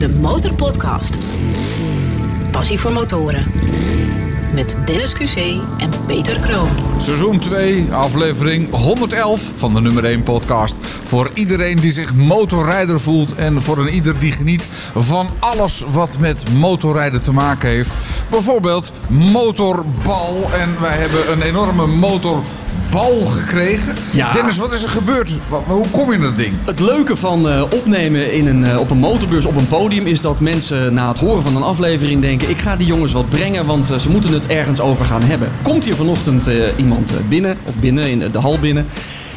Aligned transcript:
de 0.00 0.08
Motorpodcast. 0.08 1.18
Passie 2.50 2.78
voor 2.78 2.92
motoren. 2.92 3.52
Met 4.54 4.76
Dennis 4.84 5.14
QC 5.14 5.60
en 5.78 5.90
Peter 6.06 6.40
Kroon. 6.40 6.68
Seizoen 6.98 7.38
2, 7.38 7.92
aflevering 7.92 8.70
111 8.70 9.50
van 9.54 9.74
de 9.74 9.80
nummer 9.80 10.04
1 10.04 10.22
podcast. 10.22 10.76
Voor 11.02 11.30
iedereen 11.34 11.76
die 11.76 11.92
zich 11.92 12.14
motorrijder 12.14 13.00
voelt 13.00 13.34
en 13.34 13.62
voor 13.62 13.78
een 13.78 13.94
ieder 13.94 14.18
die 14.18 14.32
geniet 14.32 14.68
van 14.94 15.28
alles 15.38 15.84
wat 15.90 16.18
met 16.18 16.52
motorrijden 16.52 17.22
te 17.22 17.32
maken 17.32 17.68
heeft. 17.68 17.94
Bijvoorbeeld 18.30 18.92
motorbal. 19.08 20.50
En 20.52 20.80
wij 20.80 20.96
hebben 20.96 21.32
een 21.32 21.42
enorme 21.42 21.86
motorbal 22.92 23.26
gekregen. 23.26 23.94
Ja. 24.12 24.32
Dennis, 24.32 24.56
wat 24.56 24.72
is 24.72 24.82
er 24.82 24.88
gebeurd? 24.88 25.30
Hoe 25.66 25.88
kom 25.90 26.08
je 26.08 26.16
in 26.16 26.22
dat 26.22 26.36
ding? 26.36 26.54
Het 26.64 26.80
leuke 26.80 27.16
van 27.16 27.48
eh, 27.48 27.62
opnemen 27.70 28.32
in 28.32 28.46
een, 28.46 28.64
eh, 28.64 28.78
op 28.78 28.90
een 28.90 28.98
motorbeurs 28.98 29.44
op 29.44 29.56
een 29.56 29.68
podium 29.68 30.06
is 30.06 30.20
dat 30.20 30.40
mensen 30.40 30.94
na 30.94 31.08
het 31.08 31.18
horen 31.18 31.42
van 31.42 31.56
een 31.56 31.62
aflevering 31.62 32.22
denken: 32.22 32.50
ik 32.50 32.58
ga 32.58 32.76
die 32.76 32.86
jongens 32.86 33.12
wat 33.12 33.28
brengen, 33.28 33.66
want 33.66 33.90
eh, 33.90 33.98
ze 33.98 34.10
moeten 34.10 34.32
het 34.32 34.46
ergens 34.46 34.80
over 34.80 35.04
gaan 35.04 35.22
hebben. 35.22 35.48
Komt 35.62 35.84
hier 35.84 35.94
vanochtend 35.94 36.50
iemand 36.76 37.12
binnen, 37.28 37.56
of 37.64 37.78
binnen, 37.78 38.10
in 38.10 38.18
de 38.32 38.38
hal 38.38 38.58
binnen. 38.58 38.86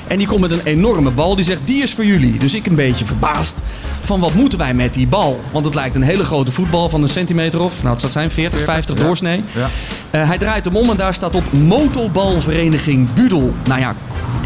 En 0.07 0.17
die 0.17 0.27
komt 0.27 0.39
met 0.39 0.52
een 0.52 0.62
enorme 0.63 1.12
bal. 1.12 1.35
Die 1.35 1.45
zegt: 1.45 1.59
Die 1.63 1.84
is 1.84 1.93
voor 1.93 2.05
jullie. 2.05 2.38
Dus 2.38 2.53
ik 2.53 2.66
een 2.66 2.75
beetje 2.75 3.05
verbaasd. 3.05 3.57
Van 4.02 4.20
wat 4.20 4.34
moeten 4.34 4.57
wij 4.57 4.73
met 4.73 4.94
die 4.94 5.07
bal? 5.07 5.41
Want 5.52 5.66
het 5.66 5.75
lijkt 5.75 5.95
een 5.95 6.02
hele 6.02 6.23
grote 6.23 6.52
voetbal 6.52 6.89
van 6.89 7.03
een 7.03 7.09
centimeter 7.09 7.61
of, 7.61 7.77
nou 7.80 7.91
het 7.91 7.99
zou 7.99 8.11
zijn 8.11 8.31
40, 8.31 8.63
50 8.63 8.97
ja. 8.97 9.03
doorsnee. 9.03 9.44
Ja. 9.52 9.70
Eh, 10.09 10.27
hij 10.27 10.38
draait 10.38 10.66
hem 10.66 10.75
om 10.75 10.89
en 10.89 10.97
daar 10.97 11.13
staat 11.13 11.35
op 11.35 11.52
Motorbalvereniging 11.52 13.13
Budel. 13.13 13.53
Nou 13.67 13.80
ja, 13.80 13.95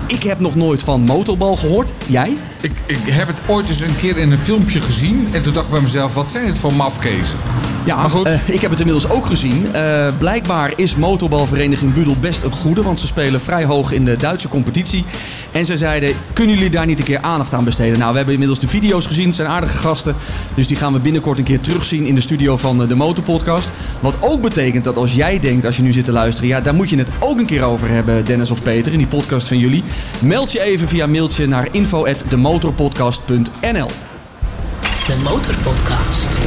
ik 0.07 0.23
heb 0.23 0.39
nog 0.39 0.55
nooit 0.55 0.83
van 0.83 1.01
motorbal 1.01 1.55
gehoord. 1.55 1.91
Jij? 2.05 2.37
Ik, 2.61 2.71
ik 2.85 2.99
heb 3.03 3.27
het 3.27 3.37
ooit 3.47 3.67
eens 3.69 3.81
een 3.81 3.97
keer 3.97 4.17
in 4.17 4.31
een 4.31 4.37
filmpje 4.37 4.81
gezien. 4.81 5.27
En 5.31 5.43
toen 5.43 5.53
dacht 5.53 5.65
ik 5.65 5.71
bij 5.71 5.81
mezelf, 5.81 6.13
wat 6.13 6.31
zijn 6.31 6.45
dit 6.45 6.59
voor 6.59 6.73
mafkezen? 6.73 7.37
Ja, 7.87 7.95
Maar 7.95 8.09
goed. 8.09 8.25
eh, 8.25 8.33
ik 8.45 8.61
heb 8.61 8.69
het 8.69 8.79
inmiddels 8.79 9.09
ook 9.09 9.25
gezien. 9.25 9.73
Eh, 9.73 10.07
blijkbaar 10.17 10.73
is 10.75 10.95
motorbalvereniging 10.95 11.93
Budel 11.93 12.15
best 12.19 12.43
een 12.43 12.51
goede, 12.51 12.83
want 12.83 12.99
ze 12.99 13.07
spelen 13.07 13.41
vrij 13.41 13.65
hoog 13.65 13.91
in 13.91 14.05
de 14.05 14.17
Duitse 14.17 14.47
competitie. 14.47 15.05
En 15.51 15.65
ze 15.65 15.77
zeiden, 15.77 16.13
kunnen 16.33 16.55
jullie 16.55 16.69
daar 16.69 16.85
niet 16.85 16.99
een 16.99 17.05
keer 17.05 17.21
aandacht 17.21 17.53
aan 17.53 17.63
besteden? 17.63 17.99
Nou, 17.99 18.09
we 18.11 18.15
hebben 18.15 18.33
inmiddels 18.33 18.59
de 18.59 18.67
video's 18.67 19.05
gezien, 19.05 19.25
het 19.25 19.35
zijn 19.35 19.47
aardige 19.47 19.77
gasten. 19.77 20.15
Dus 20.55 20.67
die 20.67 20.77
gaan 20.77 20.93
we 20.93 20.99
binnenkort 20.99 21.37
een 21.37 21.43
keer 21.43 21.59
terugzien 21.59 22.05
in 22.05 22.15
de 22.15 22.21
studio 22.21 22.57
van 22.57 22.81
eh, 22.81 22.87
de 22.87 22.95
Motorpodcast. 22.95 23.71
Wat 23.99 24.15
ook 24.19 24.41
betekent 24.41 24.83
dat 24.83 24.97
als 24.97 25.13
jij 25.13 25.39
denkt, 25.39 25.65
als 25.65 25.75
je 25.75 25.81
nu 25.81 25.91
zit 25.91 26.05
te 26.05 26.11
luisteren, 26.11 26.49
ja, 26.49 26.61
daar 26.61 26.75
moet 26.75 26.89
je 26.89 26.97
het 26.97 27.09
ook 27.19 27.39
een 27.39 27.45
keer 27.45 27.63
over 27.63 27.89
hebben, 27.89 28.25
Dennis 28.25 28.51
of 28.51 28.63
Peter, 28.63 28.91
in 28.91 28.97
die 28.97 29.07
podcast 29.07 29.47
van 29.47 29.57
jullie. 29.57 29.83
Meld 30.19 30.51
je 30.51 30.61
even 30.61 30.87
via 30.87 31.07
mailtje 31.07 31.47
naar 31.47 31.67
info@demotorpodcast.nl. 31.71 33.89
De 35.07 35.15
Motorpodcast. 35.23 36.37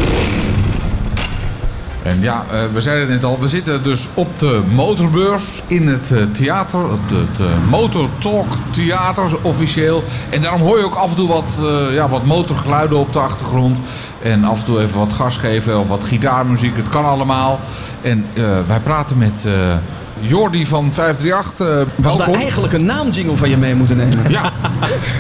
En 2.03 2.21
ja, 2.21 2.45
eh, 2.51 2.61
we 2.73 2.81
zeiden 2.81 3.11
het 3.11 3.21
net 3.21 3.31
al, 3.31 3.41
we 3.41 3.49
zitten 3.49 3.83
dus 3.83 4.09
op 4.15 4.39
de 4.39 4.63
motorbeurs 4.75 5.63
in 5.67 5.89
het 5.89 6.13
eh, 6.13 6.23
theater, 6.33 6.81
het, 6.91 7.41
eh, 7.41 7.47
Motor 7.71 8.09
Talk 8.19 8.47
Theater 8.71 9.39
officieel. 9.43 10.05
En 10.31 10.43
daarom 10.43 10.61
hoor 10.61 10.79
je 10.79 10.85
ook 10.85 10.95
af 10.95 11.11
en 11.11 11.17
toe 11.17 11.29
wat, 11.29 11.61
ja, 11.93 12.09
wat 12.09 12.25
motorgeluiden 12.25 12.99
op 12.99 13.13
de 13.13 13.19
achtergrond. 13.19 13.81
En 14.23 14.45
af 14.45 14.59
en 14.59 14.65
toe 14.65 14.81
even 14.81 14.99
wat 14.99 15.13
gas 15.13 15.37
geven 15.37 15.79
of 15.79 15.89
wat 15.89 16.05
gitaarmuziek, 16.05 16.77
het 16.77 16.89
kan 16.89 17.05
allemaal. 17.05 17.61
En 18.03 18.27
wij 18.67 18.81
praten 18.83 19.19
met 19.19 19.49
Jordi 20.21 20.67
van 20.67 20.93
538. 20.93 21.67
eh 21.67 21.67
We 21.67 22.09
hadden 22.09 22.27
welkom. 22.27 22.35
eigenlijk 22.35 22.73
een 22.73 22.85
naamjingle 22.85 23.37
van 23.37 23.51
je 23.51 23.57
mee 23.57 23.75
moeten 23.75 23.97
nemen. 23.97 24.31
Ja, 24.31 24.53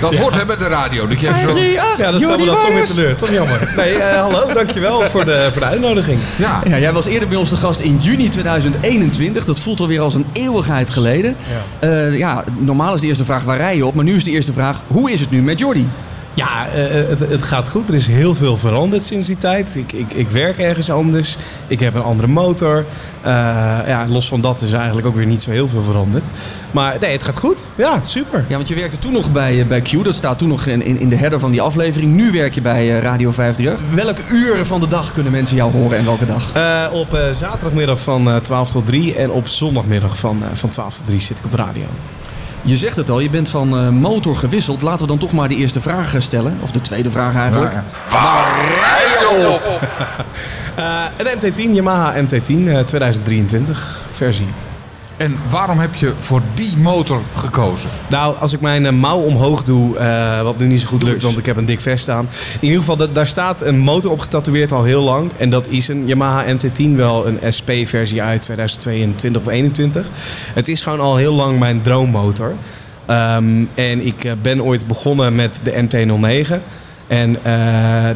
dat 0.00 0.14
hoort 0.20 0.34
hè 0.34 0.46
bij 0.46 0.56
de 0.56 0.66
radio. 0.66 1.08
Dat 1.08 1.20
je 1.20 1.28
even 1.28 1.40
zo... 1.40 1.46
538, 1.46 1.74
Ja, 1.74 2.10
dat 2.10 2.20
stellen 2.20 2.20
we 2.20 2.26
Jordi 2.26 2.44
dan 2.44 2.54
toch 2.60 2.72
weer 2.74 2.84
teleur. 2.84 3.16
Toch 3.16 3.30
jammer. 3.32 3.72
Nee, 3.76 3.92
eh, 3.94 4.20
hallo, 4.20 4.52
dankjewel 4.54 5.02
voor 5.02 5.24
de, 5.24 5.48
voor 5.52 5.60
de 5.60 5.66
uitnodiging. 5.66 6.18
Ja, 6.36 6.60
Ja, 6.68 6.78
jij 6.78 6.92
was 6.92 7.06
eerder 7.06 7.28
bij 7.28 7.36
ons 7.38 7.50
de 7.50 7.56
gast 7.56 7.80
in 7.80 7.98
juni 8.00 8.28
2021. 8.28 9.44
Dat 9.44 9.60
voelt 9.60 9.80
alweer 9.80 10.00
als 10.00 10.14
een 10.14 10.26
eeuwigheid 10.32 10.90
geleden. 10.90 11.36
Ja. 11.80 11.88
Ja. 11.88 12.06
ja, 12.06 12.44
normaal 12.58 12.94
is 12.94 13.00
de 13.00 13.06
eerste 13.06 13.24
vraag 13.24 13.42
waar 13.42 13.56
rij 13.56 13.76
je 13.76 13.86
op. 13.86 13.94
Maar 13.94 14.04
nu 14.04 14.14
is 14.16 14.24
de 14.24 14.30
eerste 14.30 14.52
vraag, 14.52 14.80
hoe 14.86 15.12
is 15.12 15.20
het 15.20 15.30
nu 15.30 15.42
met 15.42 15.58
Jordi? 15.58 15.88
Ja, 16.40 16.68
eh, 16.68 17.08
het, 17.08 17.20
het 17.20 17.42
gaat 17.42 17.68
goed. 17.68 17.88
Er 17.88 17.94
is 17.94 18.06
heel 18.06 18.34
veel 18.34 18.56
veranderd 18.56 19.04
sinds 19.04 19.26
die 19.26 19.36
tijd. 19.36 19.76
Ik, 19.76 19.92
ik, 19.92 20.12
ik 20.12 20.30
werk 20.30 20.58
ergens 20.58 20.90
anders. 20.90 21.36
Ik 21.66 21.80
heb 21.80 21.94
een 21.94 22.02
andere 22.02 22.28
motor. 22.28 22.84
Eh, 23.22 23.30
ja, 23.86 24.04
los 24.08 24.28
van 24.28 24.40
dat 24.40 24.62
is 24.62 24.72
eigenlijk 24.72 25.06
ook 25.06 25.14
weer 25.14 25.26
niet 25.26 25.42
zo 25.42 25.50
heel 25.50 25.68
veel 25.68 25.82
veranderd. 25.82 26.24
Maar 26.70 26.96
nee, 27.00 27.12
het 27.12 27.24
gaat 27.24 27.38
goed. 27.38 27.68
Ja, 27.74 28.00
super. 28.02 28.44
Ja, 28.48 28.56
want 28.56 28.68
je 28.68 28.74
werkte 28.74 28.98
toen 28.98 29.12
nog 29.12 29.32
bij, 29.32 29.60
eh, 29.60 29.66
bij 29.66 29.80
Q. 29.80 30.04
Dat 30.04 30.14
staat 30.14 30.38
toen 30.38 30.48
nog 30.48 30.66
in, 30.66 30.82
in, 30.82 30.98
in 31.00 31.08
de 31.08 31.16
header 31.16 31.38
van 31.40 31.50
die 31.50 31.62
aflevering. 31.62 32.12
Nu 32.14 32.32
werk 32.32 32.54
je 32.54 32.60
bij 32.60 32.96
eh, 32.96 33.02
Radio 33.02 33.30
538. 33.30 34.04
Welke 34.04 34.34
uren 34.34 34.66
van 34.66 34.80
de 34.80 34.88
dag 34.88 35.12
kunnen 35.12 35.32
mensen 35.32 35.56
jou 35.56 35.72
horen 35.72 35.98
en 35.98 36.04
welke 36.04 36.26
dag? 36.26 36.52
Eh, 36.52 36.86
op 36.92 37.14
eh, 37.14 37.30
zaterdagmiddag 37.30 38.00
van 38.00 38.30
eh, 38.30 38.36
12 38.36 38.70
tot 38.70 38.86
3 38.86 39.14
en 39.14 39.30
op 39.30 39.46
zondagmiddag 39.46 40.18
van, 40.18 40.42
eh, 40.42 40.48
van 40.54 40.68
12 40.68 40.96
tot 40.96 41.06
3 41.06 41.20
zit 41.20 41.38
ik 41.38 41.44
op 41.44 41.50
de 41.50 41.56
radio. 41.56 41.84
Je 42.62 42.76
zegt 42.76 42.96
het 42.96 43.10
al, 43.10 43.20
je 43.20 43.30
bent 43.30 43.48
van 43.48 43.76
eh, 43.78 43.88
motor 43.88 44.36
gewisseld. 44.36 44.82
Laten 44.82 45.00
we 45.00 45.06
dan 45.06 45.18
toch 45.18 45.32
maar 45.32 45.48
de 45.48 45.56
eerste 45.56 45.80
vraag 45.80 46.14
eh, 46.14 46.20
stellen. 46.20 46.58
Of 46.62 46.70
de 46.70 46.80
tweede 46.80 47.10
vraag 47.10 47.34
eigenlijk. 47.34 47.72
Ja, 47.72 47.84
Waar 48.10 48.64
rij 48.64 49.38
je 49.38 49.48
op? 49.48 49.80
Eh, 50.74 51.04
een 51.16 51.52
MT10, 51.52 51.74
Yamaha 51.74 52.14
MT10 52.22 52.68
eh, 52.68 52.78
2023 52.78 53.98
versie. 54.10 54.46
En 55.20 55.36
waarom 55.50 55.78
heb 55.78 55.94
je 55.94 56.12
voor 56.16 56.42
die 56.54 56.76
motor 56.76 57.20
gekozen? 57.34 57.90
Nou, 58.08 58.36
als 58.38 58.52
ik 58.52 58.60
mijn 58.60 58.86
eh, 58.86 58.92
mouw 58.92 59.18
omhoog 59.18 59.64
doe, 59.64 59.96
eh, 59.96 60.42
wat 60.42 60.58
nu 60.58 60.66
niet 60.66 60.80
zo 60.80 60.86
goed 60.86 61.02
lukt, 61.02 61.22
want 61.22 61.38
ik 61.38 61.46
heb 61.46 61.56
een 61.56 61.64
dik 61.64 61.80
vest 61.80 62.02
staan. 62.02 62.28
In 62.54 62.66
ieder 62.66 62.78
geval, 62.78 62.96
dat, 62.96 63.14
daar 63.14 63.26
staat 63.26 63.62
een 63.62 63.78
motor 63.78 64.10
op 64.10 64.20
getatoeëerd 64.20 64.72
al 64.72 64.84
heel 64.84 65.02
lang. 65.02 65.30
En 65.36 65.50
dat 65.50 65.66
is 65.68 65.88
een 65.88 66.06
Yamaha 66.06 66.54
MT-10, 66.54 66.96
wel 66.96 67.26
een 67.26 67.52
SP-versie 67.52 68.22
uit 68.22 68.42
2022 68.42 69.40
of 69.40 69.46
2021. 69.46 70.06
Het 70.54 70.68
is 70.68 70.80
gewoon 70.80 71.00
al 71.00 71.16
heel 71.16 71.34
lang 71.34 71.58
mijn 71.58 71.82
droommotor. 71.82 72.54
Ehm, 73.06 73.64
en 73.74 74.06
ik 74.06 74.24
eh, 74.24 74.32
ben 74.42 74.62
ooit 74.62 74.86
begonnen 74.86 75.34
met 75.34 75.60
de 75.62 75.82
MT-09. 75.82 76.54
En 77.10 77.36
eh, 77.42 77.52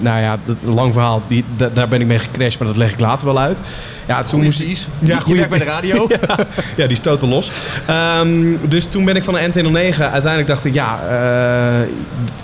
nou 0.01 0.21
ja, 0.21 0.39
dat, 0.45 0.57
lang 0.65 0.93
verhaal, 0.93 1.23
die, 1.29 1.45
da- 1.57 1.69
daar 1.75 1.89
ben 1.89 2.01
ik 2.01 2.07
mee 2.07 2.19
gecrashed, 2.19 2.59
maar 2.59 2.69
dat 2.69 2.77
leg 2.77 2.93
ik 2.93 3.01
later 3.01 3.27
wel 3.27 3.39
uit. 3.39 3.61
Ja, 4.07 4.19
toen 4.21 4.29
Goeie 4.29 4.45
moest 4.45 4.61
ik... 4.61 4.67
precies. 4.67 4.89
Ja, 4.99 5.21
werkt 5.27 5.49
bij 5.49 5.59
de 5.59 5.65
radio. 5.65 6.07
ja, 6.77 6.87
die 6.87 6.89
is 6.97 6.99
totaal 6.99 7.29
los. 7.29 7.51
Ehm, 7.87 8.57
dus 8.69 8.85
toen 8.85 9.05
ben 9.05 9.17
ik 9.17 9.25
van 9.25 9.35
de 9.35 9.41
MT-09. 9.49 9.99
Uiteindelijk 9.99 10.47
dacht 10.47 10.65
ik, 10.65 10.75
ja, 10.75 11.01
eh, 11.09 11.89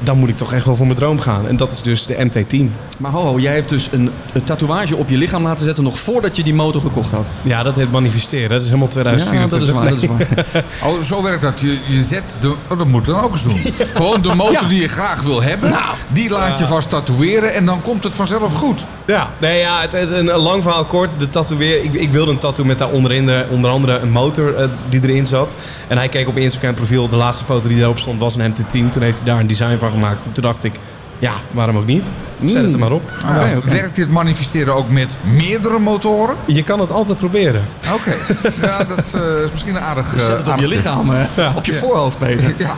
dan 0.00 0.18
moet 0.18 0.28
ik 0.28 0.36
toch 0.36 0.52
echt 0.52 0.64
wel 0.64 0.76
voor 0.76 0.86
mijn 0.86 0.98
droom 0.98 1.20
gaan. 1.20 1.48
En 1.48 1.56
dat 1.56 1.72
is 1.72 1.82
dus 1.82 2.06
de 2.06 2.16
MT-10. 2.30 2.70
Maar 2.96 3.10
ho, 3.10 3.24
ho, 3.24 3.38
jij 3.38 3.54
hebt 3.54 3.68
dus 3.68 3.88
een, 3.92 4.10
een 4.32 4.44
tatoeage 4.44 4.96
op 4.96 5.08
je 5.08 5.16
lichaam 5.16 5.42
laten 5.42 5.64
zetten 5.64 5.84
nog 5.84 5.98
voordat 6.00 6.36
je 6.36 6.42
die 6.42 6.54
motor 6.54 6.80
gekocht 6.80 7.10
had. 7.12 7.26
Ja, 7.42 7.62
dat 7.62 7.76
heet 7.76 7.90
manifesteren. 7.90 8.48
Dat 8.50 8.58
is 8.62 8.66
helemaal 8.66 8.88
Ja, 8.88 8.92
2024. 8.92 9.58
dat 9.58 9.68
is 9.68 9.74
waar. 9.74 10.28
Dat 10.28 10.44
is 10.44 10.52
waar. 10.52 10.64
Oh, 10.92 11.00
zo 11.00 11.22
werkt 11.22 11.42
dat. 11.42 11.60
Je, 11.60 11.78
je 11.86 12.02
zet 12.02 12.22
de... 12.40 12.54
Oh, 12.68 12.78
dat 12.78 12.86
moet 12.86 13.04
dan 13.06 13.20
ook 13.20 13.30
eens 13.30 13.42
doen. 13.42 13.58
Gewoon 13.94 14.22
de 14.22 14.34
motor 14.34 14.52
Ja. 14.62 14.68
die 14.68 14.80
je 14.80 14.88
graag 14.88 15.22
wil 15.22 15.42
hebben, 15.42 15.74
die 16.08 16.30
laat 16.30 16.39
je 16.58 16.66
vast 16.66 16.88
tatoeëren 16.88 17.54
en 17.54 17.66
dan 17.66 17.80
komt 17.80 18.04
het 18.04 18.14
vanzelf 18.14 18.54
goed. 18.54 18.84
Ja, 19.06 19.30
nee, 19.38 19.58
ja 19.58 19.80
het, 19.80 19.94
een, 19.94 20.30
lang 20.30 20.62
verhaal 20.62 20.84
kort. 20.84 21.18
De 21.18 21.28
tatoeëer, 21.28 21.82
ik, 21.84 21.94
ik 21.94 22.10
wilde 22.10 22.30
een 22.30 22.38
tattoo 22.38 22.64
met 22.64 22.78
daar 22.78 22.88
onderin 22.88 23.26
de, 23.26 23.46
onder 23.50 23.70
andere 23.70 23.98
een 23.98 24.10
motor 24.10 24.56
eh, 24.56 24.68
die 24.88 25.00
erin 25.02 25.26
zat. 25.26 25.54
En 25.88 25.96
hij 25.96 26.08
keek 26.08 26.28
op 26.28 26.36
Instagram 26.36 26.74
profiel. 26.74 27.08
De 27.08 27.16
laatste 27.16 27.44
foto 27.44 27.68
die 27.68 27.78
daarop 27.78 27.98
stond 27.98 28.20
was 28.20 28.36
een 28.36 28.50
MT-10. 28.50 28.90
Toen 28.90 29.02
heeft 29.02 29.16
hij 29.16 29.26
daar 29.26 29.40
een 29.40 29.46
design 29.46 29.76
van 29.76 29.90
gemaakt. 29.90 30.24
En 30.24 30.32
toen 30.32 30.44
dacht 30.44 30.64
ik, 30.64 30.72
ja, 31.20 31.32
waarom 31.50 31.76
ook 31.76 31.86
niet? 31.86 32.10
Zet 32.44 32.62
het 32.64 32.72
er 32.72 32.78
maar 32.78 32.90
op. 32.92 33.02
Ah. 33.26 33.56
Werkt 33.64 33.96
dit 33.96 34.10
manifesteren 34.10 34.74
ook 34.74 34.88
met 34.90 35.08
meerdere 35.34 35.78
motoren? 35.78 36.36
Je 36.46 36.62
kan 36.64 36.80
het 36.80 36.90
altijd 36.90 37.18
proberen. 37.18 37.62
Oké. 37.94 38.14
ja, 38.66 38.84
dat 38.84 39.12
eh, 39.14 39.44
is 39.44 39.50
misschien 39.52 39.74
een 39.76 39.80
aardig... 39.82 40.06
Zet 40.18 40.20
eh, 40.20 40.28
het 40.28 40.38
op 40.38 40.44
je 40.46 40.50
aardig 40.52 40.68
tip. 40.68 40.76
lichaam, 40.76 41.12
eh, 41.36 41.56
op 41.56 41.64
je 41.64 41.72
voorhoofd, 41.72 42.18
Peter. 42.18 42.54
Ja, 42.58 42.74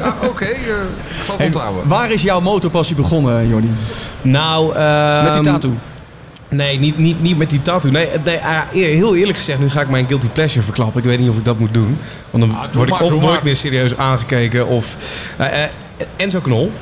Ja, 0.00 0.14
oké. 0.28 0.44
eh, 0.44 0.50
ik 0.50 1.22
zal 1.22 1.26
het 1.26 1.36
Hey, 1.36 1.46
onthouden. 1.46 1.88
waar 1.88 2.10
is 2.10 2.22
jouw 2.22 2.40
motorpassie 2.40 2.96
begonnen, 2.96 3.48
Jordi? 3.48 3.70
Nou, 4.22 4.66
Met 4.66 4.74
die 5.32 5.42
ehm, 5.42 5.42
tattoo? 5.42 5.72
Nee, 6.48 6.78
niet, 6.78 6.98
niet, 6.98 7.20
niet 7.22 7.38
met 7.38 7.50
die 7.50 7.62
tattoo. 7.62 7.90
Nee, 7.90 8.08
nee 8.24 8.38
heel 8.84 9.16
eerlijk 9.16 9.38
gezegd, 9.38 9.58
nu 9.58 9.70
ga 9.70 9.80
ik 9.80 9.88
mijn 9.90 10.06
guilty 10.06 10.28
pleasure 10.28 10.62
verklappen. 10.64 10.98
Ik 11.02 11.06
weet 11.08 11.18
niet 11.18 11.28
of 11.30 11.36
ik 11.36 11.44
dat 11.44 11.58
moet 11.58 11.74
doen. 11.74 11.98
Want 12.30 12.44
dan 12.46 12.54
Ah, 12.56 12.62
doe 12.62 12.70
word 12.72 12.88
maar, 12.90 12.98
ik 13.00 13.04
of 13.06 13.10
nooit 13.10 13.22
maar. 13.22 13.40
meer 13.44 13.56
serieus 13.56 13.96
aangekeken. 13.96 14.66
Of 14.66 14.96
eh, 15.36 15.64
eh, 15.64 15.70
Enzo 16.16 16.40
Knol. 16.40 16.72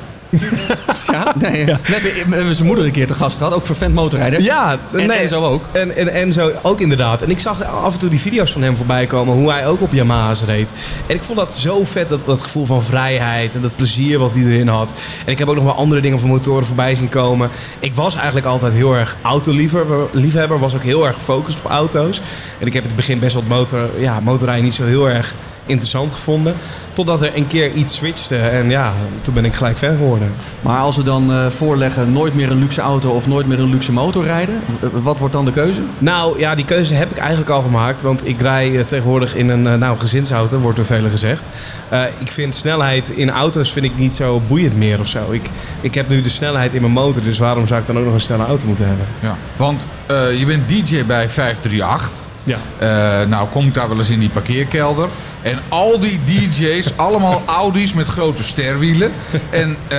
Ja? 1.11 1.33
Nee, 1.39 1.65
we, 1.65 1.71
hebben, 1.83 2.29
we 2.29 2.35
hebben 2.35 2.55
zijn 2.55 2.67
moeder 2.67 2.85
een 2.85 2.91
keer 2.91 3.07
te 3.07 3.13
gast 3.13 3.37
gehad, 3.37 3.53
ook 3.53 3.65
voor 3.65 3.75
vent 3.75 3.93
motorrijder. 3.93 4.41
Ja, 4.41 4.77
En 4.91 5.11
Enzo 5.11 5.43
ook. 5.43 5.63
En, 5.71 5.95
en 5.95 6.13
Enzo 6.13 6.51
ook 6.61 6.81
inderdaad. 6.81 7.21
En 7.21 7.29
ik 7.29 7.39
zag 7.39 7.63
af 7.63 7.93
en 7.93 7.99
toe 7.99 8.09
die 8.09 8.19
video's 8.19 8.51
van 8.51 8.61
hem 8.61 8.75
voorbij 8.75 9.05
komen. 9.05 9.33
Hoe 9.33 9.51
hij 9.51 9.67
ook 9.67 9.81
op 9.81 9.93
Yamaha's 9.93 10.43
reed. 10.43 10.71
En 11.07 11.15
ik 11.15 11.23
vond 11.23 11.37
dat 11.37 11.53
zo 11.53 11.83
vet. 11.83 12.09
Dat, 12.09 12.25
dat 12.25 12.41
gevoel 12.41 12.65
van 12.65 12.83
vrijheid. 12.83 13.55
En 13.55 13.61
dat 13.61 13.75
plezier 13.75 14.19
wat 14.19 14.33
hij 14.33 14.43
erin 14.43 14.67
had. 14.67 14.93
En 15.25 15.31
ik 15.31 15.37
heb 15.37 15.47
ook 15.47 15.55
nog 15.55 15.63
wel 15.63 15.75
andere 15.75 16.01
dingen 16.01 16.19
van 16.19 16.29
motoren 16.29 16.65
voorbij 16.65 16.95
zien 16.95 17.09
komen. 17.09 17.49
Ik 17.79 17.95
was 17.95 18.15
eigenlijk 18.15 18.45
altijd 18.45 18.73
heel 18.73 18.95
erg 18.95 19.15
autoliefhebber. 19.21 20.07
Liefhebber. 20.11 20.59
Was 20.59 20.75
ook 20.75 20.83
heel 20.83 21.05
erg 21.05 21.15
gefocust 21.15 21.57
op 21.63 21.71
auto's. 21.71 22.21
En 22.59 22.67
ik 22.67 22.73
heb 22.73 22.81
in 22.81 22.87
het 22.87 22.97
begin 22.97 23.19
best 23.19 23.33
wel 23.33 23.43
motor, 23.47 23.89
ja, 23.97 24.19
motorrijden 24.19 24.63
niet 24.63 24.73
zo 24.73 24.85
heel 24.85 25.09
erg 25.09 25.35
interessant 25.65 26.11
gevonden. 26.11 26.55
Totdat 26.93 27.21
er 27.21 27.31
een 27.35 27.47
keer 27.47 27.71
iets 27.71 27.95
switchte 27.95 28.37
en 28.37 28.69
ja, 28.69 28.93
toen 29.21 29.33
ben 29.33 29.45
ik 29.45 29.53
gelijk 29.53 29.77
fan 29.77 29.97
geworden. 29.97 30.31
Maar 30.61 30.79
als 30.79 30.95
we 30.95 31.03
dan 31.03 31.31
eh, 31.31 31.47
voorleggen 31.47 32.11
nooit 32.11 32.33
meer 32.33 32.51
een 32.51 32.59
luxe 32.59 32.81
auto 32.81 33.11
of 33.11 33.27
nooit 33.27 33.47
meer 33.47 33.59
een 33.59 33.69
luxe 33.69 33.91
motor 33.91 34.23
rijden, 34.23 34.61
wat 34.91 35.19
wordt 35.19 35.33
dan 35.33 35.45
de 35.45 35.51
keuze? 35.51 35.81
Nou 35.97 36.39
ja, 36.39 36.55
die 36.55 36.65
keuze 36.65 36.93
heb 36.93 37.11
ik 37.11 37.17
eigenlijk 37.17 37.49
al 37.49 37.61
gemaakt. 37.61 38.01
Want 38.01 38.27
ik 38.27 38.41
rij 38.41 38.77
eh, 38.77 38.83
tegenwoordig 38.83 39.35
in 39.35 39.49
een 39.49 39.67
eh, 39.67 39.73
nou, 39.73 39.99
gezinsauto, 39.99 40.59
wordt 40.59 40.77
door 40.77 40.85
velen 40.85 41.11
gezegd. 41.11 41.49
Eh, 41.89 42.03
ik 42.19 42.31
vind 42.31 42.55
snelheid 42.55 43.09
in 43.09 43.29
auto's 43.29 43.71
vind 43.71 43.85
ik 43.85 43.97
niet 43.97 44.13
zo 44.13 44.41
boeiend 44.47 44.77
meer 44.77 44.99
of 44.99 45.07
zo. 45.07 45.31
Ik, 45.31 45.49
ik 45.81 45.93
heb 45.93 46.09
nu 46.09 46.21
de 46.21 46.29
snelheid 46.29 46.73
in 46.73 46.81
mijn 46.81 46.93
motor, 46.93 47.23
dus 47.23 47.37
waarom 47.37 47.67
zou 47.67 47.79
ik 47.79 47.85
dan 47.85 47.97
ook 47.97 48.05
nog 48.05 48.13
een 48.13 48.19
snelle 48.19 48.45
auto 48.45 48.67
moeten 48.67 48.87
hebben? 48.87 49.05
Ja. 49.19 49.37
Want 49.55 49.87
eh, 50.05 50.39
je 50.39 50.45
bent 50.45 50.69
DJ 50.69 51.05
bij 51.05 51.29
538. 51.29 52.23
Ja. 52.43 52.57
Eh, 52.79 53.27
nou, 53.27 53.47
kom 53.47 53.65
ik 53.67 53.73
daar 53.73 53.89
wel 53.89 53.97
eens 53.97 54.09
in 54.09 54.19
die 54.19 54.29
parkeerkelder. 54.29 55.07
En 55.45 55.59
al 55.69 55.99
die 55.99 56.19
DJ's, 56.23 56.91
allemaal 56.95 57.41
Audi's 57.45 57.93
met 57.93 58.07
grote 58.07 58.43
sterwielen. 58.43 59.11
En 59.49 59.77
eh, 59.87 59.97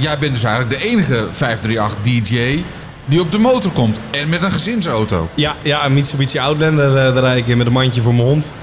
jij 0.00 0.18
bent 0.18 0.32
dus 0.32 0.42
eigenlijk 0.42 0.80
de 0.80 0.86
enige 0.86 1.28
538 1.30 1.96
DJ 2.02 2.62
die 3.06 3.20
op 3.20 3.32
de 3.32 3.38
motor 3.38 3.70
komt. 3.72 3.98
En 4.10 4.28
met 4.28 4.42
een 4.42 4.52
gezinsauto. 4.52 5.28
Ja, 5.34 5.54
ja, 5.62 5.84
een 5.84 5.94
Mitsubishi 5.94 6.38
Outlander, 6.38 6.88
eh, 6.96 7.14
daar 7.14 7.22
rijd 7.22 7.38
ik 7.38 7.46
in 7.46 7.56
met 7.56 7.66
een 7.66 7.72
mandje 7.72 8.02
voor 8.02 8.14
mijn 8.14 8.26
hond. 8.26 8.54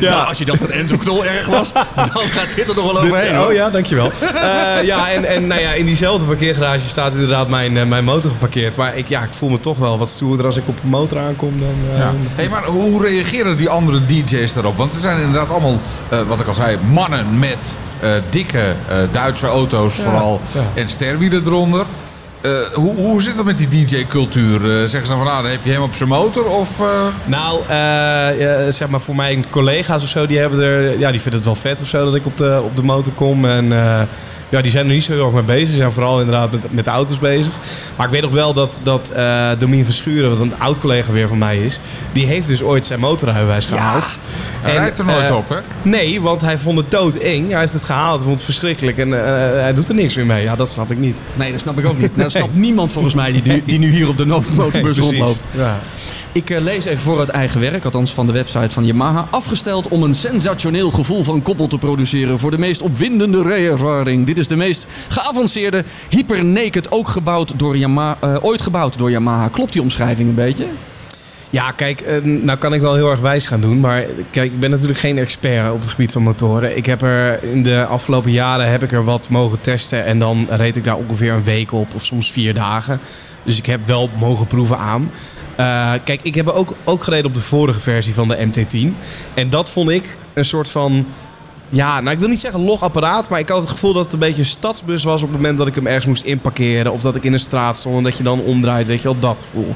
Nou, 0.00 0.28
als 0.28 0.38
je 0.38 0.44
dacht 0.44 0.60
dat 0.60 0.68
Enzo 0.68 0.96
Knol 0.96 1.24
erg 1.24 1.46
was, 1.46 1.72
dan 1.94 2.10
gaat 2.28 2.54
dit 2.56 2.68
er 2.68 2.74
nog 2.74 2.92
wel 2.92 3.02
overheen. 3.02 3.40
oh 3.40 3.52
ja, 3.52 3.70
dankjewel. 3.70 4.10
Eh 4.34 4.84
ja, 4.84 5.10
en, 5.10 5.24
en 5.24 5.46
nou 5.46 5.60
ja, 5.60 5.72
in 5.72 5.86
diezelfde 5.86 6.26
parkeergarage 6.26 6.88
staat 6.88 7.12
inderdaad 7.12 7.48
mijn, 7.48 7.76
eh, 7.76 7.84
mijn 7.86 8.04
motor 8.04 8.30
geparkeerd. 8.30 8.76
Maar 8.76 8.96
ik, 8.96 9.08
ja, 9.08 9.22
ik 9.22 9.28
voel 9.32 9.48
me 9.48 9.60
toch 9.60 9.78
wel 9.78 9.98
wat 9.98 10.08
stoerder 10.08 10.46
als 10.46 10.56
ik 10.56 10.68
op 10.68 10.78
een 10.82 10.88
motor 10.88 11.18
aankom 11.18 11.60
dan... 11.60 11.74
eh, 11.92 11.98
Ja. 11.98 12.12
Hey, 12.34 12.48
maar 12.48 12.64
hoe 12.64 13.02
reageren 13.02 13.56
die 13.56 13.68
andere 13.68 14.04
DJ's 14.06 14.52
daarop? 14.54 14.76
Want 14.76 14.94
er 14.94 15.00
zijn 15.00 15.20
inderdaad 15.20 15.50
allemaal, 15.50 15.80
eh, 16.08 16.20
wat 16.28 16.40
ik 16.40 16.46
al 16.46 16.54
zei, 16.54 16.76
mannen 16.90 17.38
met 17.38 17.76
eh, 18.00 18.10
dikke 18.30 18.58
eh, 18.88 18.96
Duitse 19.12 19.46
auto's 19.46 19.94
vooral. 19.94 20.40
ja. 20.52 20.60
En 20.74 20.88
sterwielen 20.90 21.42
eronder. 21.46 21.84
Eh, 22.40 22.50
hoe, 22.74 22.94
hoe 22.94 23.22
zit 23.22 23.36
dat 23.36 23.44
met 23.44 23.58
die 23.58 23.68
DJ-cultuur? 23.68 24.62
Eh, 24.62 24.70
zeggen 24.70 24.90
ze 24.90 25.08
dan 25.08 25.16
van, 25.16 25.26
nou, 25.26 25.42
dan 25.42 25.50
heb 25.50 25.60
je 25.62 25.70
hem 25.70 25.82
op 25.82 25.94
zijn 25.94 26.08
motor? 26.08 26.46
Of, 26.46 26.80
eh, 26.80 26.86
Nou, 27.24 27.60
zeg 28.72 28.88
maar 28.88 29.00
voor 29.00 29.16
mijn 29.16 29.50
collega's 29.50 30.02
of 30.02 30.08
zo, 30.08 30.26
die, 30.26 30.38
hebben 30.38 30.60
er, 30.60 30.98
ja, 30.98 31.10
die 31.10 31.20
vinden 31.20 31.40
het 31.40 31.48
wel 31.48 31.54
vet 31.54 31.80
of 31.80 31.88
zo 31.88 32.04
dat 32.04 32.14
ik 32.14 32.26
op 32.26 32.36
de, 32.36 32.60
op 32.64 32.76
de 32.76 32.82
motor 32.82 33.12
kom. 33.12 33.44
En 33.44 33.72
ja, 34.48 34.62
die 34.62 34.70
zijn 34.70 34.86
er 34.86 34.92
niet 34.94 35.04
zo 35.04 35.12
heel 35.12 35.24
erg 35.24 35.32
mee 35.34 35.42
bezig. 35.42 35.68
Ze 35.68 35.74
zijn 35.74 35.92
vooral 35.92 36.18
inderdaad 36.18 36.52
met, 36.52 36.72
met 36.72 36.84
de 36.84 36.90
auto's 36.90 37.18
bezig. 37.18 37.52
Maar 37.96 38.06
ik 38.06 38.12
weet 38.12 38.22
nog 38.22 38.32
wel 38.32 38.52
dat, 38.54 38.80
dat 38.82 39.10
eh 39.10 39.50
Domien 39.58 39.84
Verschuren, 39.84 40.30
wat 40.30 40.40
een 40.40 40.52
oud 40.58 40.78
collega 40.78 41.12
weer 41.12 41.28
van 41.28 41.38
mij 41.38 41.58
is, 41.58 41.80
die 42.12 42.26
heeft 42.26 42.48
dus 42.48 42.62
ooit 42.62 42.86
zijn 42.86 43.00
motorrijbewijs 43.00 43.66
gehaald. 43.66 44.14
hij 44.60 44.70
En, 44.74 44.78
rijdt 44.78 44.98
er 44.98 45.04
nooit 45.04 45.28
eh, 45.30 45.36
op, 45.36 45.48
hè? 45.48 45.56
Nee, 45.82 46.20
want 46.20 46.40
hij 46.40 46.58
vond 46.58 46.78
het 46.78 46.90
doodeng. 46.90 47.50
Hij 47.50 47.60
heeft 47.60 47.72
het 47.72 47.84
gehaald, 47.84 48.14
hij 48.16 48.24
vond 48.24 48.34
het 48.34 48.44
verschrikkelijk 48.44 48.98
en 48.98 49.14
eh, 49.14 49.30
hij 49.60 49.74
doet 49.74 49.88
er 49.88 49.94
niks 49.94 50.14
meer 50.14 50.26
mee. 50.26 50.42
Ja, 50.42 50.56
dat 50.56 50.68
snap 50.70 50.90
ik 50.90 50.98
niet. 50.98 51.18
Nee, 51.34 51.50
dat 51.50 51.60
snap 51.60 51.78
ik 51.78 51.86
ook 51.86 51.98
niet. 51.98 52.10
Dat 52.14 52.30
snapt 52.38 52.54
niemand 52.54 52.92
volgens 52.92 53.14
mij 53.14 53.32
die, 53.32 53.42
nu- 53.42 53.62
die 53.66 53.78
nu 53.78 53.90
hier 53.90 54.08
op 54.08 54.16
de 54.18 54.26
Nee, 54.72 54.80
precies. 54.80 54.98
rondloopt. 55.02 55.42
Ja. 55.50 55.78
Ik 56.32 56.50
eh, 56.50 56.60
lees 56.60 56.84
even 56.84 57.02
voor 57.02 57.20
het 57.20 57.28
eigen 57.28 57.60
werk, 57.60 57.84
althans 57.84 58.14
van 58.14 58.26
de 58.26 58.32
website 58.32 58.70
van 58.70 58.84
Yamaha. 58.84 59.28
Afgesteld 59.30 59.88
om 59.88 60.02
een 60.02 60.14
sensationeel 60.14 60.90
gevoel 60.90 61.24
van 61.24 61.42
koppel 61.42 61.66
te 61.66 61.78
produceren 61.78 62.38
voor 62.38 62.50
de 62.50 62.58
meest 62.58 62.82
opwindende 62.82 63.42
rijervaring. 63.42 64.26
Dit 64.26 64.38
is 64.38 64.48
de 64.48 64.56
meest 64.56 64.86
geavanceerde 65.08 65.84
Hyper 66.08 66.44
Naked, 66.44 66.90
ook 66.90 67.08
gebouwd 67.08 67.58
door 67.58 67.76
Yamaha, 67.76 68.16
eh, 68.20 68.36
ooit 68.40 68.62
gebouwd 68.62 68.98
door 68.98 69.10
Yamaha. 69.10 69.48
Klopt 69.48 69.72
die 69.72 69.82
omschrijving 69.82 70.28
een 70.28 70.34
beetje? 70.34 70.66
Ja, 71.50 71.70
kijk, 71.70 72.00
eh, 72.00 72.22
nou 72.22 72.58
kan 72.58 72.74
ik 72.74 72.80
wel 72.80 72.94
heel 72.94 73.10
erg 73.10 73.20
wijs 73.20 73.46
gaan 73.46 73.60
doen. 73.60 73.80
Maar 73.80 74.04
kijk, 74.30 74.52
ik 74.52 74.60
ben 74.60 74.70
natuurlijk 74.70 74.98
geen 74.98 75.18
expert 75.18 75.72
op 75.72 75.80
het 75.80 75.88
gebied 75.88 76.12
van 76.12 76.22
motoren. 76.22 76.76
Ik 76.76 76.86
heb 76.86 77.02
er 77.02 77.42
in 77.42 77.62
de 77.62 77.84
afgelopen 77.84 78.32
jaren 78.32 78.70
heb 78.70 78.82
ik 78.82 78.92
er 78.92 79.04
wat 79.04 79.28
mogen 79.28 79.60
testen. 79.60 80.04
En 80.04 80.18
dan 80.18 80.46
reed 80.50 80.76
ik 80.76 80.84
daar 80.84 80.96
ongeveer 80.96 81.32
een 81.32 81.44
week 81.44 81.72
op, 81.72 81.94
of 81.94 82.04
soms 82.04 82.32
vier 82.32 82.54
dagen. 82.54 83.00
Dus 83.42 83.58
ik 83.58 83.66
heb 83.66 83.86
wel 83.86 84.10
mogen 84.18 84.46
proeven 84.46 84.78
aan. 84.78 85.10
Eh, 85.58 85.92
kijk, 86.04 86.20
ik 86.22 86.34
heb 86.34 86.48
ook, 86.48 86.74
ook 86.84 87.02
gereden 87.02 87.26
op 87.26 87.34
de 87.34 87.40
vorige 87.40 87.80
versie 87.80 88.14
van 88.14 88.28
de 88.28 88.46
MT-10. 88.46 88.94
En 89.34 89.50
dat 89.50 89.70
vond 89.70 89.90
ik 89.90 90.16
een 90.34 90.44
soort 90.44 90.68
van... 90.68 91.06
Ja, 91.68 92.00
nou 92.00 92.14
ik 92.14 92.18
wil 92.18 92.28
niet 92.28 92.40
zeggen 92.40 92.60
logapparaat, 92.60 93.28
maar 93.28 93.38
ik 93.38 93.48
had 93.48 93.60
het 93.60 93.70
gevoel 93.70 93.92
dat 93.92 94.04
het 94.04 94.12
een 94.12 94.18
beetje 94.18 94.40
een 94.40 94.48
stadsbus 94.48 95.04
was 95.04 95.22
op 95.22 95.28
het 95.28 95.36
moment 95.36 95.58
dat 95.58 95.66
ik 95.66 95.74
hem 95.74 95.86
ergens 95.86 96.06
moest 96.06 96.22
inparkeren. 96.22 96.92
Of 96.92 97.00
dat 97.00 97.16
ik 97.16 97.24
in 97.24 97.32
een 97.32 97.40
straat 97.40 97.76
stond 97.76 97.96
en 97.96 98.02
dat 98.02 98.16
je 98.16 98.22
dan 98.22 98.40
omdraait, 98.40 98.86
weet 98.86 99.02
je 99.02 99.08
wel, 99.08 99.18
dat 99.18 99.44
gevoel. 99.44 99.74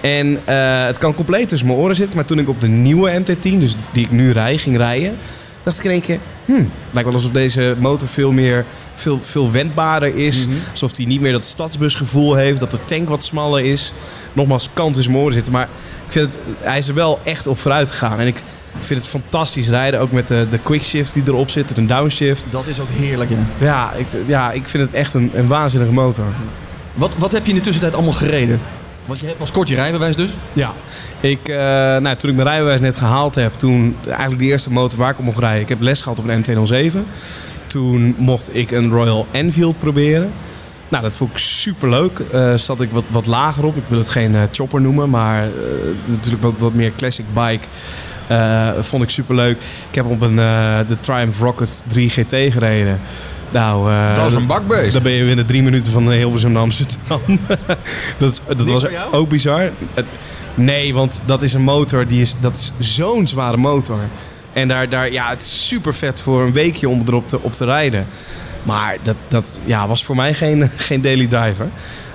En 0.00 0.40
eh, 0.44 0.86
het 0.86 0.98
kan 0.98 1.14
compleet 1.14 1.48
tussen 1.48 1.68
mijn 1.68 1.78
oren 1.78 1.96
zitten, 1.96 2.16
maar 2.16 2.24
toen 2.24 2.38
ik 2.38 2.48
op 2.48 2.60
de 2.60 2.68
nieuwe 2.68 3.20
MT-10, 3.20 3.58
dus 3.58 3.76
die 3.92 4.04
ik 4.04 4.10
nu 4.10 4.30
rij, 4.30 4.58
ging 4.58 4.76
rijden, 4.76 5.18
dacht 5.62 5.78
ik 5.78 5.84
in 5.84 5.90
één 5.90 6.00
keer, 6.00 6.18
hmm, 6.44 6.70
lijkt 6.90 7.08
wel 7.08 7.18
alsof 7.18 7.32
deze 7.32 7.76
motor 7.78 8.08
veel 8.08 8.32
meer, 8.32 8.64
veel, 8.94 9.18
veel 9.20 9.50
wendbaarder 9.50 10.16
is. 10.16 10.46
Alsof 10.70 10.96
hij 10.96 11.06
niet 11.06 11.20
meer 11.20 11.32
dat 11.32 11.44
stadsbusgevoel 11.44 12.34
heeft, 12.34 12.60
dat 12.60 12.70
de 12.70 12.84
tank 12.84 13.08
wat 13.08 13.24
smaller 13.24 13.64
is. 13.64 13.92
Nogmaals, 14.32 14.68
kan 14.72 14.92
tussen 14.92 15.12
mijn 15.12 15.24
oren 15.24 15.34
zitten, 15.34 15.52
maar 15.52 15.68
ik 16.06 16.12
vind 16.12 16.32
het, 16.32 16.42
hij 16.58 16.78
is 16.78 16.88
er 16.88 16.94
wel 16.94 17.20
echt 17.22 17.46
op 17.46 17.58
vooruit 17.58 17.90
gegaan. 17.90 18.20
En 18.20 18.26
ik 18.26 18.42
vind 18.80 19.00
het 19.00 19.08
fantastisch 19.08 19.68
rijden, 19.68 20.00
ook 20.00 20.12
met 20.12 20.28
de, 20.28 20.46
de 20.50 20.58
quickshift 20.58 21.14
die 21.14 21.22
erop 21.26 21.50
zit, 21.50 21.76
een 21.76 21.86
downshift. 21.86 22.52
Dat 22.52 22.66
is 22.66 22.80
ook 22.80 22.88
heerlijk, 22.90 23.30
ja. 23.30 23.36
Ja, 23.58 23.92
ik, 23.92 24.06
ja, 24.26 24.52
ik 24.52 24.68
vind 24.68 24.86
het 24.86 24.94
echt 24.94 25.14
een, 25.14 25.30
een 25.34 25.46
waanzinnige 25.46 25.92
motor. 25.92 26.24
Wat, 26.94 27.14
wat 27.18 27.32
heb 27.32 27.44
je 27.44 27.50
in 27.50 27.56
de 27.56 27.62
tussentijd 27.62 27.94
allemaal 27.94 28.12
gereden? 28.12 28.60
Want 29.06 29.20
je 29.20 29.26
hebt 29.26 29.38
pas 29.38 29.52
kort 29.52 29.68
je 29.68 29.74
rijbewijs 29.74 30.16
dus. 30.16 30.30
Ja, 30.52 30.72
ik, 31.20 31.48
eh, 31.48 31.56
nou, 31.96 32.16
toen 32.16 32.30
ik 32.30 32.36
mijn 32.36 32.48
rijbewijs 32.48 32.80
net 32.80 32.96
gehaald 32.96 33.34
heb, 33.34 33.52
toen 33.52 33.96
eigenlijk 34.06 34.38
de 34.38 34.44
eerste 34.46 34.70
motor 34.70 34.98
waar 34.98 35.10
ik 35.10 35.18
op 35.18 35.24
mocht 35.24 35.38
rijden. 35.38 35.62
Ik 35.62 35.68
heb 35.68 35.80
les 35.80 36.02
gehad 36.02 36.18
op 36.18 36.28
een 36.28 36.38
MT-07. 36.40 36.96
Toen 37.66 38.14
mocht 38.18 38.54
ik 38.54 38.70
een 38.70 38.90
Royal 38.90 39.26
Enfield 39.30 39.78
proberen. 39.78 40.32
Nou, 40.92 41.04
dat 41.04 41.12
vond 41.12 41.30
ik 41.30 41.38
super 41.38 41.88
leuk. 41.88 42.20
zat 42.60 42.80
ik 42.80 42.90
wat, 42.90 43.04
wat 43.10 43.26
lager 43.26 43.64
op. 43.64 43.76
Ik 43.76 43.82
wil 43.88 43.98
het 43.98 44.08
geen 44.08 44.34
eh, 44.34 44.42
chopper 44.52 44.80
noemen, 44.80 45.10
maar 45.10 45.42
eh, 45.44 45.50
natuurlijk 46.06 46.42
wat, 46.42 46.54
wat 46.58 46.74
meer 46.74 46.92
classic 46.96 47.24
bike. 47.34 47.66
Eh, 48.26 48.68
vond 48.80 49.02
ik 49.02 49.10
super 49.10 49.34
leuk. 49.34 49.56
Ik 49.88 49.94
heb 49.94 50.04
op 50.06 50.20
een, 50.20 50.38
eh, 50.38 50.78
de 50.88 51.00
Triumph 51.00 51.38
Rocket 51.40 51.82
3 51.86 52.08
GT 52.10 52.34
gereden. 52.52 53.00
Nou, 53.50 53.90
eh, 53.92 54.14
Dat 54.14 54.26
is 54.26 54.34
een 54.34 54.46
bakbeest. 54.46 54.92
dan 54.92 55.02
ben 55.02 55.12
je 55.12 55.24
binnen 55.24 55.46
drie 55.46 55.62
minuten 55.62 55.92
van 55.92 56.10
Hilversum 56.10 56.52
naar 56.52 56.62
Amsterdam. 56.62 57.20
dat 58.18 58.32
is- 58.32 58.40
dat 58.56 58.68
was 58.68 58.84
ook 59.12 59.28
bizar. 59.28 59.70
Het- 59.94 60.04
nee, 60.54 60.94
want 60.94 61.22
dat 61.24 61.42
is 61.42 61.52
een 61.54 61.62
motor, 61.62 62.06
die 62.06 62.20
is, 62.20 62.34
dat 62.40 62.72
is 62.78 62.94
zo'n 62.94 63.26
zware 63.26 63.56
motor. 63.56 63.98
En 64.52 64.68
daar, 64.68 64.88
daar, 64.88 65.12
ja, 65.12 65.28
het 65.28 65.40
is 65.40 65.66
super 65.68 65.94
vet 65.94 66.20
voor 66.20 66.42
een 66.42 66.52
weekje 66.52 66.88
om 66.88 67.02
erop 67.06 67.28
te, 67.28 67.40
op 67.40 67.52
te 67.52 67.64
rijden. 67.64 68.06
Maar 68.62 68.96
dat, 69.02 69.16
dat 69.28 69.60
ja, 69.64 69.88
was 69.88 70.04
voor 70.04 70.16
mij 70.16 70.34
geen, 70.34 70.68
geen 70.88 71.00
daily 71.00 71.26
driver. 71.26 71.68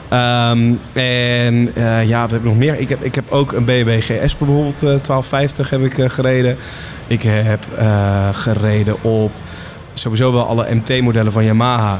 Ehm, 0.09 0.73
en 0.93 1.71
eh, 1.75 2.07
ja, 2.07 2.21
wat 2.21 2.31
heb 2.31 2.39
ik 2.39 2.45
nog 2.45 2.57
meer? 2.57 2.79
Ik 2.79 2.89
heb, 2.89 3.03
ik 3.03 3.15
heb 3.15 3.31
ook 3.31 3.51
een 3.51 3.65
BMW 3.65 4.01
GS 4.01 4.37
bijvoorbeeld, 4.37 4.75
eh 4.75 4.81
1250 4.81 5.69
heb 5.69 5.83
ik 5.83 5.97
eh, 5.97 6.09
gereden. 6.09 6.57
Ik 7.07 7.21
heb 7.23 7.65
eh, 7.77 8.29
gereden 8.31 9.03
op 9.03 9.31
sowieso 9.93 10.31
wel 10.31 10.47
alle 10.47 10.75
MT-modellen 10.75 11.31
van 11.31 11.45
Yamaha. 11.45 11.99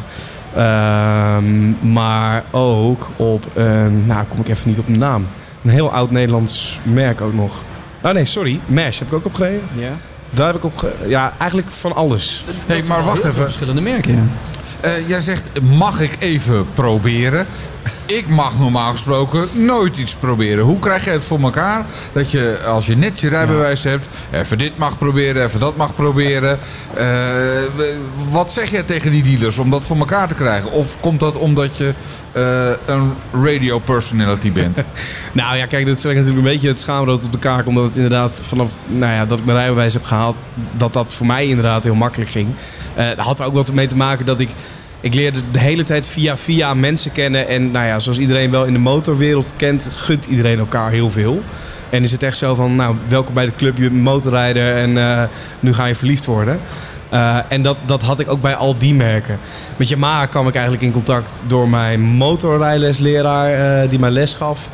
Ehm, 0.56 1.92
maar 1.94 2.44
ook 2.52 3.08
op 3.16 3.46
een, 3.54 4.06
nou 4.06 4.26
kom 4.26 4.40
ik 4.40 4.48
even 4.48 4.70
niet 4.70 4.80
op 4.80 4.88
de 4.88 4.98
naam. 4.98 5.28
Een 5.64 5.70
heel 5.70 5.92
oud 5.92 6.12
Nederlands 6.12 6.80
merk 6.84 7.22
ook 7.22 7.34
nog. 7.34 7.62
Oh 8.04 8.12
nee, 8.12 8.26
sorry. 8.26 8.60
Mesh 8.66 9.00
heb 9.00 9.08
ik 9.08 9.14
ook 9.14 9.26
op 9.26 9.34
gereden. 9.34 9.62
Ja. 9.74 9.92
Daar 10.30 10.48
heb 10.48 10.56
ik 10.56 10.64
op 10.64 10.78
ge- 10.78 10.96
Ja, 11.08 11.34
eigenlijk 11.38 11.72
van 11.72 11.96
alles. 11.96 12.44
Hey, 12.68 12.84
maar 12.88 13.04
wacht 13.04 13.24
even. 13.24 13.34
Verschillende 13.34 13.82
merken, 13.82 14.16
ja. 14.16 14.24
Eh, 14.80 15.08
jij 15.08 15.22
zegt, 15.22 15.62
mag 15.62 16.00
ik 16.02 16.16
even 16.20 16.66
proberen? 16.74 17.48
Ik 18.06 18.28
mag 18.28 18.60
normaal 18.60 18.92
gesproken 18.92 19.48
nooit 19.66 19.98
iets 19.98 20.16
proberen. 20.16 20.64
Hoe 20.64 20.80
krijg 20.80 21.04
je 21.04 21.10
het 21.10 21.24
voor 21.24 21.40
elkaar 21.40 21.86
dat 22.12 22.32
je, 22.32 22.60
als 22.66 22.86
je 22.86 22.96
net 22.96 23.20
je 23.20 23.30
rijbewijs 23.30 23.84
hebt, 23.84 24.08
even 24.32 24.58
dit 24.58 24.78
mag 24.78 24.98
proberen, 24.98 25.44
even 25.44 25.60
dat 25.60 25.76
mag 25.76 25.94
proberen? 25.94 26.60
Eh, 26.94 27.06
wat 28.30 28.52
zeg 28.52 28.72
jij 28.72 28.84
tegen 28.84 29.12
die 29.12 29.24
dealers 29.24 29.58
om 29.58 29.70
dat 29.70 29.86
voor 29.86 29.98
elkaar 29.98 30.28
te 30.28 30.34
krijgen? 30.34 30.72
Of 30.72 31.00
komt 31.00 31.20
dat 31.20 31.36
omdat 31.36 31.78
je 31.78 31.94
eh, 32.32 32.70
een 32.86 33.14
radio 33.32 33.80
personality 33.80 34.52
bent? 34.52 34.84
Nou 35.32 35.58
ja, 35.58 35.66
kijk, 35.66 35.86
dat 35.86 35.98
is 35.98 36.04
natuurlijk 36.04 36.38
een 36.38 36.44
beetje 36.44 36.68
het 36.68 36.80
schaamrood 36.80 37.26
op 37.26 37.32
de 37.32 37.40
kaak. 37.40 37.68
Omdat 37.68 37.84
het 37.84 37.96
inderdaad 37.96 38.40
vanaf 38.44 38.76
nou 38.86 39.14
ja, 39.14 39.26
dat 39.26 39.40
ik 39.40 39.46
mijn 39.46 39.58
rijbewijs 39.58 39.94
heb 39.94 40.04
gehaald, 40.04 40.36
dat 40.72 40.94
dat 40.94 41.14
voor 41.14 41.26
mij 41.26 41.48
inderdaad 41.48 41.84
heel 41.84 41.96
makkelijk 41.96 42.32
ging. 42.32 42.54
Eh 42.96 43.08
dat 43.08 43.26
had 43.26 43.40
er 43.40 43.46
ook 43.46 43.54
wat 43.54 43.74
mee 43.74 43.88
te 43.88 43.96
maken 43.96 44.26
dat 44.26 44.40
ik. 44.40 44.50
Ik 45.08 45.14
leerde 45.14 45.40
de 45.52 45.60
hele 45.60 45.84
tijd 45.84 46.08
via 46.08 46.38
via 46.38 46.74
mensen 46.74 47.12
kennen. 47.12 47.48
En 47.48 47.72
nou 47.72 47.86
ja, 47.86 48.00
zoals 48.00 48.18
iedereen 48.18 48.52
wel 48.52 48.66
in 48.66 48.74
de 48.74 48.80
motorwereld 48.80 49.54
kent, 49.56 49.90
gunt 49.94 50.26
iedereen 50.26 50.60
elkaar 50.60 50.92
heel 50.92 51.10
veel. 51.10 51.44
En 51.90 52.04
is 52.04 52.12
het 52.12 52.24
echt 52.24 52.38
zo 52.38 52.56
van, 52.56 52.76
nou, 52.76 52.96
welkom 53.08 53.34
bij 53.34 53.46
de 53.46 53.56
club, 53.58 53.78
je 53.78 53.92
motorrijder 53.92 54.76
en 54.76 54.98
eh, 54.98 55.24
nu 55.60 55.74
ga 55.74 55.86
je 55.86 55.96
verliefd 55.96 56.26
worden. 56.26 56.60
Eh, 57.10 57.38
en 57.48 57.62
dat, 57.62 57.78
dat 57.86 58.02
had 58.02 58.20
ik 58.20 58.30
ook 58.30 58.42
bij 58.42 58.56
al 58.56 58.78
die 58.78 58.96
merken. 58.96 59.40
Met 59.76 59.88
Yamaha 59.88 60.26
kwam 60.26 60.48
ik 60.48 60.54
eigenlijk 60.54 60.84
in 60.84 60.92
contact 60.92 61.42
door 61.46 61.70
mijn 61.70 62.02
motorrijlesleraar 62.02 63.82
eh, 63.84 63.90
die 63.90 64.00
mij 64.00 64.10
les 64.10 64.34
gaf. 64.34 64.70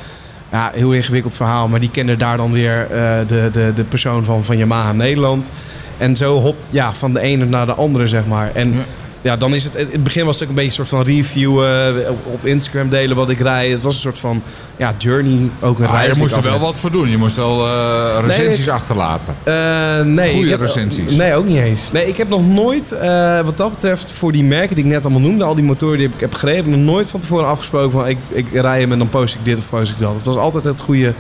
Ja, 0.52 0.72
heel 0.74 0.92
ingewikkeld 0.92 1.36
verhaal. 1.36 1.68
Maar 1.68 1.80
die 1.80 1.92
kende 1.92 2.18
daar 2.18 2.38
dan 2.38 2.52
weer 2.52 2.88
de, 3.28 3.50
de, 3.52 3.72
de 3.76 3.84
persoon 3.84 4.24
van, 4.24 4.44
van 4.44 4.58
Yamaha 4.58 4.92
Nederland. 4.92 5.52
En 5.98 6.18
zo 6.18 6.40
hop 6.40 6.56
ja, 6.70 6.94
van 6.94 7.14
de 7.14 7.20
ene 7.20 7.46
naar 7.46 7.66
de 7.66 7.74
andere, 7.74 8.08
zeg 8.08 8.26
maar. 8.26 8.52
En. 8.54 8.76
Ja, 9.24 9.38
dan 9.38 9.54
is 9.54 9.64
het... 9.64 9.76
In 9.76 9.88
het 9.92 10.04
begin 10.04 10.26
was 10.26 10.34
het 10.34 10.44
ook 10.44 10.50
een 10.50 10.56
beetje 10.56 10.70
een 10.70 10.86
soort 10.86 11.06
van 11.06 11.14
review 11.14 11.64
eh, 11.64 12.10
op, 12.24 12.46
Instagram 12.46 12.90
delen 12.90 13.16
wat 13.16 13.30
ik 13.30 13.40
rijd. 13.40 13.72
Het 13.72 13.82
was 13.82 13.96
een 13.96 14.02
soort 14.02 14.20
van 14.20 14.44
ja, 14.78 14.96
journey, 14.98 15.50
ook 15.60 15.80
een 15.80 15.86
Ah, 15.86 15.94
reis. 15.94 16.14
je 16.14 16.22
moest 16.22 16.36
er 16.36 16.42
wel 16.42 16.60
wat 16.60 16.78
voor 16.78 16.92
doen. 16.92 17.10
Je 17.10 17.18
moest 17.18 17.36
wel 17.36 17.68
eh, 17.68 18.26
recensies 18.26 18.66
nee. 18.66 18.76
achterlaten. 18.76 19.36
Eh, 19.44 20.02
nee. 20.02 20.48
Heb- 20.50 20.60
recensies. 20.60 21.16
Nee, 21.16 21.36
ook 21.36 21.46
niet 21.46 21.58
eens. 21.58 21.92
Nee, 21.92 22.08
ik 22.08 22.18
heb 22.18 22.30
nog 22.30 22.48
nooit, 22.48 22.96
wat 23.44 23.58
dat 23.58 23.72
betreft, 23.72 24.12
voor 24.12 24.32
die 24.32 24.44
merken 24.44 24.76
die 24.76 24.86
ik 24.86 24.92
net 24.92 25.04
allemaal 25.04 25.22
noemde, 25.22 25.44
al 25.44 25.56
die 25.56 25.64
motoren 25.64 25.98
die 25.98 26.08
ik 26.08 26.20
heb 26.20 26.44
ik 26.44 26.66
nog 26.66 26.80
nooit 26.80 27.10
van 27.10 27.20
tevoren 27.20 27.48
afgesproken 27.48 27.92
van 27.92 28.08
ik, 28.08 28.18
ik 28.30 28.48
rij 28.54 28.80
hem 28.80 28.92
en 28.92 28.98
dan 28.98 29.10
post 29.10 29.36
ik 29.36 29.46
dit 29.46 29.58
of 29.58 29.70
post 29.70 29.92
ik 29.92 30.00
dat. 30.00 30.16
Het 30.16 30.26
was 30.26 30.36
altijd 30.36 30.64
het 30.64 30.82
goede 30.82 31.14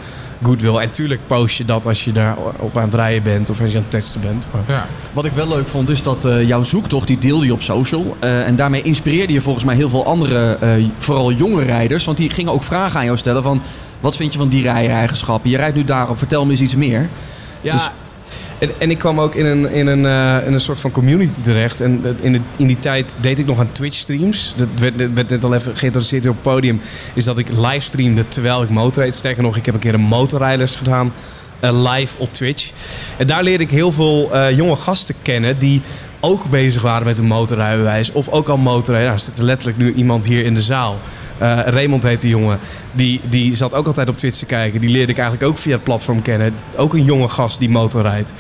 goodwill. 0.44 0.76
En 0.76 0.92
tuurlijk 0.92 1.20
post 1.28 1.58
je 1.58 1.66
dat 1.66 1.86
als 1.86 2.06
je 2.06 2.12
daar 2.12 2.38
op 2.60 2.78
aan 2.78 2.84
het 2.84 2.94
rijden 2.94 3.24
bent 3.24 3.50
of 3.50 3.62
als 3.62 3.72
je 3.72 3.78
aan 3.78 3.84
het 3.84 3.92
testen 3.92 4.22
bent. 4.22 4.46
Maar... 4.52 4.62
Ja. 4.68 4.88
Wat 5.14 5.26
ik 5.26 5.32
wel 5.32 5.48
leuk 5.48 5.68
vond 5.68 5.90
is 5.90 6.04
dat 6.04 6.26
eh, 6.26 6.48
jouw 6.48 6.64
zoektocht, 6.64 7.08
die 7.08 7.18
deelde 7.18 7.46
je 7.46 7.54
op 7.54 7.62
social. 7.62 8.18
Eh, 8.20 8.48
en 8.48 8.56
daarmee 8.56 8.82
inspireerde 8.82 9.34
je 9.34 9.42
volgens 9.42 9.64
mij 9.66 9.76
heel 9.76 9.90
veel 9.90 10.06
andere, 10.06 10.58
eh, 10.60 10.70
vooral 10.98 11.32
jonge 11.32 11.64
rijders. 11.64 12.06
Want 12.06 12.18
die 12.18 12.30
gingen 12.30 12.52
ook 12.52 12.64
vragen 12.64 13.00
aan 13.00 13.06
jou 13.06 13.18
stellen 13.18 13.44
van... 13.44 13.62
Wat 14.00 14.16
vind 14.16 14.34
je 14.34 14.40
van 14.40 14.48
die 14.48 14.62
rijeigenschappen? 14.62 15.50
Je 15.50 15.58
rijdt 15.58 15.76
nu 15.76 15.84
daarop, 15.84 16.18
vertel 16.18 16.46
me 16.46 16.52
eens 16.52 16.62
iets 16.62 16.76
meer. 16.76 17.10
Ja, 17.62 17.74
Dus- 17.74 17.90
en, 18.64 18.70
en 18.78 18.92
ik 18.92 18.98
kwam 18.98 19.20
ook 19.20 19.36
in 19.36 19.46
een, 19.46 19.72
in, 19.72 19.88
een, 19.88 20.06
eh, 20.06 20.48
in 20.48 20.54
een 20.54 20.60
soort 20.60 20.80
van 20.80 20.92
community 20.92 21.42
terecht. 21.42 21.82
En 21.82 22.06
in, 22.22 22.32
de, 22.32 22.40
in 22.58 22.68
die 22.68 22.80
tijd 22.80 23.18
deed 23.22 23.40
ik 23.40 23.46
nog 23.46 23.60
aan 23.60 23.72
Twitch 23.72 23.98
streams. 23.98 24.54
Dat 24.58 24.68
werd, 24.76 25.30
net 25.30 25.44
al 25.44 25.54
even 25.54 25.76
geïntroduceerd 25.76 26.28
op 26.28 26.34
het 26.34 26.42
podium. 26.42 26.82
Is 27.14 27.24
dat 27.24 27.38
ik 27.38 27.48
livestreamde 27.50 28.28
terwijl 28.28 28.64
ik 28.64 28.70
motorreed. 28.70 29.16
Sterker 29.16 29.44
nog, 29.44 29.58
ik 29.58 29.66
heb 29.66 29.74
een 29.74 29.80
keer 29.80 29.94
een 29.94 30.02
motorrijders 30.02 30.76
gedaan. 30.76 31.14
eh, 31.60 31.92
live 31.92 32.18
op 32.18 32.34
Twitch. 32.34 32.72
En 33.18 33.28
daar 33.28 33.44
leerde 33.44 33.64
ik 33.64 33.72
heel 33.72 33.92
veel 33.92 34.34
eh, 34.34 34.56
jonge 34.56 34.76
gasten 34.76 35.16
kennen 35.22 35.60
die 35.60 35.82
ook 36.20 36.50
bezig 36.50 36.82
waren 36.82 37.06
met 37.06 37.18
een 37.18 37.26
motorrijbewijs. 37.26 38.12
Of 38.12 38.30
ook 38.30 38.50
al 38.50 38.58
motorrijden. 38.58 39.10
Nou, 39.10 39.20
er 39.26 39.34
zit 39.34 39.38
letterlijk 39.38 39.78
nu 39.78 39.94
iemand 39.94 40.26
hier 40.26 40.46
in 40.46 40.54
de 40.54 40.62
zaal. 40.62 40.98
Eh, 41.38 41.60
Raymond 41.66 42.04
heet 42.04 42.22
die 42.22 42.30
jongen. 42.30 42.60
Die, 42.92 43.22
die 43.30 43.56
zat 43.56 43.74
ook 43.74 43.88
altijd 43.88 44.10
op 44.10 44.18
Twitch 44.18 44.38
te 44.38 44.46
kijken. 44.46 44.82
Die 44.82 44.90
leerde 44.90 45.12
ik 45.12 45.18
eigenlijk 45.18 45.50
ook 45.50 45.58
via 45.58 45.74
het 45.74 45.84
platform 45.84 46.22
kennen. 46.22 46.54
Ook 46.76 46.94
een 46.94 47.04
jonge 47.04 47.28
gast 47.28 47.60
die 47.60 47.70
motorrijdt. 47.70 48.34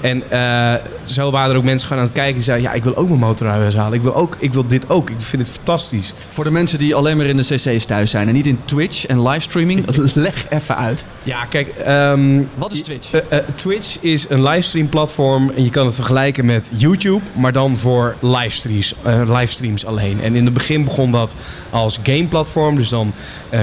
En 0.00 0.22
eh, 0.30 0.74
zo 1.04 1.30
waren 1.30 1.50
er 1.50 1.56
ook 1.56 1.64
mensen 1.64 1.86
gewoon 1.88 2.02
aan 2.02 2.08
het 2.08 2.16
kijken 2.18 2.34
die 2.34 2.42
zeiden... 2.42 2.68
ja, 2.70 2.74
ik 2.74 2.84
wil 2.84 2.96
ook 2.96 3.08
mijn 3.08 3.20
motorrijbewijs 3.20 3.74
halen. 3.74 3.92
Ik 3.92 4.02
wil, 4.02 4.14
ook, 4.14 4.36
ik 4.38 4.52
wil 4.52 4.66
dit 4.66 4.90
ook. 4.90 5.10
Ik 5.10 5.20
vind 5.20 5.42
het 5.46 5.50
fantastisch. 5.56 6.14
Voor 6.28 6.44
de 6.44 6.50
mensen 6.50 6.78
die 6.78 6.94
alleen 6.94 7.16
maar 7.16 7.26
in 7.26 7.36
de 7.36 7.42
cc's 7.54 7.84
thuis 7.86 8.10
zijn 8.10 8.28
en 8.28 8.34
niet 8.34 8.46
in 8.46 8.58
Twitch 8.64 9.06
en 9.06 9.22
livestreaming, 9.22 9.84
leg 10.14 10.46
even 10.50 10.76
uit. 10.76 11.04
Ja, 11.22 11.44
kijk... 11.44 11.68
ehm, 11.68 12.42
Wat 12.54 12.72
is 12.72 12.82
Twitch? 12.82 13.12
Eh, 13.12 13.38
eh, 13.38 13.44
Twitch 13.54 13.98
is 14.00 14.26
een 14.28 14.42
livestream 14.42 14.88
platform 14.88 15.50
en 15.50 15.64
je 15.64 15.70
kan 15.70 15.86
het 15.86 15.94
vergelijken 15.94 16.44
met 16.44 16.70
YouTube, 16.74 17.20
maar 17.32 17.52
dan 17.52 17.76
voor 17.76 18.16
livestreams, 18.20 18.94
livestreams 19.26 19.86
alleen. 19.86 20.20
En 20.20 20.34
in 20.34 20.44
het 20.44 20.54
begin 20.54 20.84
begon 20.84 21.12
dat 21.12 21.34
als 21.70 21.98
gameplatform, 22.02 22.76
dus 22.76 22.88
dan 22.88 23.12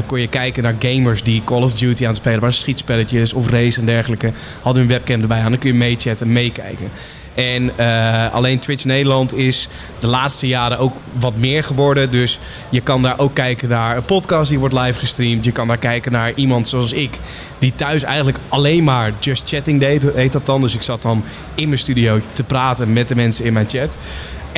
kon 0.05 0.19
je 0.19 0.27
kijken 0.27 0.63
naar 0.63 0.75
gamers 0.79 1.23
die 1.23 1.41
Call 1.45 1.61
of 1.61 1.73
Duty 1.73 2.01
aan 2.03 2.07
het 2.09 2.17
spelen 2.17 2.39
waren, 2.39 2.55
schietspelletjes 2.55 3.33
of 3.33 3.49
race 3.49 3.79
en 3.79 3.85
dergelijke. 3.85 4.31
Hadden 4.61 4.81
hun 4.81 4.91
webcam 4.91 5.21
erbij 5.21 5.41
aan, 5.41 5.51
dan 5.51 5.59
kun 5.59 5.69
je 5.69 5.75
meechatten 5.75 6.26
en 6.26 6.26
meekijken. 6.27 6.91
En 7.37 7.71
eh, 7.77 8.33
alleen 8.33 8.59
Twitch 8.59 8.85
Nederland 8.85 9.33
is 9.33 9.67
de 9.99 10.07
laatste 10.07 10.47
jaren 10.47 10.79
ook 10.79 10.93
wat 11.19 11.35
meer 11.35 11.63
geworden. 11.63 12.11
Dus 12.11 12.39
je 12.69 12.81
kan 12.81 13.01
daar 13.01 13.19
ook 13.19 13.33
kijken 13.33 13.69
naar 13.69 13.97
een 13.97 14.05
podcast 14.05 14.49
die 14.49 14.59
wordt 14.59 14.73
live 14.73 14.99
gestreamd. 14.99 15.45
Je 15.45 15.51
kan 15.51 15.67
daar 15.67 15.77
kijken 15.77 16.11
naar 16.11 16.33
iemand 16.35 16.67
zoals 16.67 16.91
ik, 16.91 17.19
die 17.59 17.73
thuis 17.75 18.03
eigenlijk 18.03 18.37
alleen 18.49 18.83
maar 18.83 19.13
just 19.19 19.49
chatting 19.49 19.79
deed, 19.79 20.03
heet 20.13 20.31
dat 20.31 20.45
dan. 20.45 20.61
Dus 20.61 20.75
ik 20.75 20.81
zat 20.81 21.01
dan 21.01 21.23
in 21.55 21.67
mijn 21.67 21.79
studio 21.79 22.19
te 22.33 22.43
praten 22.43 22.93
met 22.93 23.07
de 23.07 23.15
mensen 23.15 23.45
in 23.45 23.53
mijn 23.53 23.69
chat. 23.69 23.97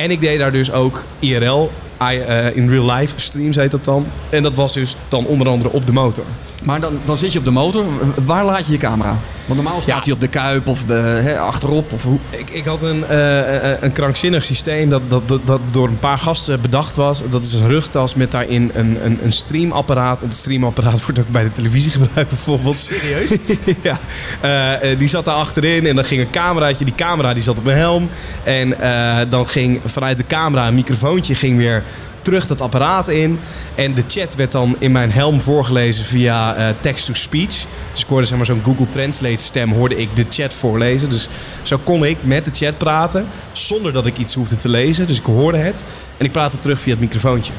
En 0.00 0.10
ik 0.10 0.20
deed 0.20 0.38
daar 0.38 0.52
dus 0.52 0.72
ook 0.72 1.04
IRL, 1.18 1.70
I, 2.02 2.18
eh, 2.18 2.56
in 2.56 2.68
real 2.68 2.92
life 2.92 3.14
streams 3.16 3.56
heet 3.56 3.70
dat 3.70 3.84
dan. 3.84 4.06
En 4.30 4.42
dat 4.42 4.54
was 4.54 4.72
dus 4.72 4.96
dan 5.08 5.26
onder 5.26 5.48
andere 5.48 5.72
op 5.72 5.86
de 5.86 5.92
motor. 5.92 6.24
Maar 6.62 6.80
dan, 6.80 6.98
dan 7.04 7.16
zit 7.16 7.32
je 7.32 7.38
op 7.38 7.44
de 7.44 7.50
motor. 7.50 7.84
Waar 8.24 8.44
laat 8.44 8.66
je 8.66 8.72
je 8.72 8.78
camera? 8.78 9.18
Want 9.46 9.62
normaal 9.62 9.80
staat 9.80 9.96
Ja. 9.96 10.02
hij 10.02 10.12
op 10.12 10.20
de 10.20 10.28
kuip 10.28 10.66
of 10.66 10.88
eh, 10.88 10.96
hè, 11.02 11.38
achterop. 11.38 11.92
Of 11.92 12.04
hoe. 12.04 12.18
Ik, 12.30 12.50
ik 12.50 12.64
had 12.64 12.82
een, 12.82 13.04
eh, 13.06 13.72
eh, 13.72 13.82
een 13.82 13.92
krankzinnig 13.92 14.44
systeem 14.44 14.88
dat, 14.88 15.02
dat, 15.08 15.28
dat, 15.28 15.46
dat 15.46 15.60
door 15.70 15.88
een 15.88 15.98
paar 15.98 16.18
gasten 16.18 16.60
bedacht 16.60 16.96
was. 16.96 17.22
Dat 17.30 17.44
is 17.44 17.52
een 17.52 17.68
rugtas 17.68 18.14
met 18.14 18.30
daarin 18.30 18.70
een, 18.74 19.04
een, 19.04 19.18
een 19.22 19.32
streamapparaat. 19.32 20.20
Het 20.20 20.36
streamapparaat 20.36 21.02
wordt 21.04 21.18
ook 21.18 21.28
bij 21.28 21.42
de 21.42 21.52
televisie 21.52 21.90
gebruikt 21.90 22.30
bijvoorbeeld. 22.30 22.76
Serieus? 22.76 23.36
ja. 23.82 23.98
Eh, 24.40 24.92
eh, 24.92 24.98
die 24.98 25.08
zat 25.08 25.24
daar 25.24 25.34
achterin 25.34 25.86
en 25.86 25.94
dan 25.94 26.04
ging 26.04 26.20
een 26.20 26.30
cameraatje. 26.30 26.84
Die 26.84 26.94
camera 26.94 27.34
die 27.34 27.42
zat 27.42 27.58
op 27.58 27.64
mijn 27.64 27.78
helm. 27.78 28.08
En 28.44 28.80
eh, 28.80 29.18
dan 29.28 29.48
ging 29.48 29.80
vanuit 29.90 30.16
de 30.16 30.26
camera 30.26 30.66
een 30.68 30.74
microfoontje 30.74 31.34
ging 31.34 31.56
weer 31.56 31.82
terug 32.22 32.46
dat 32.46 32.60
apparaat 32.60 33.08
in. 33.08 33.40
En 33.74 33.94
de 33.94 34.02
chat 34.08 34.34
werd 34.34 34.52
dan 34.52 34.76
in 34.78 34.92
mijn 34.92 35.12
helm 35.12 35.40
voorgelezen 35.40 36.04
via 36.04 36.54
eh, 36.54 36.66
text-to-speech. 36.80 37.64
Dus 37.92 38.02
ik 38.02 38.06
hoorde 38.08 38.26
zeg 38.26 38.36
maar 38.36 38.46
zo'n 38.46 38.62
Google 38.64 38.88
Translate 38.88 39.42
stem, 39.42 39.72
hoorde 39.72 39.96
ik 39.96 40.08
de 40.16 40.24
chat 40.28 40.54
voorlezen. 40.54 41.10
Dus 41.10 41.28
zo 41.62 41.78
kon 41.84 42.04
ik 42.04 42.16
met 42.20 42.44
de 42.44 42.50
chat 42.54 42.78
praten, 42.78 43.26
zonder 43.52 43.92
dat 43.92 44.06
ik 44.06 44.18
iets 44.18 44.34
hoefde 44.34 44.56
te 44.56 44.68
lezen. 44.68 45.06
Dus 45.06 45.18
ik 45.18 45.24
hoorde 45.24 45.58
het 45.58 45.84
en 46.16 46.24
ik 46.24 46.32
praatte 46.32 46.58
terug 46.58 46.80
via 46.80 46.92
het 46.92 47.00
microfoontje. 47.00 47.52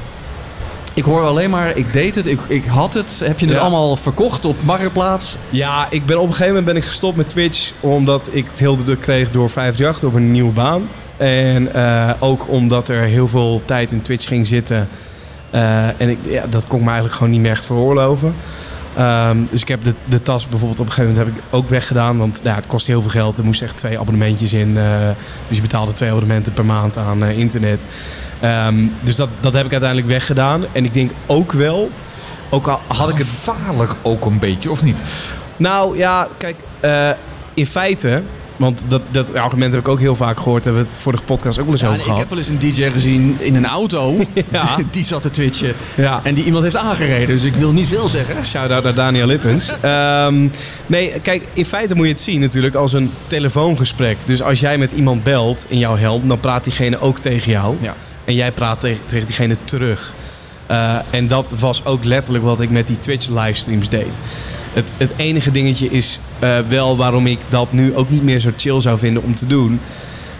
Ik 0.93 1.03
hoor 1.03 1.23
alleen 1.23 1.49
maar, 1.49 1.77
ik 1.77 1.93
deed 1.93 2.15
het, 2.15 2.27
ik, 2.27 2.39
ik 2.47 2.65
had 2.65 2.93
het. 2.93 3.21
Heb 3.23 3.39
je 3.39 3.45
het 3.45 3.55
Ja. 3.55 3.61
allemaal 3.61 3.95
verkocht 3.95 4.45
op 4.45 4.55
Marktplaats? 4.63 5.37
Ja, 5.49 5.87
ik 5.89 6.05
ben 6.05 6.17
op 6.17 6.23
een 6.23 6.29
gegeven 6.29 6.47
moment 6.53 6.65
ben 6.65 6.75
ik 6.75 6.83
gestopt 6.87 7.17
met 7.17 7.29
Twitch, 7.29 7.71
omdat 7.79 8.29
ik 8.31 8.45
het 8.49 8.59
heel 8.59 8.75
druk 8.75 9.01
kreeg 9.01 9.31
door 9.31 9.49
538 9.49 10.09
op 10.09 10.15
een 10.15 10.31
nieuwe 10.31 10.51
baan. 10.51 10.87
En 11.21 11.73
eh, 11.73 12.11
ook 12.19 12.49
omdat 12.49 12.89
er 12.89 13.01
heel 13.01 13.27
veel 13.27 13.61
tijd 13.65 13.91
in 13.91 14.01
Twitch 14.01 14.27
ging 14.27 14.47
zitten. 14.47 14.87
Eh, 15.49 16.01
en 16.01 16.09
ik, 16.09 16.17
ja, 16.27 16.45
dat 16.49 16.67
kon 16.67 16.77
ik 16.77 16.83
me 16.83 16.89
eigenlijk 16.89 17.17
gewoon 17.17 17.31
niet 17.31 17.41
meer 17.41 17.51
echt 17.51 17.63
veroorloven. 17.63 18.35
Ehm, 18.95 19.37
dus 19.51 19.61
ik 19.61 19.67
heb 19.67 19.83
de, 19.83 19.93
de 20.05 20.21
tas 20.21 20.47
bijvoorbeeld 20.47 20.79
op 20.79 20.85
een 20.85 20.91
gegeven 20.91 21.15
moment 21.17 21.35
heb 21.35 21.43
ik 21.43 21.43
ook 21.49 21.69
weggedaan. 21.69 22.17
Want 22.17 22.41
ja, 22.43 22.55
het 22.55 22.67
kost 22.67 22.87
heel 22.87 23.01
veel 23.01 23.09
geld. 23.09 23.37
Er 23.37 23.43
moesten 23.45 23.67
echt 23.67 23.77
twee 23.77 23.99
abonnementjes 23.99 24.53
in. 24.53 24.77
eh, 24.77 25.09
dus 25.47 25.55
je 25.57 25.61
betaalde 25.61 25.91
twee 25.91 26.09
abonnementen 26.09 26.53
per 26.53 26.65
maand 26.65 26.97
aan 26.97 27.23
internet. 27.23 27.85
Ehm, 28.39 28.75
dus 29.01 29.15
dat, 29.15 29.29
dat 29.39 29.53
heb 29.53 29.65
ik 29.65 29.71
uiteindelijk 29.71 30.09
weggedaan. 30.09 30.65
En 30.71 30.85
ik 30.85 30.93
denk 30.93 31.11
ook 31.25 31.51
wel, 31.51 31.89
ook 32.49 32.67
al 32.67 32.79
had 32.87 33.09
ik 33.09 33.17
het 33.17 33.27
Gevaarlijk 33.27 33.93
ook 34.01 34.25
een 34.25 34.39
beetje, 34.39 34.71
of 34.71 34.83
niet? 34.83 35.03
nou 35.57 35.97
ja, 35.97 36.27
kijk, 36.37 36.55
in 37.53 37.65
feite, 37.65 38.21
want 38.61 38.83
dat, 38.87 39.01
dat 39.11 39.35
argument 39.35 39.71
heb 39.71 39.81
ik 39.81 39.87
ook 39.87 39.99
heel 39.99 40.15
vaak 40.15 40.37
gehoord, 40.39 40.63
hebben 40.63 40.81
we 40.83 40.89
het 40.89 40.99
vorige 41.01 41.23
podcast 41.23 41.57
ook 41.57 41.63
wel 41.63 41.73
eens 41.73 41.81
Ja, 41.81 41.87
over 41.87 41.99
ik 41.99 42.05
gehad. 42.05 42.19
heb 42.19 42.29
wel 42.29 42.37
eens 42.37 42.47
een 42.47 42.59
DJ 42.59 42.89
gezien 42.91 43.37
in 43.39 43.55
een 43.55 43.65
auto. 43.65 44.13
Ja. 44.51 44.77
Die 44.91 45.03
zat 45.05 45.21
te 45.21 45.29
twitchen. 45.29 45.73
Ja. 45.95 46.19
En 46.23 46.33
die 46.33 46.43
iemand 46.43 46.63
heeft 46.63 46.75
aangereden. 46.75 47.27
Dus 47.27 47.43
ik 47.43 47.55
wil 47.55 47.71
niet 47.71 47.87
veel 47.87 48.07
zeggen. 48.07 48.45
Shout-out 48.45 48.83
naar 48.83 48.93
Daniel 48.93 49.25
Lippens. 49.27 49.71
Ehm, 49.81 50.47
nee, 50.85 51.13
kijk, 51.21 51.43
in 51.53 51.65
feite 51.65 51.95
moet 51.95 52.05
je 52.05 52.11
het 52.11 52.21
zien 52.21 52.39
natuurlijk 52.39 52.75
als 52.75 52.93
een 52.93 53.11
telefoongesprek. 53.27 54.17
Dus 54.25 54.41
als 54.41 54.59
jij 54.59 54.77
met 54.77 54.91
iemand 54.91 55.23
belt 55.23 55.65
in 55.69 55.77
jouw 55.77 55.97
helm, 55.97 56.27
dan 56.27 56.39
praat 56.39 56.63
diegene 56.63 56.99
ook 56.99 57.19
tegen 57.19 57.51
jou. 57.51 57.75
Ja. 57.81 57.95
En 58.25 58.35
jij 58.35 58.51
praat 58.51 58.79
tegen, 58.79 59.01
tegen 59.05 59.25
diegene 59.27 59.57
terug. 59.63 60.13
Eh, 60.71 60.95
en 61.09 61.27
dat 61.27 61.55
was 61.59 61.85
ook 61.85 62.03
letterlijk 62.03 62.43
wat 62.43 62.61
ik 62.61 62.69
met 62.69 62.87
die 62.87 62.99
Twitch 62.99 63.27
livestreams 63.27 63.89
deed. 63.89 64.21
Het, 64.73 64.91
het 64.97 65.13
enige 65.15 65.51
dingetje 65.51 65.89
is 65.89 66.19
eh, 66.39 66.59
wel 66.67 66.97
waarom 66.97 67.27
ik 67.27 67.39
dat 67.49 67.71
nu 67.71 67.95
ook 67.95 68.09
niet 68.09 68.23
meer 68.23 68.39
zo 68.39 68.51
chill 68.57 68.81
zou 68.81 68.97
vinden 68.97 69.23
om 69.23 69.35
te 69.35 69.47
doen. 69.47 69.79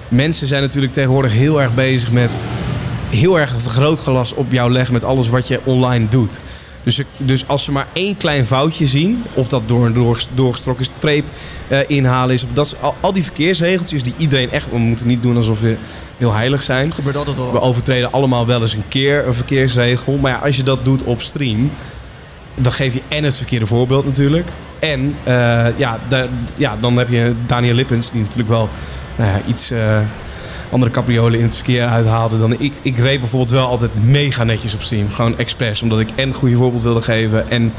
Mensen 0.08 0.48
zijn 0.48 0.62
natuurlijk 0.62 0.94
tegenwoordig 0.94 1.32
heel 1.32 1.62
erg 1.62 1.74
bezig 1.74 2.12
met 2.12 2.44
heel 3.10 3.40
erg 3.40 3.54
vergrootglas 3.58 4.34
op 4.34 4.52
jou 4.52 4.72
leggen 4.72 4.94
met 4.94 5.04
alles 5.04 5.30
wat 5.30 5.48
je 5.48 5.60
online 5.64 6.08
doet. 6.08 6.42
Dus, 6.84 7.02
dus 7.18 7.48
als 7.48 7.64
ze 7.64 7.72
maar 7.72 7.88
één 7.94 8.18
klein 8.18 8.46
foutje 8.46 8.88
zien, 8.88 9.24
of 9.34 9.48
dat 9.48 9.62
door 9.66 9.86
een 9.86 9.94
doorges- 9.94 10.28
doorgestoken 10.34 10.86
streep 10.86 11.30
eh, 11.68 11.80
inhalen 11.88 12.36
is, 12.36 12.44
of 12.44 12.52
dat 12.54 12.76
al, 12.82 12.96
al 13.00 13.14
die 13.14 13.24
verkeersregeltjes 13.24 14.04
die 14.04 14.14
iedereen 14.18 14.52
echt, 14.52 14.70
we 14.72 14.78
moeten 14.78 15.08
niet 15.08 15.22
doen 15.22 15.38
alsof 15.38 15.60
we 15.60 15.78
heel 16.18 16.34
heilig 16.34 16.64
zijn. 16.64 16.94
Gebeurt 16.94 17.16
altijd 17.16 17.38
wel 17.38 17.52
We 17.52 17.60
overtreden 17.60 18.12
allemaal 18.12 18.46
wel 18.46 18.62
eens 18.62 18.74
een 18.74 18.88
keer 18.88 19.28
een 19.28 19.34
verkeersregel. 19.34 20.18
Maar 20.18 20.32
ja, 20.32 20.38
als 20.38 20.56
je 20.56 20.64
dat 20.64 20.86
doet 20.86 21.04
op 21.04 21.22
stream, 21.22 21.72
dan 22.56 22.72
geef 22.72 22.94
je 22.94 23.02
en 23.08 23.24
het 23.24 23.38
verkeerde 23.38 23.66
voorbeeld 23.66 24.06
natuurlijk. 24.06 24.50
En 24.80 25.16
eh, 25.24 25.34
ja, 25.78 26.00
ja, 26.56 26.78
dan 26.80 26.98
heb 26.98 27.10
je 27.10 27.34
Daniel 27.46 27.74
Lippens, 27.74 28.12
die 28.12 28.22
natuurlijk 28.22 28.50
wel 28.50 28.70
nou 29.16 29.30
ja, 29.32 29.42
iets 29.48 29.72
eh, 29.72 30.00
andere 30.72 30.92
capriolen 30.92 31.40
in 31.40 31.46
het 31.46 31.56
verkeer 31.56 31.86
uithaalde 31.86 32.40
dan 32.40 32.60
ik. 32.60 32.74
Ik 32.82 32.98
reed 32.98 33.20
bijvoorbeeld 33.20 33.52
wel 33.52 33.68
altijd 33.68 34.04
mega 34.04 34.44
netjes 34.44 34.74
op 34.74 34.82
stream. 34.82 35.10
Gewoon 35.10 35.38
expres, 35.38 35.82
omdat 35.82 36.00
ik 36.00 36.10
en 36.16 36.34
goede 36.34 36.56
voorbeeld 36.56 36.84
wilde 36.84 37.02
geven 37.02 37.50
en 37.50 37.74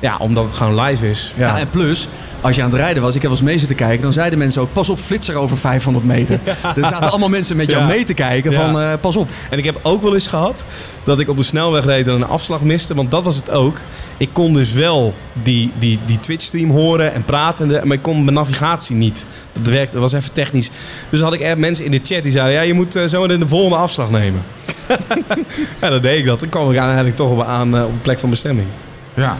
ja, 0.00 0.16
omdat 0.18 0.44
het 0.44 0.54
gewoon 0.54 0.80
live 0.80 1.10
is. 1.10 1.32
Ja. 1.36 1.46
Ja, 1.46 1.58
en 1.58 1.70
plus, 1.70 2.08
als 2.40 2.56
je 2.56 2.62
aan 2.62 2.70
het 2.70 2.78
rijden 2.78 3.02
was, 3.02 3.14
ik 3.14 3.22
heb 3.22 3.30
wel 3.30 3.40
eens 3.40 3.48
mee 3.48 3.58
zitten 3.58 3.76
kijken, 3.76 4.02
dan 4.02 4.12
zeiden 4.12 4.38
mensen 4.38 4.62
ook, 4.62 4.72
pas 4.72 4.88
op, 4.88 4.98
flitser 4.98 5.34
over 5.34 5.56
500 5.58 6.04
meter. 6.06 6.40
Er 6.76 6.84
zaten 6.84 7.10
allemaal 7.10 7.28
mensen 7.28 7.56
met 7.56 7.68
jou 7.70 7.80
Ja. 7.80 7.86
mee 7.86 8.04
te 8.04 8.14
kijken 8.14 8.50
Ja. 8.50 8.60
van, 8.60 8.80
eh, 8.80 8.92
pas 9.00 9.16
op. 9.16 9.28
En 9.50 9.58
ik 9.58 9.64
heb 9.64 9.78
ook 9.82 10.02
wel 10.02 10.14
eens 10.14 10.26
gehad 10.26 10.66
dat 11.04 11.18
ik 11.18 11.28
op 11.28 11.36
de 11.36 11.42
snelweg 11.42 11.84
reed 11.84 12.06
en 12.06 12.14
een 12.14 12.24
afslag 12.26 12.60
miste. 12.60 12.94
Want 12.94 13.10
dat 13.10 13.24
was 13.24 13.36
het 13.36 13.50
ook. 13.50 13.76
Ik 14.16 14.28
kon 14.32 14.52
dus 14.52 14.72
wel 14.72 15.14
die, 15.42 15.72
die, 15.78 15.98
die 16.06 16.18
Twitch-stream 16.20 16.70
horen 16.70 17.12
en 17.14 17.24
praten. 17.24 17.68
Maar 17.68 17.96
ik 17.96 18.02
kon 18.02 18.22
mijn 18.24 18.36
navigatie 18.36 18.96
niet. 18.96 19.26
Dat 19.52 19.72
werkte, 19.72 19.92
dat 19.92 20.02
was 20.02 20.12
even 20.12 20.32
technisch. 20.32 20.70
Dus 21.10 21.20
had 21.20 21.32
ik 21.32 21.40
echt 21.40 21.56
mensen 21.56 21.84
in 21.84 21.90
de 21.90 22.00
chat 22.02 22.22
die 22.22 22.32
zeiden... 22.32 22.54
Ja, 22.54 22.60
je 22.60 22.74
moet 22.74 22.96
eh, 22.96 23.04
zo 23.06 23.20
meteen 23.20 23.40
de 23.40 23.48
volgende 23.48 23.76
afslag 23.76 24.10
nemen. 24.10 24.42
ja, 25.80 25.88
dan 25.90 26.00
deed 26.00 26.18
ik 26.18 26.24
dat. 26.24 26.40
Dan 26.40 26.48
kwam 26.48 26.70
ik 26.70 26.76
uiteindelijk 26.76 27.16
toch 27.16 27.30
op, 27.30 27.42
aan 27.42 27.76
eh, 27.76 27.84
op 27.84 27.92
de 27.92 27.98
plek 28.02 28.18
van 28.18 28.30
bestemming. 28.30 28.66
Ja. 29.14 29.36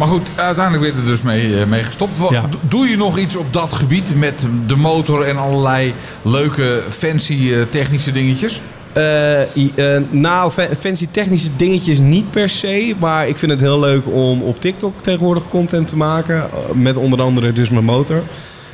Maar 0.00 0.08
goed, 0.08 0.30
uiteindelijk 0.36 0.84
ben 0.86 0.94
je 0.96 1.06
er 1.06 1.12
dus 1.12 1.22
mee, 1.22 1.60
eh, 1.60 1.66
mee 1.66 1.84
gestopt. 1.84 2.18
Wat- 2.18 2.30
Ja. 2.30 2.40
do- 2.50 2.58
Doe 2.68 2.88
je 2.88 2.96
nog 2.96 3.18
iets 3.18 3.36
op 3.36 3.52
dat 3.52 3.72
gebied 3.72 4.18
met 4.18 4.46
de 4.66 4.76
motor 4.76 5.22
en 5.22 5.36
allerlei 5.36 5.94
leuke, 6.22 6.82
fancy 6.90 7.52
eh, 7.52 7.58
technische 7.70 8.12
dingetjes? 8.12 8.60
Eh, 8.92 9.40
eh, 9.42 10.02
nou, 10.10 10.50
fa- 10.50 10.68
fancy 10.78 11.08
technische 11.10 11.48
dingetjes 11.56 11.98
niet 11.98 12.30
per 12.30 12.48
se. 12.50 12.94
Maar 12.98 13.28
ik 13.28 13.36
vind 13.36 13.52
het 13.52 13.60
heel 13.60 13.80
leuk 13.80 14.02
om 14.06 14.42
op 14.42 14.60
TikTok 14.60 15.00
tegenwoordig 15.02 15.48
content 15.48 15.88
te 15.88 15.96
maken. 15.96 16.48
Met 16.72 16.96
onder 16.96 17.22
andere 17.22 17.52
dus 17.52 17.68
mijn 17.70 17.84
motor. 17.84 18.22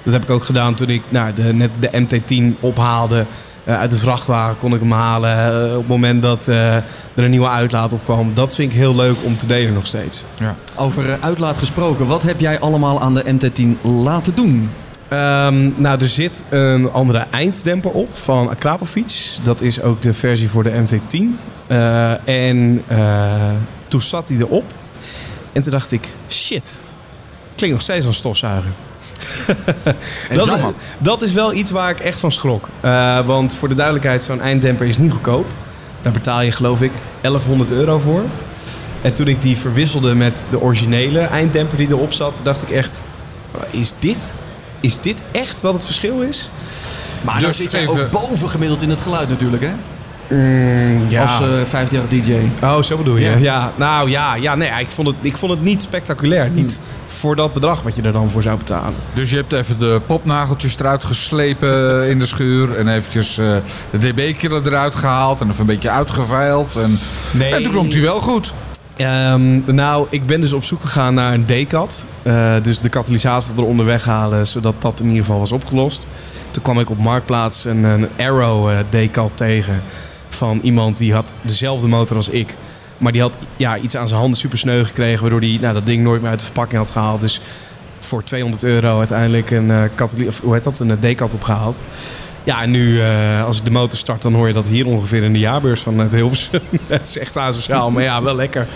Dat 0.03 0.13
heb 0.13 0.23
ik 0.23 0.31
ook 0.31 0.45
gedaan 0.45 0.75
toen 0.75 0.89
ik 0.89 1.03
nou, 1.09 1.33
de, 1.33 1.43
net 1.43 1.71
de 1.81 1.89
MT-10 1.93 2.57
ophaalde. 2.61 3.25
Eh, 3.67 3.79
uit 3.79 3.91
de 3.91 3.97
vrachtwagen 3.97 4.57
kon 4.57 4.75
ik 4.75 4.81
hem 4.81 4.93
halen. 4.93 5.63
eh, 5.65 5.71
op 5.73 5.79
het 5.79 5.89
moment 5.89 6.23
dat 6.23 6.49
eh, 6.49 6.75
er 6.77 6.85
een 7.15 7.31
nieuwe 7.31 7.49
uitlaat 7.49 7.93
op 7.93 8.05
kwam. 8.05 8.35
Dat 8.35 8.55
vind 8.55 8.71
ik 8.73 8.79
heel 8.79 8.95
leuk 8.95 9.17
om 9.25 9.37
te 9.37 9.47
delen 9.47 9.75
nog 9.75 9.87
steeds. 9.87 10.25
Over 10.77 11.11
eh, 11.11 11.15
uitlaat 11.21 11.59
gesproken, 11.59 12.07
wat 12.07 12.23
heb 12.23 12.41
jij 12.41 12.61
allemaal 12.61 13.01
aan 13.01 13.15
de 13.15 13.25
MT-10 13.33 13.81
laten 13.83 14.35
doen? 14.35 14.71
Ehm, 15.09 15.71
nou, 15.81 16.01
er 16.01 16.09
zit 16.09 16.45
een 16.49 16.93
andere 16.93 17.27
einddemper 17.31 17.91
op 17.91 18.15
van 18.17 18.49
Akrapovic. 18.49 19.37
Dat 19.43 19.61
is 19.61 19.83
ook 19.83 20.03
de 20.03 20.13
versie 20.13 20.49
voor 20.51 20.63
de 20.63 20.71
MT-10. 20.87 21.39
Eh, 21.67 22.29
en 22.29 22.83
eh, 22.87 23.51
toen 23.89 24.01
zat 24.01 24.29
hij 24.29 24.37
erop. 24.37 24.65
En 25.53 25.63
toen 25.63 25.73
dacht 25.73 25.93
ik, 25.93 26.13
shit, 26.29 26.79
klinkt 27.55 27.75
nog 27.77 27.85
steeds 27.85 27.99
als 28.07 28.15
een 28.15 28.21
stofzuiger. 28.21 28.71
Dat, 30.35 30.47
jammer. 30.47 30.73
dat 30.99 31.23
is 31.23 31.33
wel 31.33 31.53
iets 31.53 31.71
waar 31.71 31.91
ik 31.91 32.01
echt 32.01 32.21
van 32.21 32.33
schrok. 32.33 32.69
Eh, 32.81 33.27
want 33.27 33.55
voor 33.55 33.69
de 33.69 33.75
duidelijkheid, 33.75 34.23
zo'n 34.23 34.41
einddemper 34.41 34.87
is 34.87 34.99
niet 34.99 35.13
goedkoop. 35.13 35.47
Daar 36.03 36.13
betaal 36.13 36.41
je 36.41 36.53
geloof 36.53 36.83
ik 36.83 36.93
1100 37.21 37.71
euro 37.73 37.99
voor. 37.99 38.23
En 39.03 39.13
toen 39.13 39.29
ik 39.29 39.43
die 39.43 39.57
verwisselde 39.57 40.15
met 40.15 40.45
de 40.51 40.61
originele 40.61 41.21
einddemper 41.21 41.77
die 41.79 41.89
erop 41.89 42.13
zat, 42.13 42.41
dacht 42.45 42.63
ik 42.63 42.71
echt, 42.71 43.03
is 43.71 43.93
dit, 43.99 44.33
is 44.81 45.01
dit 45.01 45.19
echt 45.33 45.61
wat 45.61 45.73
het 45.75 45.85
verschil 45.85 46.21
is? 46.21 46.51
Maar 47.25 47.35
Dus 47.35 47.43
dan 47.45 47.55
zit 47.55 47.71
jij 47.73 47.81
even- 47.81 48.05
ook 48.05 48.11
boven 48.11 48.49
gemiddeld 48.49 48.83
in 48.83 48.91
het 48.91 49.01
geluid 49.01 49.29
natuurlijk, 49.29 49.63
hè? 49.63 49.73
Ja. 51.09 51.23
Als 51.23 51.41
eh 51.41 51.65
50 51.65 52.09
DJ. 52.09 52.33
Oh, 52.63 52.83
zo 52.83 52.97
bedoel 52.97 53.17
je? 53.17 53.25
Ja. 53.31 53.37
Ja. 53.37 53.73
nou 53.77 54.11
ja, 54.11 54.35
ja 54.35 54.55
nee, 54.55 54.71
ik 54.79 54.91
vond, 54.91 55.09
het, 55.09 55.17
ik 55.21 55.37
vond 55.37 55.53
het 55.53 55.63
niet 55.63 55.83
spectaculair. 55.83 56.51
Niet 56.51 56.81
voor 57.07 57.37
dat 57.37 57.53
bedrag 57.53 57.83
wat 57.83 57.97
je 57.97 58.03
er 58.03 58.13
dan 58.13 58.31
voor 58.31 58.43
zou 58.43 58.57
betalen. 58.59 58.95
Dus 59.15 59.31
je 59.31 59.37
hebt 59.37 59.53
even 59.53 59.79
de 59.79 60.01
popnageltjes 60.07 60.79
eruit 60.79 61.05
geslepen 61.05 62.09
in 62.09 62.19
de 62.19 62.27
schuur. 62.27 62.77
En 62.77 62.89
eventjes 62.89 63.39
eh, 63.39 63.47
de 63.91 63.99
dB-killer 63.99 64.67
eruit 64.67 64.95
gehaald. 64.95 65.41
En 65.41 65.49
even 65.49 65.61
een 65.61 65.67
beetje 65.67 65.91
uitgeveild. 65.91 66.77
En, 66.77 66.99
Nee. 67.31 67.55
en 67.55 67.63
toen 67.63 67.73
klonk 67.73 67.93
hij 67.93 68.01
wel 68.01 68.21
goed. 68.21 68.53
Ehm, 68.97 69.75
nou, 69.75 70.07
ik 70.11 70.27
ben 70.27 70.41
dus 70.41 70.53
op 70.53 70.65
zoek 70.65 70.81
gegaan 70.81 71.15
naar 71.15 71.35
een 71.35 71.45
D-cat. 71.45 72.05
Eh, 72.23 72.55
dus 72.63 72.79
de 72.79 72.89
katalysator 72.89 73.55
eronder 73.57 73.87
weghalen, 73.87 74.47
zodat 74.47 74.75
dat 74.79 75.01
in 75.01 75.07
ieder 75.07 75.25
geval 75.25 75.39
was 75.39 75.53
opgelost. 75.53 76.09
Toen 76.51 76.63
kwam 76.63 76.81
ik 76.81 76.91
op 76.91 76.99
Marktplaats 76.99 77.65
een, 77.65 77.85
een 77.85 78.09
Arrow 78.19 78.71
eh, 78.71 78.79
D-cat 79.09 79.31
tegen. 79.35 79.83
Van 80.37 80.61
iemand 80.63 80.97
die 80.97 81.13
had 81.13 81.35
dezelfde 81.41 81.89
motor 81.89 82.17
als 82.17 82.29
ik. 82.29 82.55
Maar 82.99 83.13
die 83.13 83.21
had 83.21 83.39
ja, 83.57 83.79
iets 83.79 83.97
aan 83.97 84.09
zijn 84.09 84.21
handen 84.21 84.39
super 84.39 84.59
sneu 84.59 84.85
gekregen. 84.85 85.21
Waardoor 85.21 85.41
hij 85.41 85.59
nou, 85.61 85.75
dat 85.75 85.87
ding 85.87 86.03
nooit 86.03 86.21
meer 86.21 86.31
uit 86.31 86.39
de 86.39 86.45
verpakking 86.45 86.79
had 86.79 86.91
gehaald. 86.91 87.21
Dus 87.21 87.41
voor 87.99 88.25
200 88.25 88.65
euro 88.65 88.99
uiteindelijk 88.99 89.51
een, 89.51 89.91
of, 90.03 90.41
hoe 90.41 90.55
heet 90.55 90.65
dat, 90.65 90.79
een 90.79 91.03
eh, 91.03 91.13
D-cat 91.13 91.35
opgehaald. 91.35 91.83
Ja, 92.47 92.63
en 92.63 92.71
nu 92.71 93.01
eh, 93.01 93.45
als 93.45 93.59
ik 93.59 93.65
de 93.65 93.71
motor 93.71 93.99
start, 93.99 94.23
dan 94.23 94.35
hoor 94.35 94.47
je 94.47 94.53
dat 94.53 94.69
hier 94.69 94.87
ongeveer 94.87 95.23
in 95.23 95.33
de 95.33 95.39
jaarbeurs 95.39 95.81
van 95.81 95.99
het 95.99 96.13
Hilversum. 96.13 96.61
het 96.87 97.09
is 97.09 97.19
echt 97.19 97.37
asociaal, 97.37 97.91
maar 97.91 98.03
ja, 98.03 98.23
wel 98.23 98.35
lekker. 98.35 98.67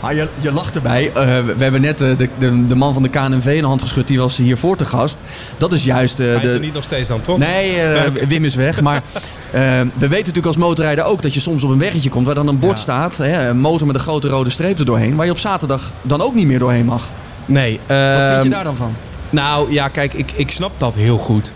Ah, 0.00 0.12
je, 0.12 0.28
je 0.40 0.52
lacht 0.52 0.76
erbij. 0.76 1.06
Eh, 1.14 1.14
we 1.44 1.54
hebben 1.62 1.80
net 1.80 2.00
eh, 2.00 2.08
de, 2.18 2.28
de, 2.38 2.66
de 2.66 2.74
man 2.74 2.92
van 2.92 3.02
de 3.02 3.08
KNV 3.08 3.46
in 3.46 3.60
de 3.60 3.66
hand 3.66 3.82
geschud. 3.82 4.06
Die 4.08 4.18
was 4.18 4.36
hier 4.36 4.56
voor 4.56 4.76
te 4.76 4.84
gast. 4.84 5.18
Dat 5.58 5.72
is 5.72 5.84
juist... 5.84 6.20
eh, 6.20 6.26
Hij 6.26 6.34
is 6.36 6.42
de, 6.42 6.48
er 6.52 6.60
niet 6.60 6.74
nog 6.74 6.82
steeds 6.82 7.08
dan, 7.08 7.20
toch? 7.20 7.38
Nee, 7.38 7.80
Wim 8.28 8.44
is 8.44 8.54
weg. 8.54 8.80
Maar 8.80 9.02
we 9.50 9.88
weten 9.98 10.08
natuurlijk 10.18 10.46
als 10.46 10.56
motorrijder 10.56 11.04
ook 11.04 11.22
dat 11.22 11.34
je 11.34 11.40
soms 11.40 11.62
op 11.64 11.70
een 11.70 11.78
weggetje 11.78 12.10
komt 12.10 12.26
waar 12.26 12.34
dan 12.34 12.48
een 12.48 12.58
bord 12.58 12.76
Ja. 12.76 12.82
staat. 12.82 13.16
Hè, 13.16 13.48
een 13.48 13.58
motor 13.60 13.86
met 13.86 13.96
een 13.96 14.02
grote 14.02 14.28
rode 14.28 14.50
streep 14.50 14.78
er 14.78 14.84
doorheen. 14.84 15.16
Waar 15.16 15.24
je 15.26 15.32
op 15.32 15.38
zaterdag 15.38 15.92
dan 16.02 16.20
ook 16.22 16.34
niet 16.34 16.46
meer 16.46 16.58
doorheen 16.58 16.84
mag. 16.86 17.08
Nee. 17.46 17.80
Wat 17.86 17.96
vind 17.96 18.18
je 18.32 18.38
ehm, 18.40 18.50
daar 18.50 18.64
dan 18.64 18.76
van? 18.76 18.94
Nou 19.30 19.72
ja, 19.72 19.88
kijk, 19.88 20.14
ik, 20.14 20.32
ik 20.34 20.50
snap 20.50 20.72
dat 20.76 20.94
heel 20.94 21.18
goed. 21.18 21.52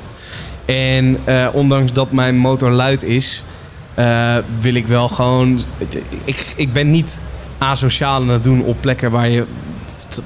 En 0.76 1.18
eh, 1.24 1.46
ondanks 1.52 1.92
dat 1.92 2.12
mijn 2.12 2.36
motor 2.36 2.70
luid 2.70 3.02
is, 3.02 3.44
eh, 3.94 4.36
wil 4.60 4.74
ik 4.74 4.86
wel 4.86 5.08
gewoon. 5.08 5.60
Ik, 6.24 6.52
ik 6.56 6.72
ben 6.72 6.90
niet 6.90 7.20
asociaal 7.58 8.14
aan 8.20 8.28
het 8.28 8.44
doen 8.44 8.62
op 8.64 8.76
plekken 8.80 9.10
waar 9.10 9.28
je, 9.28 9.44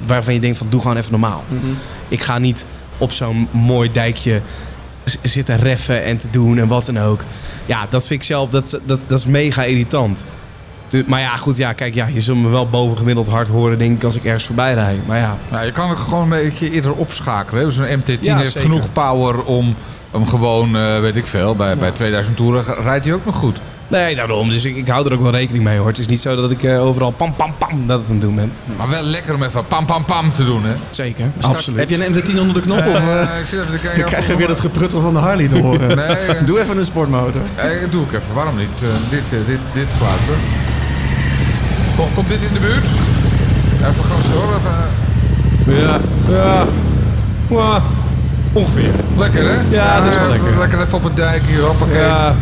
waarvan 0.07 0.35
je 0.35 0.41
denkt 0.41 0.59
van 0.59 0.67
doe 0.71 0.81
gewoon 0.81 0.97
even 0.97 1.11
normaal. 1.11 1.45
Ik 2.09 2.21
ga 2.23 2.39
niet 2.39 2.67
op 2.99 3.13
zo'n 3.13 3.49
mooi 3.51 3.93
dijkje 3.93 4.41
zitten 5.23 5.57
reffen 5.57 6.05
en 6.05 6.17
te 6.17 6.31
doen 6.31 6.59
en 6.59 6.67
wat 6.69 6.87
dan 6.87 6.99
ook. 6.99 7.25
Ja, 7.67 7.87
dat 7.91 8.07
vind 8.07 8.21
ik 8.21 8.27
zelf, 8.27 8.51
dat, 8.51 8.81
dat, 8.85 9.01
dat 9.07 9.19
is 9.19 9.27
mega 9.27 9.63
irritant. 9.65 10.25
Maar 11.07 11.21
ja, 11.21 11.37
goed, 11.37 11.57
ja, 11.57 11.73
kijk, 11.73 11.95
ja, 11.95 12.07
je 12.07 12.21
zult 12.21 12.39
me 12.43 12.49
wel 12.49 12.69
bovengemiddeld 12.69 13.29
hard 13.29 13.49
horen, 13.49 13.79
denk 13.79 13.97
ik, 13.97 14.05
als 14.05 14.17
ik 14.17 14.25
ergens 14.25 14.45
voorbij 14.45 14.75
rijd. 14.75 15.07
Maar 15.07 15.19
ja, 15.19 15.39
Nou, 15.51 15.65
je 15.67 15.73
kan 15.73 15.91
ook 15.91 15.99
gewoon 15.99 16.23
een 16.23 16.29
beetje 16.29 16.71
eerder 16.71 16.95
opschakelen. 16.95 17.73
Zo'n 17.73 17.87
MT-10 17.87 18.21
Ja, 18.21 18.37
heeft 18.37 18.53
zeker. 18.53 18.69
genoeg 18.71 18.93
power 18.93 19.45
om 19.45 19.75
hem 20.19 20.29
gewoon, 20.29 20.77
eh, 20.77 21.01
weet 21.01 21.17
ik 21.17 21.27
veel, 21.27 21.57
bij, 21.57 21.77
bij 21.77 21.91
2000 21.91 22.37
toeren 22.37 22.65
rijdt 22.83 23.05
hij 23.05 23.15
ook 23.15 23.25
nog 23.25 23.37
goed. 23.37 23.59
Nee, 23.89 24.15
daarom. 24.17 24.49
Dus 24.49 24.65
ik, 24.65 24.77
ik 24.77 24.89
hou 24.89 25.07
er 25.07 25.13
ook 25.13 25.23
wel 25.23 25.31
rekening 25.31 25.65
mee 25.65 25.79
hoor. 25.79 25.87
Het 25.87 25.99
is 25.99 26.07
niet 26.07 26.21
zo 26.21 26.37
dat 26.37 26.51
ik 26.51 26.63
eh, 26.63 26.83
overal 26.87 27.11
pam 27.11 27.35
pam 27.35 27.55
pam 27.59 27.87
dat 27.87 27.99
het 27.99 28.07
aan 28.09 28.13
het 28.13 28.23
doen 28.23 28.35
ben. 28.35 28.53
Maar 28.77 28.89
wel 28.89 29.03
lekker 29.03 29.35
om 29.35 29.43
even 29.43 29.67
pam 29.67 29.85
pam 29.87 30.05
pam 30.05 30.33
te 30.33 30.45
doen, 30.45 30.65
hè? 30.65 30.75
Zeker. 30.91 31.25
Heb 31.75 31.89
je 31.89 32.07
een 32.07 32.13
MT-10 32.15 32.39
onder 32.41 32.55
de 32.55 32.61
knop? 32.61 32.79
of, 32.79 32.95
eh, 32.95 33.21
Eh, 33.23 33.41
ik 33.41 33.47
zit 33.47 33.61
even 33.61 33.73
te 33.73 33.79
kijken. 33.79 33.97
dan 33.99 34.05
of 34.05 34.11
krijg 34.11 34.27
je 34.27 34.33
er 34.33 34.39
weer 34.39 34.47
dat 34.47 34.61
gepruttel 34.61 35.01
van 35.01 35.13
de 35.13 35.19
Harley 35.19 35.49
te 35.49 35.59
horen. 35.59 35.97
Nee, 35.97 36.45
Doe 36.45 36.61
even 36.61 36.79
een 36.79 36.85
sportmotor. 36.85 37.43
doe 37.91 38.03
ik 38.05 38.13
even. 38.13 38.35
Waarom 38.35 38.57
niet? 38.57 38.83
Eh, 38.83 38.89
dit, 39.11 39.23
dit, 39.47 39.59
dit 39.73 39.87
geluid, 39.99 40.21
hoor. 40.27 40.37
Kom, 41.97 42.15
komt 42.15 42.29
dit 42.29 42.39
in 42.49 42.53
de 42.53 42.61
buurt? 42.61 42.85
Even 43.91 44.05
gas 44.05 44.27
hoor. 44.27 44.57
Even, 44.57 45.85
Ja. 45.85 46.01
Ja. 46.31 46.67
Ja. 47.51 47.83
Ongeveer. 48.57 48.91
lekker, 49.19 49.43
hè? 49.51 49.61
Ja, 49.71 50.01
dat 50.01 50.13
is 50.13 50.19
wel 50.19 50.29
lekker. 50.29 50.59
Lekker 50.59 50.81
even 50.81 50.95
op 50.99 51.05
het 51.05 51.17
dijk 51.17 51.43
hier, 51.47 51.61
hoppakee. 51.61 52.01
Ja. 52.01 52.35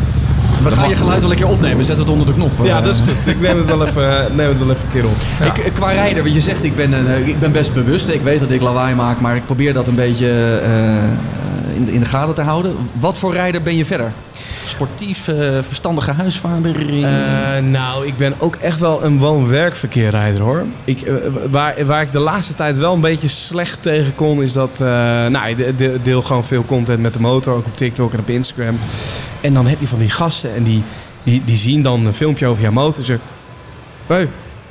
We 0.62 0.70
gaan 0.70 0.88
je 0.88 0.96
geluid 0.96 1.20
wel 1.20 1.30
een 1.30 1.36
keer 1.36 1.48
opnemen. 1.48 1.84
Zet 1.84 1.98
het 1.98 2.10
onder 2.10 2.26
de 2.26 2.32
knop. 2.32 2.50
ja, 2.62 2.78
Eh, 2.78 2.84
dat 2.84 2.94
is 2.94 3.00
goed. 3.00 3.26
Ik 3.26 3.40
neem 3.40 3.56
het 3.58 3.66
wel 3.66 3.86
even, 3.86 4.26
neem 4.36 4.48
het 4.48 4.58
wel 4.58 4.70
even 4.70 4.82
een 4.86 4.92
keer 4.92 5.04
op. 5.04 5.16
Ja. 5.40 5.44
Ik, 5.64 5.72
qua 5.74 5.90
rijder, 5.90 6.22
want 6.22 6.34
je 6.34 6.40
zegt 6.40 6.64
ik 6.64 6.76
ben, 6.76 6.92
een, 6.92 7.06
eh, 7.06 7.28
ik 7.28 7.38
ben 7.40 7.52
best 7.52 7.74
bewust. 7.74 8.08
Ik 8.08 8.22
weet 8.22 8.40
dat 8.40 8.50
ik 8.50 8.60
lawaai 8.60 8.94
maak, 8.94 9.20
maar 9.20 9.36
ik 9.36 9.44
probeer 9.46 9.72
dat 9.72 9.88
een 9.88 9.94
beetje 9.94 10.60
eh, 10.64 11.76
in, 11.76 11.84
de, 11.84 11.92
in 11.92 12.00
de 12.00 12.06
gaten 12.06 12.34
te 12.34 12.42
houden. 12.42 12.76
Wat 13.00 13.18
voor 13.18 13.32
rijder 13.32 13.62
ben 13.62 13.76
je 13.76 13.84
verder? 13.84 14.12
Sportief, 14.74 15.28
eh, 15.28 15.58
verstandige 15.62 16.12
huisvader? 16.12 16.76
Eh, 17.04 17.62
nou, 17.62 18.06
ik 18.06 18.16
ben 18.16 18.34
ook 18.38 18.56
echt 18.56 18.80
wel 18.80 19.04
een 19.04 19.18
woon-werkverkeerrijder 19.18 20.42
hoor. 20.42 20.64
Ik, 20.84 21.00
eh, 21.02 21.14
waar, 21.50 21.84
waar 21.86 22.02
ik 22.02 22.12
de 22.12 22.18
laatste 22.18 22.54
tijd 22.54 22.78
wel 22.78 22.94
een 22.94 23.00
beetje 23.00 23.28
slecht 23.28 23.82
tegen 23.82 24.14
kon, 24.14 24.42
is 24.42 24.52
dat. 24.52 24.78
nou, 24.78 25.54
de- 25.54 25.74
de- 25.74 25.98
deel 26.02 26.22
gewoon 26.22 26.44
veel 26.44 26.64
content 26.64 27.00
met 27.00 27.12
de 27.14 27.20
motor, 27.20 27.54
ook 27.54 27.66
op 27.66 27.76
TikTok 27.76 28.12
en 28.12 28.18
op 28.18 28.28
Instagram. 28.28 28.78
En 29.40 29.54
dan 29.54 29.66
heb 29.66 29.80
je 29.80 29.86
van 29.86 29.98
die 29.98 30.10
gasten 30.10 30.54
en 30.54 30.62
die, 30.62 30.82
die, 31.22 31.42
die 31.44 31.56
zien 31.56 31.82
dan 31.82 32.06
een 32.06 32.14
filmpje 32.14 32.46
over 32.46 32.62
jouw 32.62 32.72
motor. 32.72 33.04
Zeggen: 33.04 33.24
Hé, 34.06 34.26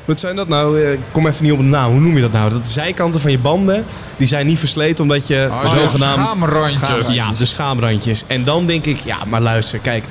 wat 0.06 0.20
zijn 0.20 0.36
dat 0.36 0.48
nou? 0.48 0.82
Eh, 0.84 0.92
Ik 0.94 1.00
kom 1.12 1.28
even 1.28 1.44
niet 1.44 1.52
op 1.54 1.58
de 1.58 1.64
naam. 1.64 1.92
Hoe 1.92 2.00
noem 2.02 2.16
je 2.16 2.22
dat 2.22 2.32
nou? 2.32 2.50
Dat 2.50 2.64
de 2.64 2.70
zijkanten 2.70 3.22
van 3.22 3.32
je 3.32 3.40
banden, 3.40 3.86
die 4.18 4.28
zijn 4.28 4.46
niet 4.46 4.60
versleten 4.60 5.04
omdat 5.04 5.28
je 5.28 5.48
Oh, 5.52 5.78
zogenaamd 5.78 6.22
schaamrandjes. 6.22 7.14
ja, 7.16 7.32
de 7.38 7.46
schaamrandjes. 7.46 8.24
En 8.28 8.44
dan 8.44 8.66
denk 8.66 8.86
ik, 8.86 8.98
ja, 9.06 9.18
maar 9.28 9.42
luister, 9.42 9.80
kijk, 9.80 10.04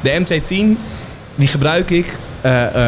de 0.00 0.10
MT-10, 0.20 0.78
die 1.34 1.48
gebruik 1.48 1.90
ik 1.90 2.06
eh, 2.06 2.12
eh, 2.12 2.16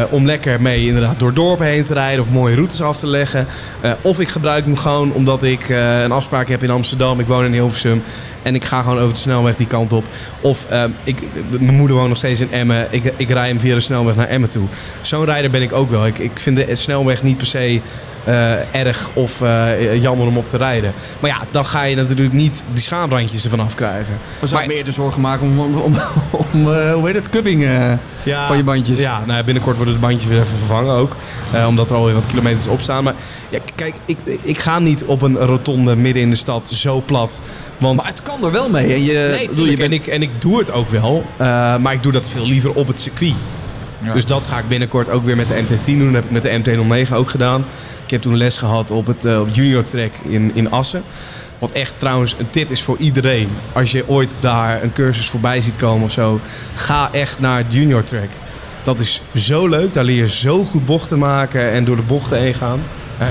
om 0.09 0.25
lekker 0.25 0.61
mee 0.61 0.87
inderdaad 0.87 1.19
door 1.19 1.33
dorpen 1.33 1.65
heen 1.65 1.83
te 1.83 1.93
rijden 1.93 2.21
of 2.21 2.31
mooie 2.31 2.55
routes 2.55 2.81
af 2.81 2.97
te 2.97 3.07
leggen. 3.07 3.47
Eh, 3.81 3.91
of 4.01 4.19
ik 4.19 4.27
gebruik 4.27 4.65
hem 4.65 4.77
gewoon 4.77 5.13
omdat 5.13 5.43
ik 5.43 5.69
eh, 5.69 6.01
een 6.01 6.11
afspraak 6.11 6.47
heb 6.47 6.63
in 6.63 6.69
Amsterdam, 6.69 7.19
ik 7.19 7.27
woon 7.27 7.45
in 7.45 7.53
Hilversum 7.53 8.03
en 8.41 8.55
ik 8.55 8.63
ga 8.63 8.81
gewoon 8.81 8.99
over 8.99 9.13
de 9.13 9.19
snelweg 9.19 9.55
die 9.55 9.67
kant 9.67 9.93
op. 9.93 10.05
Of 10.41 10.65
eh, 10.69 10.83
ik, 11.03 11.17
mijn 11.49 11.75
moeder 11.75 11.95
woont 11.95 12.07
nog 12.07 12.17
steeds 12.17 12.39
in 12.39 12.51
Emmen, 12.51 12.87
ik, 12.89 13.13
ik 13.17 13.29
rij 13.29 13.47
hem 13.47 13.59
via 13.59 13.73
de 13.73 13.79
snelweg 13.79 14.15
naar 14.15 14.27
Emmen 14.27 14.49
toe. 14.49 14.67
Zo'n 15.01 15.25
rijder 15.25 15.51
ben 15.51 15.61
ik 15.61 15.73
ook 15.73 15.89
wel. 15.89 16.05
Ik, 16.05 16.17
ik 16.17 16.39
vind 16.39 16.55
de 16.55 16.75
snelweg 16.75 17.23
niet 17.23 17.37
per 17.37 17.45
se 17.45 17.81
eh, 18.23 18.75
erg 18.75 19.09
of 19.13 19.41
eh, 19.41 20.01
jammer 20.01 20.27
om 20.27 20.37
op 20.37 20.47
te 20.47 20.57
rijden. 20.57 20.93
Maar 21.19 21.29
ja, 21.29 21.37
dan 21.51 21.65
ga 21.65 21.83
je 21.83 21.95
natuurlijk 21.95 22.33
niet 22.33 22.63
die 22.73 22.83
schaamrandjes 22.83 23.43
ervan 23.43 23.59
afkrijgen. 23.59 24.13
We 24.39 24.47
zouden 24.47 24.67
Maar- 24.67 24.77
meer 24.77 24.85
de 24.85 24.91
zorgen 24.91 25.21
maken 25.21 25.47
om, 25.47 25.59
om, 25.59 25.75
om, 25.75 25.95
om, 26.53 26.73
eh, 26.73 26.93
hoe 26.93 27.05
heet 27.05 27.15
het, 27.15 27.29
cupping 27.29 27.63
eh, 27.63 27.91
Ja, 28.23 28.47
van 28.47 28.57
je 28.57 28.63
bandjes. 28.63 28.99
Ja, 28.99 29.19
nou, 29.25 29.37
ja, 29.37 29.43
binnenkort 29.43 29.75
worden 29.75 29.93
de 29.93 29.99
bandjes 29.99 30.25
weer 30.29 30.39
even 30.39 30.57
vervangen 30.57 30.93
ook. 30.95 31.15
Eh, 31.53 31.67
omdat 31.67 31.89
er 31.89 31.95
alweer 31.95 32.13
wat 32.13 32.25
kilometers 32.27 32.67
op 32.67 32.81
staan. 32.81 33.03
Maar 33.03 33.13
ja, 33.49 33.59
kijk, 33.75 33.95
ik, 34.05 34.17
ik 34.41 34.57
ga 34.57 34.79
niet 34.79 35.03
op 35.05 35.21
een 35.21 35.37
rotonde 35.37 35.95
midden 35.95 36.21
in 36.21 36.29
de 36.29 36.35
stad 36.35 36.67
zo 36.67 37.03
plat. 37.05 37.41
Want 37.77 37.95
Maar 37.97 38.07
het 38.07 38.21
kan 38.21 38.43
er 38.43 38.51
wel 38.51 38.69
mee. 38.69 38.93
En 38.93 39.03
je, 39.03 39.13
nee, 39.13 39.29
bedoel, 39.29 39.45
je 39.47 39.49
tuurlijk, 39.49 39.77
bent, 39.77 39.91
en, 39.91 39.97
ik, 39.97 40.07
en 40.07 40.21
ik 40.21 40.29
doe 40.41 40.57
het 40.59 40.71
ook 40.71 40.89
wel. 40.89 41.25
eh, 41.37 41.75
maar 41.77 41.93
ik 41.93 42.03
doe 42.03 42.11
dat 42.11 42.29
veel 42.29 42.45
liever 42.47 42.73
op 42.73 42.87
het 42.87 43.01
circuit. 43.01 43.33
Ja. 44.03 44.13
Dus 44.13 44.25
dat 44.25 44.45
ga 44.45 44.57
ik 44.57 44.67
binnenkort 44.67 45.09
ook 45.09 45.23
weer 45.25 45.35
met 45.35 45.47
de 45.47 45.53
MT10 45.63 45.85
doen. 45.85 46.05
Dat 46.13 46.13
heb 46.13 46.23
ik 46.23 46.31
met 46.31 46.43
de 46.65 47.05
MT09 47.07 47.13
ook 47.13 47.29
gedaan. 47.29 47.65
Ik 48.13 48.23
heb 48.23 48.31
toen 48.31 48.41
les 48.41 48.57
gehad 48.57 48.91
op 48.91 49.07
het 49.07 49.25
eh, 49.25 49.41
junior 49.51 49.83
track 49.83 50.13
in, 50.27 50.51
in 50.53 50.71
Assen. 50.71 51.03
Wat 51.59 51.71
echt 51.71 51.99
trouwens 51.99 52.35
een 52.39 52.49
tip 52.49 52.71
is 52.71 52.81
voor 52.81 52.97
iedereen. 52.97 53.47
Als 53.71 53.91
je 53.91 54.09
ooit 54.09 54.37
daar 54.41 54.83
een 54.83 54.93
cursus 54.93 55.29
voorbij 55.29 55.61
ziet 55.61 55.75
komen 55.75 56.03
of 56.03 56.11
zo. 56.11 56.39
Ga 56.73 57.09
echt 57.11 57.39
naar 57.39 57.57
het 57.57 57.73
junior 57.73 58.03
track. 58.03 58.29
Dat 58.83 58.99
is 58.99 59.21
zo 59.35 59.67
leuk. 59.67 59.93
Daar 59.93 60.03
leer 60.03 60.15
je 60.15 60.27
zo 60.27 60.63
goed 60.63 60.85
bochten 60.85 61.19
maken 61.19 61.71
en 61.71 61.85
door 61.85 61.95
de 61.95 62.01
bochten 62.01 62.37
heen 62.37 62.53
gaan. 62.53 62.81
Eh, 63.17 63.27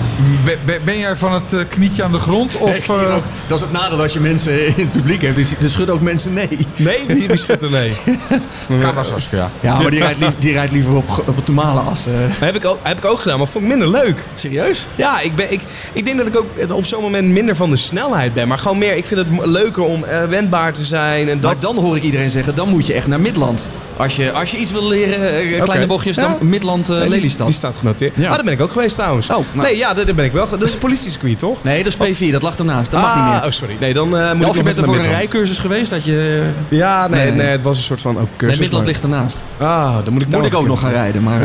ben, 0.85 0.99
jij 0.99 1.16
van 1.16 1.33
het 1.33 1.53
eh, 1.53 1.59
knietje 1.68 2.03
aan 2.03 2.12
de 2.12 2.18
grond? 2.18 2.55
Ik 2.55 2.61
Of, 2.61 2.75
zie 2.85 2.95
eh, 2.95 3.14
ook- 3.14 3.23
dat 3.47 3.59
is 3.59 3.64
het 3.64 3.73
nadeel 3.73 4.01
als 4.03 4.12
je 4.12 4.21
mensen 4.21 4.66
in 4.66 4.73
het 4.77 4.92
publiek 4.92 5.23
hebt. 5.23 5.37
Dus 5.37 5.55
er 5.62 5.71
schudden 5.71 5.95
ook 5.95 6.01
mensen 6.01 6.33
nee. 6.33 6.49
Nee, 6.77 6.99
wie, 7.16 7.29
wie 7.29 7.37
schudt 7.37 7.62
er 7.62 7.71
nee? 7.71 7.92
Kata 8.81 9.03
Saskia. 9.03 9.51
Ja, 9.61 9.79
maar 9.81 9.90
die 9.90 10.01
rijdt, 10.01 10.18
lief- 10.18 10.38
die 10.38 10.53
rijdt 10.53 10.73
liever 10.73 10.95
op, 10.95 11.09
op 11.27 11.37
het 11.37 11.47
normale 11.47 11.81
as. 11.81 12.07
eh. 12.07 12.12
heb, 12.16 12.55
ik 12.57 12.64
ook, 12.64 12.79
heb 12.83 12.99
ik 12.99 13.05
ook 13.05 13.21
gedaan, 13.21 13.38
maar 13.38 13.47
vond 13.49 13.64
ik 13.64 13.71
minder 13.71 13.88
leuk. 13.90 14.25
serieus? 14.35 14.87
Ja, 14.95 15.21
ik, 15.21 15.35
ben, 15.35 15.53
ik, 15.53 15.61
ik 15.92 16.05
denk 16.05 16.18
dat 16.18 16.27
ik 16.27 16.37
ook 16.37 16.73
op 16.73 16.85
zo'n 16.85 17.03
moment 17.03 17.29
minder 17.29 17.57
van 17.57 17.71
de 17.71 17.77
snelheid 17.77 18.35
ben. 18.35 18.49
Maar 18.49 18.59
gewoon 18.59 18.79
meer, 18.79 18.97
ik 18.97 19.07
vind 19.07 19.21
het 19.21 19.47
leuker 19.47 19.83
om 19.83 20.05
eh, 20.05 20.25
wendbaar 20.25 20.73
te 20.73 20.85
zijn. 20.85 21.29
En 21.29 21.40
dat... 21.40 21.53
Maar 21.53 21.61
dan 21.62 21.77
hoor 21.77 21.97
ik 21.97 22.03
iedereen 22.03 22.31
zeggen, 22.31 22.55
dan 22.55 22.68
moet 22.68 22.87
je 22.87 22.92
echt 22.92 23.07
naar 23.07 23.21
Midland. 23.21 23.66
Als 23.96 24.16
je, 24.16 24.33
als 24.33 24.50
je 24.50 24.57
iets 24.57 24.72
wil 24.72 24.88
leren, 24.88 25.33
eh, 25.33 25.46
kleine 25.48 25.72
Oké. 25.74 25.87
bochtjes, 25.87 26.16
dan. 26.16 26.37
Midland 26.40 26.88
eh 26.88 26.94
Nee, 26.96 27.00
die- 27.05 27.11
Lelystad. 27.11 27.46
Die 27.46 27.57
staat 27.57 27.76
genoteerd. 27.76 28.16
Ja. 28.16 28.28
Ah, 28.28 28.35
daar 28.35 28.44
ben 28.44 28.52
ik 28.52 28.61
ook 28.61 28.70
geweest 28.70 28.94
trouwens. 28.94 29.28
Oh, 29.28 29.37
nou. 29.52 29.66
Nee, 29.66 29.76
ja, 29.76 29.94
daar 29.94 30.07
daar 30.07 30.14
ben 30.14 30.24
ik 30.24 30.33
wel. 30.33 30.48
Dat 30.48 30.62
is 30.62 30.72
een 30.72 30.78
politiecircuit, 30.78 31.38
toch? 31.38 31.62
Nee, 31.62 31.85
dat 31.85 31.94
is 32.00 32.09
P4, 32.28 32.31
dat 32.33 32.42
lag 32.42 32.57
ernaast. 32.57 32.90
Dat 32.90 33.00
mag 33.00 33.11
ah, 33.14 33.24
niet 33.24 33.33
meer. 33.35 33.44
Oh, 33.44 33.50
sorry. 33.50 33.76
Nee, 33.81 33.94
dan 33.94 34.16
eh, 34.16 34.33
moet 34.33 34.42
Ja, 34.42 34.48
of 34.48 34.57
je 34.57 34.62
bent 34.62 34.76
er 34.76 34.85
voor 34.85 34.94
een 34.94 35.00
Midland. 35.00 35.20
rijcursus 35.22 35.59
geweest 35.59 35.90
dat 35.90 36.05
je... 36.05 36.42
Ja, 36.68 37.09
nee, 37.09 37.24
Nee. 37.24 37.33
nee, 37.35 37.46
het 37.46 37.62
was 37.62 37.76
een 37.76 37.83
soort 37.83 38.00
van 38.00 38.12
ook 38.14 38.20
Nee, 38.26 38.37
cursus. 38.37 38.59
Midland 38.59 38.85
maar- 38.85 38.92
ligt 38.92 39.05
ernaast. 39.05 39.40
Ah, 39.59 39.94
dan 40.05 40.12
moet 40.12 40.22
ik, 40.22 40.28
Moet 40.28 40.46
ik 40.46 40.55
ook 40.55 40.66
nog 40.66 40.81
gaan 40.81 40.90
rijden, 40.92 41.22
maar... 41.22 41.40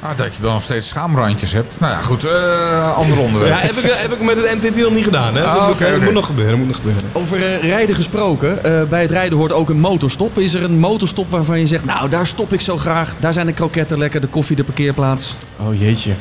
Eh, 0.00 0.08
Ah, 0.10 0.16
dat 0.18 0.34
je 0.36 0.42
dan 0.42 0.52
nog 0.52 0.62
steeds 0.62 0.88
schaamrandjes 0.88 1.52
hebt. 1.52 1.80
Nou 1.80 1.92
ja, 1.92 2.00
goed. 2.02 2.24
eh 2.24 2.96
ander 2.96 3.18
onderwerp. 3.20 3.52
Ja, 3.52 3.58
heb 3.60 3.76
ik, 3.76 3.90
heb 3.96 4.12
ik 4.12 4.20
met 4.20 4.36
het 4.36 4.64
MT10 4.74 4.80
nog 4.80 4.92
niet 4.92 5.04
gedaan, 5.04 5.34
hè? 5.36 5.44
Ah, 5.44 5.54
dus 5.54 5.64
dat 5.78 5.88
oké. 5.94 6.04
moet 6.04 6.12
nog 6.12 6.26
gebeuren, 6.26 6.58
moet 6.58 6.66
nog 6.66 6.76
gebeuren. 6.76 7.02
Over 7.12 7.42
eh, 7.42 7.62
rijden 7.68 7.94
gesproken. 7.94 8.64
eh, 8.64 8.82
bij 8.88 9.02
het 9.02 9.10
rijden 9.10 9.38
hoort 9.38 9.52
ook 9.52 9.68
een 9.68 9.80
motorstop. 9.80 10.38
Is 10.38 10.54
er 10.54 10.62
een 10.62 10.78
motorstop 10.78 11.30
waarvan 11.30 11.58
je 11.60 11.66
zegt, 11.66 11.84
nou 11.84 12.08
daar 12.08 12.26
stop 12.26 12.52
ik 12.52 12.60
zo 12.60 12.76
graag. 12.76 13.14
Daar 13.18 13.32
zijn 13.32 13.46
de 13.46 13.52
kroketten 13.52 13.98
lekker, 13.98 14.20
de 14.20 14.26
koffie, 14.26 14.56
de 14.56 14.64
parkeerplaats. 14.64 15.34
Oh 15.56 15.78
jeetje. 15.80 16.12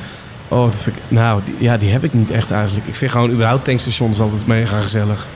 Oh, 0.48 0.66
dat 0.66 0.76
vind 0.82 0.96
ik... 0.96 1.02
Nou, 1.08 1.42
die, 1.46 1.56
ja, 1.60 1.78
die 1.78 1.92
heb 1.92 2.04
ik 2.04 2.14
niet 2.14 2.32
echt 2.32 2.52
eigenlijk. 2.52 2.88
Ik 2.88 2.96
vind 2.96 3.12
gewoon 3.12 3.30
überhaupt 3.32 3.64
tankstations 3.66 4.20
altijd 4.20 4.48
mega 4.48 4.80
gezellig. 4.82 5.28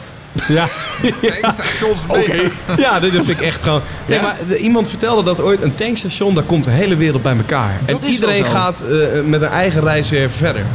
Ja, 0.48 0.66
Tankstations 1.42 2.02
Oké. 2.08 2.28
mee. 2.28 2.50
ja 2.78 3.00
dit, 3.00 3.12
vind 3.12 3.30
ik 3.30 3.42
echt 3.42 3.62
gewoon... 3.62 3.82
Nee, 4.06 4.22
maar 4.22 4.38
iemand 4.60 4.90
vertelde 4.90 5.24
dat 5.24 5.42
ooit 5.42 5.62
een 5.62 5.76
tankstation, 5.76 6.34
daar 6.36 6.44
komt 6.44 6.64
de 6.66 6.72
hele 6.72 6.96
wereld 6.96 7.22
bij 7.22 7.36
elkaar. 7.38 7.80
Dat 7.86 8.04
en 8.04 8.10
iedereen 8.10 8.46
gaat 8.46 8.82
eh, 8.82 9.22
met 9.26 9.42
een 9.42 9.48
eigen 9.48 9.82
reis 9.82 10.10
weer 10.10 10.30
verder. 10.30 10.66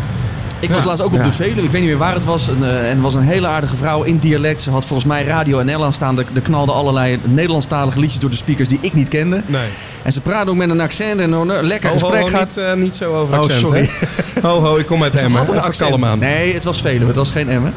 Ik 0.60 0.68
was 0.70 0.78
Ja. 0.78 0.84
laatst 0.84 1.02
ook 1.04 1.12
op 1.12 1.18
Ja. 1.18 1.22
de 1.22 1.32
Veluwe. 1.32 1.62
Ik 1.62 1.70
weet 1.70 1.80
niet 1.80 1.90
meer 1.90 1.98
waar 1.98 2.14
het 2.14 2.24
was. 2.24 2.48
En, 2.48 2.56
eh, 2.62 2.90
en 2.90 3.00
was 3.00 3.14
een 3.14 3.22
hele 3.22 3.46
aardige 3.46 3.76
vrouw 3.76 4.02
in 4.02 4.18
dialect. 4.18 4.62
Ze 4.62 4.70
had 4.70 4.84
volgens 4.84 5.08
mij 5.08 5.24
Radio 5.24 5.62
NL 5.62 5.84
aanstaan. 5.84 6.18
Er 6.18 6.24
er 6.34 6.40
knalden 6.40 6.74
allerlei 6.74 7.18
Nederlandstalige 7.24 7.98
liedjes 8.00 8.20
door 8.20 8.30
de 8.30 8.36
speakers 8.36 8.68
die 8.68 8.78
ik 8.80 8.94
niet 8.94 9.08
kende. 9.08 9.42
Nee. 9.46 9.68
En 10.04 10.12
ze 10.12 10.20
praten 10.20 10.48
ook 10.50 10.56
met 10.56 10.70
een 10.70 10.80
accent 10.80 11.20
en 11.20 11.32
een 11.32 11.64
lekker 11.66 11.90
Ho, 11.90 11.98
ho, 11.98 12.00
gesprek 12.06 12.22
ho, 12.22 12.28
gaat. 12.38 12.46
niet, 12.56 12.56
eh, 12.64 12.72
niet 12.74 12.94
zo 12.94 13.14
over 13.14 13.34
Oh, 13.34 13.40
accent, 13.40 13.60
sorry. 13.60 13.88
hè? 14.34 14.40
Ho, 14.48 14.60
ho, 14.60 14.76
ik 14.76 14.86
kom 14.86 15.02
uit 15.02 15.14
Emmen. 15.22 15.38
had 15.40 15.48
een 15.48 15.60
accent. 15.60 16.18
Nee, 16.20 16.54
het 16.54 16.64
was 16.64 16.80
Veluwe. 16.80 17.06
Het 17.06 17.16
was 17.16 17.30
geen 17.30 17.48
Emmen. 17.48 17.74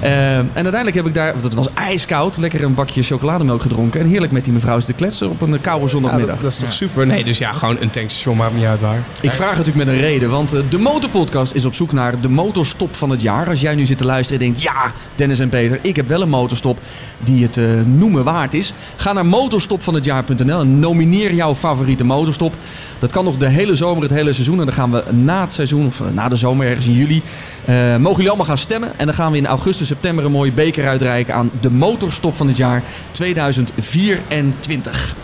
Eh, 0.00 0.36
en 0.38 0.48
uiteindelijk 0.54 0.94
heb 0.96 1.06
ik 1.06 1.14
daar, 1.14 1.32
want 1.32 1.44
het 1.44 1.54
was 1.54 1.68
ijskoud, 1.74 2.36
lekker 2.36 2.62
een 2.62 2.74
bakje 2.74 3.02
chocolademelk 3.02 3.62
gedronken. 3.62 4.00
En 4.00 4.06
heerlijk 4.08 4.32
met 4.32 4.44
die 4.44 4.52
mevrouw 4.52 4.78
te 4.78 4.92
kletsen 4.92 5.30
op 5.30 5.40
een 5.42 5.60
koude 5.60 5.84
Ja, 5.84 5.90
zondagmiddag. 5.90 6.34
dat, 6.34 6.42
dat 6.44 6.52
is 6.52 6.58
toch 6.58 6.72
super? 6.72 7.06
Nee, 7.06 7.24
dus 7.24 7.38
ja, 7.38 7.52
gewoon 7.52 7.76
een 7.80 7.90
tankstation 7.90 8.36
maakt 8.36 8.54
niet 8.54 8.64
uit 8.64 8.80
waar. 8.80 9.02
Ik 9.20 9.32
vraag 9.34 9.48
het 9.48 9.58
natuurlijk 9.58 9.86
met 9.86 9.94
een 9.94 10.00
reden, 10.00 10.30
want 10.30 10.52
eh, 10.52 10.60
de 10.68 10.78
Motorpodcast 10.78 11.54
is 11.54 11.64
op 11.64 11.74
zoek 11.74 11.92
naar 11.92 12.20
de 12.20 12.28
motorstop 12.28 12.94
van 12.96 13.10
het 13.10 13.22
jaar. 13.22 13.48
Als 13.48 13.60
jij 13.60 13.74
nu 13.74 13.86
zit 13.86 13.98
te 13.98 14.04
luisteren 14.04 14.40
en 14.40 14.46
denkt, 14.46 14.62
ja, 14.62 14.92
Dennis 15.14 15.38
en 15.38 15.48
Peter, 15.48 15.78
ik 15.82 15.96
heb 15.96 16.08
wel 16.08 16.22
een 16.22 16.28
motorstop 16.28 16.78
die 17.18 17.42
het 17.42 17.56
eh, 17.56 17.64
noemen 17.86 18.24
waard 18.24 18.54
is. 18.54 18.72
Ga 18.96 19.12
naar 19.12 19.26
motorstopvanhetjaar.nl 19.26 20.60
en 20.60 20.78
nomineer 20.78 21.34
jouw 21.34 21.54
favoriete 21.60 22.04
motorstop. 22.04 22.54
Dat 22.98 23.12
kan 23.12 23.24
nog 23.24 23.36
de 23.36 23.48
hele 23.48 23.76
zomer, 23.76 24.02
het 24.02 24.12
hele 24.12 24.32
seizoen. 24.32 24.58
En 24.58 24.64
dan 24.64 24.74
gaan 24.74 24.90
we 24.90 25.04
na 25.12 25.40
het 25.40 25.52
seizoen, 25.52 25.86
of 25.86 26.00
eh, 26.00 26.06
na 26.12 26.28
de 26.28 26.36
zomer, 26.36 26.66
ergens 26.66 26.86
in 26.86 26.92
juli, 26.92 27.22
eh, 27.64 27.96
mogen 27.96 28.16
jullie 28.16 28.28
allemaal 28.28 28.46
gaan 28.46 28.58
stemmen. 28.58 28.98
En 28.98 29.06
dan 29.06 29.14
gaan 29.14 29.32
we 29.32 29.38
in 29.38 29.46
augustus, 29.46 29.86
september 29.86 30.24
een 30.24 30.32
mooie 30.32 30.52
beker 30.52 30.88
uitreiken 30.88 31.34
aan 31.34 31.50
de 31.60 31.70
motorstop 31.70 32.34
van 32.34 32.46
het 32.46 32.56
jaar 32.56 32.82
2024. 33.10 35.14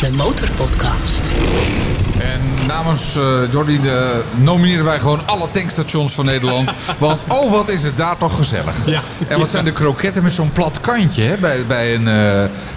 De 0.00 0.10
Motorpodcast. 0.10 1.30
En 2.20 2.66
namens 2.66 3.16
eh 3.16 3.22
Jordi 3.50 3.80
eh, 3.84 3.92
nomineren 4.36 4.84
wij 4.84 4.98
gewoon 4.98 5.20
alle 5.26 5.48
tankstations 5.50 6.12
van 6.14 6.24
Nederland. 6.24 6.70
Want 6.98 7.22
oh, 7.28 7.50
wat 7.50 7.68
is 7.68 7.82
het 7.82 7.96
daar 7.96 8.16
toch 8.18 8.36
gezellig. 8.36 8.74
Ja. 8.86 9.00
En 9.28 9.38
wat 9.38 9.50
zijn 9.50 9.64
de 9.64 9.72
kroketten 9.72 10.22
met 10.22 10.34
zo'n 10.34 10.52
plat 10.52 10.80
kantje 10.80 11.22
hè, 11.22 11.36
bij, 11.36 11.66
bij, 11.66 11.94
een, 11.94 12.08
eh, 12.08 12.14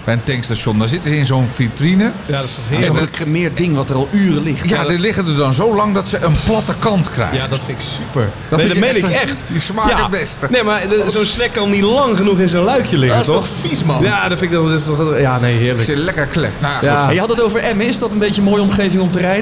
bij 0.04 0.14
een 0.14 0.22
tankstation. 0.24 0.78
Daar 0.78 0.88
zitten 0.88 1.10
ze 1.10 1.16
in 1.16 1.26
zo'n 1.26 1.46
vitrine. 1.54 2.12
Ja, 2.26 2.36
dat 2.36 2.44
is 2.44 2.54
toch 2.54 2.64
Zo'n 2.68 2.76
En 2.76 2.82
heerlijk. 2.82 3.16
gecremeerd 3.16 3.56
ding 3.56 3.74
wat 3.76 3.90
er 3.90 3.96
al 3.96 4.08
uren 4.10 4.42
ligt. 4.42 4.68
Ja, 4.68 4.84
die 4.84 4.98
liggen 4.98 5.26
er 5.26 5.36
dan 5.36 5.54
zo 5.54 5.74
lang 5.74 5.94
dat 5.94 6.08
ze 6.08 6.18
een 6.18 6.34
platte 6.44 6.72
kant 6.78 7.10
krijgen. 7.10 7.36
Ja, 7.36 7.46
dat 7.48 7.60
vind 7.66 7.78
ik 7.82 7.84
super. 7.88 8.30
Dat 8.48 8.58
nee, 8.58 8.68
dat 8.68 8.76
ik 8.76 8.82
meen 8.82 8.96
ik 8.96 9.04
echt-. 9.04 9.34
Die 9.48 9.60
smaakt 9.60 9.90
Ja. 9.90 9.96
het 10.02 10.10
beste. 10.10 10.46
Nee, 10.50 10.62
maar 10.62 10.88
de- 10.88 11.04
zo'n 11.08 11.26
snack 11.26 11.52
kan 11.52 11.70
niet 11.70 11.82
lang 11.82 12.16
genoeg 12.16 12.38
in 12.38 12.48
zo'n 12.48 12.64
luikje 12.64 12.98
liggen, 12.98 13.18
Dat 13.18 13.28
is 13.28 13.34
toch? 13.34 13.44
toch 13.46 13.70
vies, 13.70 13.84
man? 13.84 14.02
Ja, 14.02 14.28
dat 14.28 14.38
vind 14.38 14.52
ik 14.52 14.56
dat 14.58 14.70
is 14.70 14.84
toch... 14.84 15.18
Ja, 15.18 15.38
nee, 15.38 15.56
heerlijk. 15.56 15.86
je 15.86 15.96
lekker 15.96 16.26
klept. 16.26 16.60
Nou 16.60 16.84
ja, 16.86 17.04
goed. 17.04 17.14
Je 17.14 17.20
had 17.20 17.30
het 17.30 17.40
over 17.42 17.60
Emmen. 17.60 17.86
Is 17.86 17.98
dat 17.98 18.12
een 18.12 18.18
beetje 18.18 18.40
een 18.40 18.48
mooie 18.48 18.62
omgeving 18.62 19.02
om 19.02 19.10
te 19.10 19.18
rijden? 19.18 19.32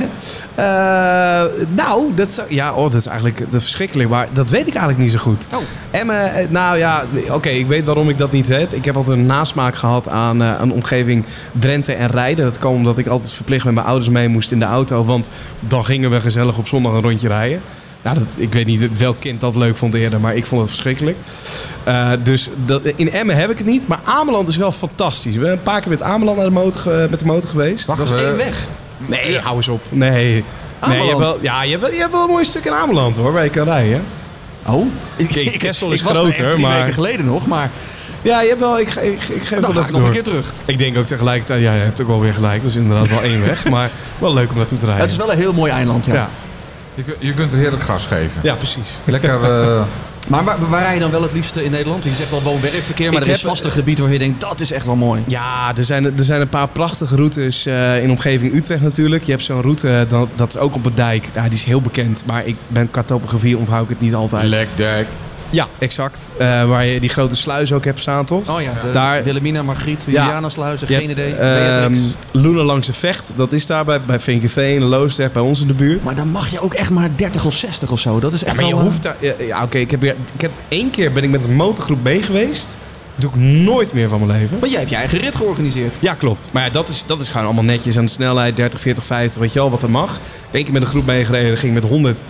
Eh, 0.54 1.42
nou, 1.68 2.14
dat, 2.14 2.30
zou, 2.30 2.46
ja, 2.54 2.74
oh, 2.74 2.82
dat 2.82 2.94
is 2.94 3.06
eigenlijk 3.06 3.38
dat 3.38 3.54
is 3.54 3.62
verschrikkelijk, 3.62 4.08
maar 4.08 4.28
dat 4.32 4.50
weet 4.50 4.66
ik 4.66 4.74
eigenlijk 4.74 4.98
niet 4.98 5.12
zo 5.12 5.18
goed. 5.18 5.46
Oh. 5.54 5.60
Emmen, 5.90 6.34
eh, 6.34 6.48
nou 6.48 6.78
ja, 6.78 7.04
oké, 7.30 7.48
ik 7.48 7.66
weet 7.66 7.84
waarom 7.84 8.08
ik 8.08 8.18
dat 8.18 8.32
niet 8.32 8.48
heb. 8.48 8.72
Ik 8.72 8.84
heb 8.84 8.96
altijd 8.96 9.18
een 9.18 9.26
nasmaak 9.26 9.74
gehad 9.74 10.08
aan 10.08 10.42
eh, 10.42 10.54
een 10.60 10.72
omgeving 10.72 11.24
Drenthe 11.52 11.92
en 11.92 12.08
rijden. 12.08 12.44
Dat 12.44 12.58
kwam 12.58 12.74
omdat 12.74 12.98
ik 12.98 13.06
altijd 13.06 13.32
verplicht 13.32 13.64
met 13.64 13.74
mijn 13.74 13.86
ouders 13.86 14.08
mee 14.10 14.28
moest 14.28 14.52
in 14.52 14.58
de 14.58 14.64
auto, 14.64 15.04
want 15.04 15.28
dan 15.60 15.84
gingen 15.84 16.10
we 16.10 16.20
gezellig 16.20 16.58
op 16.58 16.66
zondag 16.66 16.92
een 16.92 17.02
rondje 17.02 17.28
rijden. 17.28 17.60
Nou, 18.02 18.18
dat, 18.18 18.34
ik 18.36 18.52
weet 18.52 18.66
niet 18.66 18.98
welk 18.98 19.20
kind 19.20 19.40
dat 19.40 19.56
leuk 19.56 19.76
vond 19.76 19.94
eerder, 19.94 20.20
maar 20.20 20.36
ik 20.36 20.46
vond 20.46 20.60
het 20.60 20.70
verschrikkelijk. 20.70 21.16
Eh, 21.84 22.10
dus 22.22 22.50
dat, 22.64 22.82
in 22.84 23.12
Emmen 23.12 23.36
heb 23.36 23.50
ik 23.50 23.58
het 23.58 23.66
niet, 23.66 23.86
maar 23.86 24.00
Ameland 24.04 24.48
is 24.48 24.56
wel 24.56 24.72
fantastisch. 24.72 25.34
We 25.34 25.40
zijn 25.40 25.52
een 25.52 25.62
paar 25.62 25.80
keer 25.80 25.90
met 25.90 26.02
Ameland 26.02 26.36
naar 26.36 26.46
de 26.46 26.52
motor, 26.52 27.10
met 27.10 27.20
de 27.20 27.26
motor 27.26 27.50
geweest. 27.50 27.86
Wacht, 27.86 27.98
Dat 27.98 28.08
was 28.08 28.22
één 28.22 28.36
weg. 28.36 28.66
Nee, 29.06 29.38
hou 29.38 29.56
eens 29.56 29.68
op. 29.68 29.80
Nee. 29.88 30.44
Nee, 30.88 30.98
je 31.02 31.06
hebt 31.06 31.18
wel, 31.18 31.38
ja, 31.40 31.62
je 31.62 31.70
hebt, 31.70 31.82
wel, 31.82 31.92
je 31.92 31.98
hebt 31.98 32.12
wel 32.12 32.22
een 32.22 32.28
mooi 32.30 32.44
stuk 32.44 32.64
in 32.64 32.72
Ameland 32.72 33.16
hoor, 33.16 33.32
waar 33.32 33.44
je 33.44 33.50
kan 33.50 33.64
rijden. 33.64 34.02
Oh. 34.66 34.86
Ik, 35.16 35.28
Kijk, 35.28 35.58
Kessel 35.58 35.92
is 35.92 36.00
ik 36.00 36.06
was 36.06 36.18
er 36.18 36.24
echt 36.26 36.34
groter, 36.34 36.50
drie 36.52 36.64
maar- 36.66 36.76
weken 36.78 36.92
geleden 36.92 37.26
nog, 37.26 37.46
maar 37.46 37.70
Ja, 38.22 38.40
je 38.42 38.48
hebt 38.48 38.60
wel, 38.60 38.78
ik, 38.78 38.88
ik, 38.94 39.22
ik 39.22 39.42
geef 39.42 39.48
dan 39.48 39.60
wel 39.60 39.70
ga 39.70 39.70
ik 39.70 39.76
even 39.78 39.92
nog 39.92 40.00
door. 40.00 40.06
een 40.08 40.12
keer 40.12 40.22
terug. 40.22 40.52
Ik 40.64 40.78
denk 40.78 40.96
ook 40.98 41.04
tegelijkertijd, 41.06 41.62
ja, 41.62 41.72
je 41.72 41.80
hebt 41.80 42.00
ook 42.00 42.06
wel 42.06 42.20
weer 42.20 42.34
gelijk. 42.34 42.62
Dus 42.62 42.74
inderdaad 42.76 43.08
wel 43.08 43.22
één 43.22 43.46
weg. 43.46 43.68
Maar 43.68 43.90
wel 44.18 44.34
leuk 44.34 44.50
om 44.50 44.56
naartoe 44.56 44.78
te 44.78 44.84
rijden. 44.84 45.02
Het 45.02 45.10
is 45.12 45.16
wel 45.16 45.32
een 45.32 45.38
heel 45.38 45.52
mooi 45.52 45.72
eiland, 45.72 46.06
ja. 46.06 46.14
ja. 46.14 46.30
Je, 46.94 47.04
je 47.18 47.32
kunt 47.34 47.52
er 47.52 47.58
heerlijk 47.58 47.82
gas 47.82 48.04
geven. 48.06 48.40
ja, 48.42 48.54
precies. 48.54 48.96
Lekker. 49.04 49.42
eh, 49.44 49.82
Maar 50.28 50.44
waar, 50.44 50.68
waar 50.68 50.82
rij 50.82 50.94
je 50.94 51.00
dan 51.00 51.10
wel 51.10 51.22
het 51.22 51.32
liefste 51.32 51.64
in 51.64 51.70
Nederland? 51.70 52.04
Je 52.04 52.10
zegt 52.10 52.30
wel 52.30 52.42
woon-werkverkeer, 52.42 53.12
maar 53.12 53.22
Ik 53.22 53.28
er 53.28 53.34
is 53.34 53.40
vast 53.40 53.64
een 53.64 53.70
gebied 53.70 53.98
waar 53.98 54.12
je 54.12 54.18
denkt, 54.18 54.40
dat 54.40 54.60
is 54.60 54.72
echt 54.72 54.86
wel 54.86 54.96
mooi. 54.96 55.22
Ja, 55.26 55.72
er 55.76 55.84
zijn, 55.84 56.04
er 56.04 56.24
zijn 56.24 56.40
een 56.40 56.48
paar 56.48 56.68
prachtige 56.68 57.16
routes 57.16 57.66
eh, 57.66 58.02
in 58.02 58.10
omgeving 58.10 58.54
Utrecht 58.54 58.82
natuurlijk. 58.82 59.24
Je 59.24 59.30
hebt 59.30 59.42
zo'n 59.42 59.60
route, 59.60 59.88
eh, 59.88 60.00
dat, 60.08 60.28
dat 60.34 60.48
is 60.48 60.56
ook 60.56 60.74
op 60.74 60.84
de 60.84 60.94
dijk. 60.94 61.28
Ja, 61.34 61.42
die 61.42 61.58
is 61.58 61.64
heel 61.64 61.80
bekend. 61.80 62.22
Maar 62.26 62.46
ik 62.46 62.56
ben 62.68 62.90
qua 62.90 63.02
topografie 63.02 63.56
onthoud 63.56 63.82
ik 63.82 63.88
het 63.88 64.00
niet 64.00 64.14
altijd. 64.14 64.44
Lekdijk. 64.44 65.06
Ja, 65.52 65.66
exact. 65.78 66.32
Eh, 66.38 66.68
waar 66.68 66.84
je 66.86 67.00
die 67.00 67.08
grote 67.10 67.36
sluis 67.36 67.72
ook 67.72 67.84
hebt 67.84 68.00
staan, 68.00 68.24
toch? 68.24 68.48
Oh 68.48 68.60
ja, 68.62 68.72
de 68.84 68.92
Daar- 68.92 69.22
Wilhelmina, 69.24 69.62
Margriet, 69.62 70.04
Ja. 70.06 70.22
Juliana 70.24 70.48
Sluizen, 70.48 70.86
geen 70.86 70.96
hebt, 70.98 71.10
idee. 71.10 71.34
ehm, 71.34 71.38
Beatrix. 71.92 72.00
Loenen 72.30 72.64
langs 72.64 72.86
de 72.86 72.92
Vecht, 72.92 73.32
dat 73.36 73.52
is 73.52 73.66
daar 73.66 73.84
bij, 73.84 74.00
bij 74.00 74.20
Vinkeveen, 74.20 74.82
Loosdrecht, 74.82 75.32
bij 75.32 75.42
ons 75.42 75.60
in 75.60 75.66
de 75.66 75.74
buurt. 75.74 76.04
Maar 76.04 76.14
dan 76.14 76.28
mag 76.28 76.48
je 76.50 76.60
ook 76.60 76.74
echt 76.74 76.90
maar 76.90 77.08
30 77.16 77.44
of 77.44 77.54
60 77.54 77.90
of 77.90 77.98
zo. 77.98 78.20
Dat 78.20 78.32
is 78.32 78.40
Ja, 78.40 78.46
echt 78.46 78.56
maar 78.56 78.64
je 78.64 78.70
wel, 78.70 78.80
eh, 78.80 78.86
hoeft 78.86 79.02
daar... 79.02 79.16
Ja, 79.20 79.32
ja, 79.38 79.62
oké, 79.62 79.78
ik 79.78 79.90
heb. 79.90 80.02
Ik 80.04 80.40
heb 80.40 80.50
één 80.68 80.90
keer 80.90 81.12
ben 81.12 81.22
ik 81.22 81.30
met 81.30 81.44
een 81.44 81.54
motorgroep 81.54 82.02
mee 82.02 82.22
geweest. 82.22 82.78
Dat 83.16 83.32
doe 83.34 83.42
ik 83.44 83.48
nooit 83.64 83.92
meer 83.92 84.08
van 84.08 84.26
mijn 84.26 84.40
leven. 84.40 84.58
Want 84.58 84.70
jij 84.70 84.80
hebt 84.80 84.92
je 84.92 84.98
eigen 84.98 85.18
rit 85.18 85.36
georganiseerd. 85.36 85.96
Ja, 86.00 86.14
klopt. 86.14 86.48
Maar 86.52 86.64
ja, 86.64 86.70
dat 86.70 86.88
is, 86.88 87.04
dat 87.06 87.20
is 87.20 87.28
gewoon 87.28 87.44
allemaal 87.44 87.64
netjes 87.64 87.98
aan 87.98 88.04
de 88.04 88.10
snelheid. 88.10 88.56
30, 88.56 88.80
40, 88.80 89.04
50, 89.04 89.40
weet 89.40 89.52
je 89.52 89.58
wel, 89.58 89.70
wat 89.70 89.82
er 89.82 89.90
mag. 89.90 90.18
Eén 90.50 90.64
keer 90.64 90.72
met 90.72 90.82
een 90.82 90.88
groep 90.88 91.06
meegereden, 91.06 91.56
ging 91.56 91.74
met 91.74 91.82
100 91.84 92.24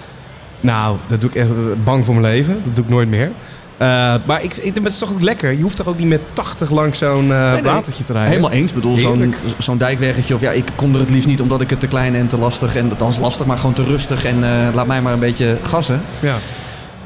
Nou, 0.62 0.96
dat 1.07 1.20
doe 1.20 1.31
ik 1.31 1.37
echt 1.37 1.85
bang 1.85 2.05
voor 2.05 2.14
mijn 2.14 2.35
leven. 2.35 2.61
Dat 2.64 2.77
doe 2.77 2.85
ik 2.85 2.90
nooit 2.90 3.09
meer. 3.09 3.31
Eh, 3.77 4.14
maar 4.27 4.42
ik, 4.42 4.57
ik, 4.57 4.75
het 4.75 4.87
is 4.87 4.98
toch 4.98 5.11
ook 5.11 5.22
lekker. 5.22 5.53
Je 5.53 5.62
hoeft 5.62 5.77
toch 5.77 5.87
ook 5.87 5.98
niet 5.98 6.09
met 6.09 6.20
80 6.33 6.70
langs 6.70 6.98
zo'n 6.98 7.27
nee. 7.27 7.62
watertje 7.62 8.05
te 8.05 8.12
rijden. 8.12 8.31
Helemaal 8.31 8.51
eens. 8.51 8.70
Ik 8.70 8.75
bedoel, 8.75 8.98
zo'n 8.98 9.35
zo'n 9.59 9.79
dijkweggetje. 9.79 10.35
Of 10.35 10.40
ja, 10.40 10.51
ik 10.51 10.72
kon 10.77 10.94
er 10.94 11.01
het 11.01 11.11
liefst 11.11 11.27
niet 11.29 11.40
omdat 11.40 11.61
ik 11.61 11.70
het 11.70 11.81
te 11.81 11.87
klein 11.87 12.14
en 12.14 12.27
te 12.27 12.38
lastig. 12.38 12.77
En 12.77 12.90
althans 12.90 13.18
lastig, 13.18 13.46
maar 13.46 13.59
gewoon 13.59 13.75
te 13.75 13.85
rustig. 13.85 14.25
En 14.25 14.44
eh, 14.44 14.75
laat 14.75 14.87
mij 14.87 15.03
maar 15.03 15.12
een 15.12 15.18
beetje 15.18 15.57
gassen. 15.62 16.01
Ja. 16.20 16.37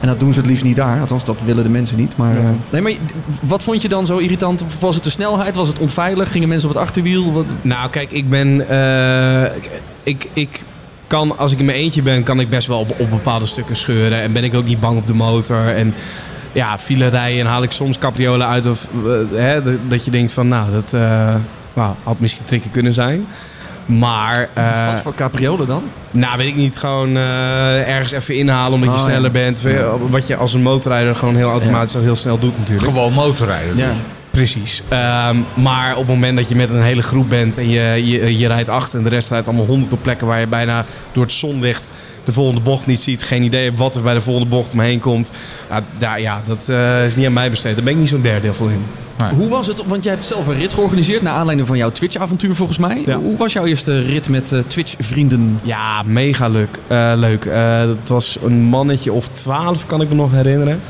En 0.00 0.08
dat 0.08 0.20
doen 0.20 0.32
ze 0.32 0.40
het 0.40 0.48
liefst 0.48 0.64
niet 0.64 0.76
daar. 0.76 1.00
Althans, 1.00 1.24
dat 1.24 1.36
willen 1.44 1.64
de 1.64 1.70
mensen 1.70 1.96
niet. 1.96 2.16
Maar, 2.16 2.34
Ja. 2.34 2.54
nee, 2.70 2.82
maar 2.82 2.92
wat 3.42 3.62
vond 3.62 3.82
je 3.82 3.88
dan 3.88 4.06
zo 4.06 4.16
irritant? 4.16 4.64
Was 4.80 4.94
het 4.94 5.04
de 5.04 5.10
snelheid? 5.10 5.56
Was 5.56 5.68
het 5.68 5.78
onveilig? 5.78 6.32
Gingen 6.32 6.48
mensen 6.48 6.68
op 6.68 6.74
het 6.74 6.84
achterwiel? 6.84 7.32
Wat... 7.32 7.46
Nou, 7.62 7.90
kijk, 7.90 8.12
ik 8.12 8.28
ben. 8.28 8.60
ik, 10.02 10.28
ik 10.32 10.64
kan, 11.06 11.38
als 11.38 11.52
ik 11.52 11.58
in 11.58 11.64
mijn 11.64 11.78
eentje 11.78 12.02
ben, 12.02 12.22
kan 12.22 12.40
ik 12.40 12.48
best 12.48 12.66
wel 12.66 12.78
op, 12.78 12.94
op 13.00 13.10
bepaalde 13.10 13.46
stukken 13.46 13.76
scheuren. 13.76 14.20
En 14.20 14.32
ben 14.32 14.44
ik 14.44 14.54
ook 14.54 14.64
niet 14.64 14.80
bang 14.80 14.98
op 14.98 15.06
de 15.06 15.14
motor. 15.14 15.68
En 15.68 15.94
ja, 16.52 16.78
file 16.78 17.06
rijden 17.06 17.40
en 17.40 17.46
haal 17.46 17.62
ik 17.62 17.72
soms 17.72 17.98
capriolen 17.98 18.46
uit. 18.46 18.66
Of 18.66 18.88
eh, 19.04 19.38
hè, 19.38 19.62
dat, 19.62 19.78
dat 19.88 20.04
je 20.04 20.10
denkt 20.10 20.32
van, 20.32 20.48
nou, 20.48 20.72
dat 20.72 20.92
eh, 20.92 21.34
nou, 21.74 21.94
had 22.02 22.20
misschien 22.20 22.44
tricky 22.44 22.68
kunnen 22.70 22.92
zijn. 22.92 23.26
Maar, 23.86 24.48
eh, 24.52 24.90
wat 24.90 25.00
voor 25.00 25.14
capriolen 25.14 25.66
dan? 25.66 25.82
nou 26.10 26.38
weet 26.38 26.48
ik 26.48 26.56
niet, 26.56 26.76
gewoon 26.76 27.16
eh, 27.16 27.88
ergens 27.88 28.12
even 28.12 28.36
inhalen 28.36 28.72
omdat 28.72 28.88
je 28.88 29.00
Oh, 29.00 29.04
sneller 29.04 29.22
ja. 29.22 29.30
bent. 29.30 29.62
Wat 30.10 30.26
je 30.26 30.36
als 30.36 30.52
een 30.52 30.62
motorrijder 30.62 31.16
gewoon 31.16 31.36
heel 31.36 31.50
automatisch 31.50 31.94
al 31.96 32.02
heel 32.02 32.16
snel 32.16 32.38
doet 32.38 32.58
natuurlijk. 32.58 32.88
Gewoon 32.88 33.12
motorrijden 33.12 33.76
dus. 33.76 33.96
Precies. 34.36 34.82
Ehm, 34.88 35.36
maar 35.54 35.92
op 35.92 35.98
het 35.98 36.08
moment 36.08 36.36
dat 36.36 36.48
je 36.48 36.54
met 36.56 36.70
een 36.70 36.82
hele 36.82 37.02
groep 37.02 37.28
bent 37.28 37.58
en 37.58 37.68
je, 37.68 38.06
je, 38.06 38.38
je 38.38 38.46
rijdt 38.46 38.68
achter 38.68 38.98
en 38.98 39.04
de 39.04 39.10
rest 39.10 39.30
rijdt 39.30 39.46
allemaal 39.46 39.66
honderd 39.66 39.92
op 39.92 40.02
plekken 40.02 40.26
waar 40.26 40.40
je 40.40 40.46
bijna 40.46 40.84
door 41.12 41.22
het 41.22 41.32
zonlicht 41.32 41.92
de 42.24 42.32
volgende 42.32 42.60
bocht 42.60 42.86
niet 42.86 43.00
ziet, 43.00 43.22
geen 43.22 43.42
idee 43.42 43.64
hebt 43.64 43.78
wat 43.78 43.94
er 43.94 44.02
bij 44.02 44.14
de 44.14 44.20
volgende 44.20 44.48
bocht 44.48 44.72
omheen 44.72 45.00
komt. 45.00 45.32
Ja, 45.68 45.82
daar, 45.98 46.20
ja 46.20 46.42
dat 46.46 46.68
eh, 46.68 47.04
is 47.04 47.16
niet 47.16 47.26
aan 47.26 47.32
mij 47.32 47.50
besteed. 47.50 47.74
Daar 47.74 47.84
ben 47.84 47.92
ik 47.92 47.98
niet 47.98 48.08
zo'n 48.08 48.22
derde 48.22 48.54
voor 48.54 48.70
in. 48.70 48.84
Nee. 49.18 49.30
Hoe 49.30 49.48
was 49.48 49.66
het? 49.66 49.86
Want 49.86 50.04
jij 50.04 50.12
hebt 50.12 50.24
zelf 50.24 50.46
een 50.46 50.58
rit 50.58 50.74
georganiseerd 50.74 51.22
naar 51.22 51.32
aanleiding 51.32 51.68
van 51.68 51.76
jouw 51.76 51.90
Twitch-avontuur 51.90 52.54
volgens 52.54 52.78
mij. 52.78 53.02
Ja. 53.06 53.16
Hoe 53.16 53.36
was 53.36 53.52
jouw 53.52 53.64
eerste 53.64 54.02
rit 54.02 54.28
met 54.28 54.52
eh, 54.52 54.58
Twitch-vrienden? 54.66 55.58
Ja, 55.62 56.02
mega 56.02 56.48
leuk. 56.48 56.78
Eh, 56.86 57.12
leuk. 57.16 57.44
Eh, 57.44 57.80
het 57.80 58.08
was 58.08 58.38
een 58.44 58.62
mannetje 58.62 59.12
of 59.12 59.28
twaalf, 59.28 59.86
kan 59.86 60.00
ik 60.00 60.08
me 60.08 60.14
nog 60.14 60.32
herinneren. 60.32 60.80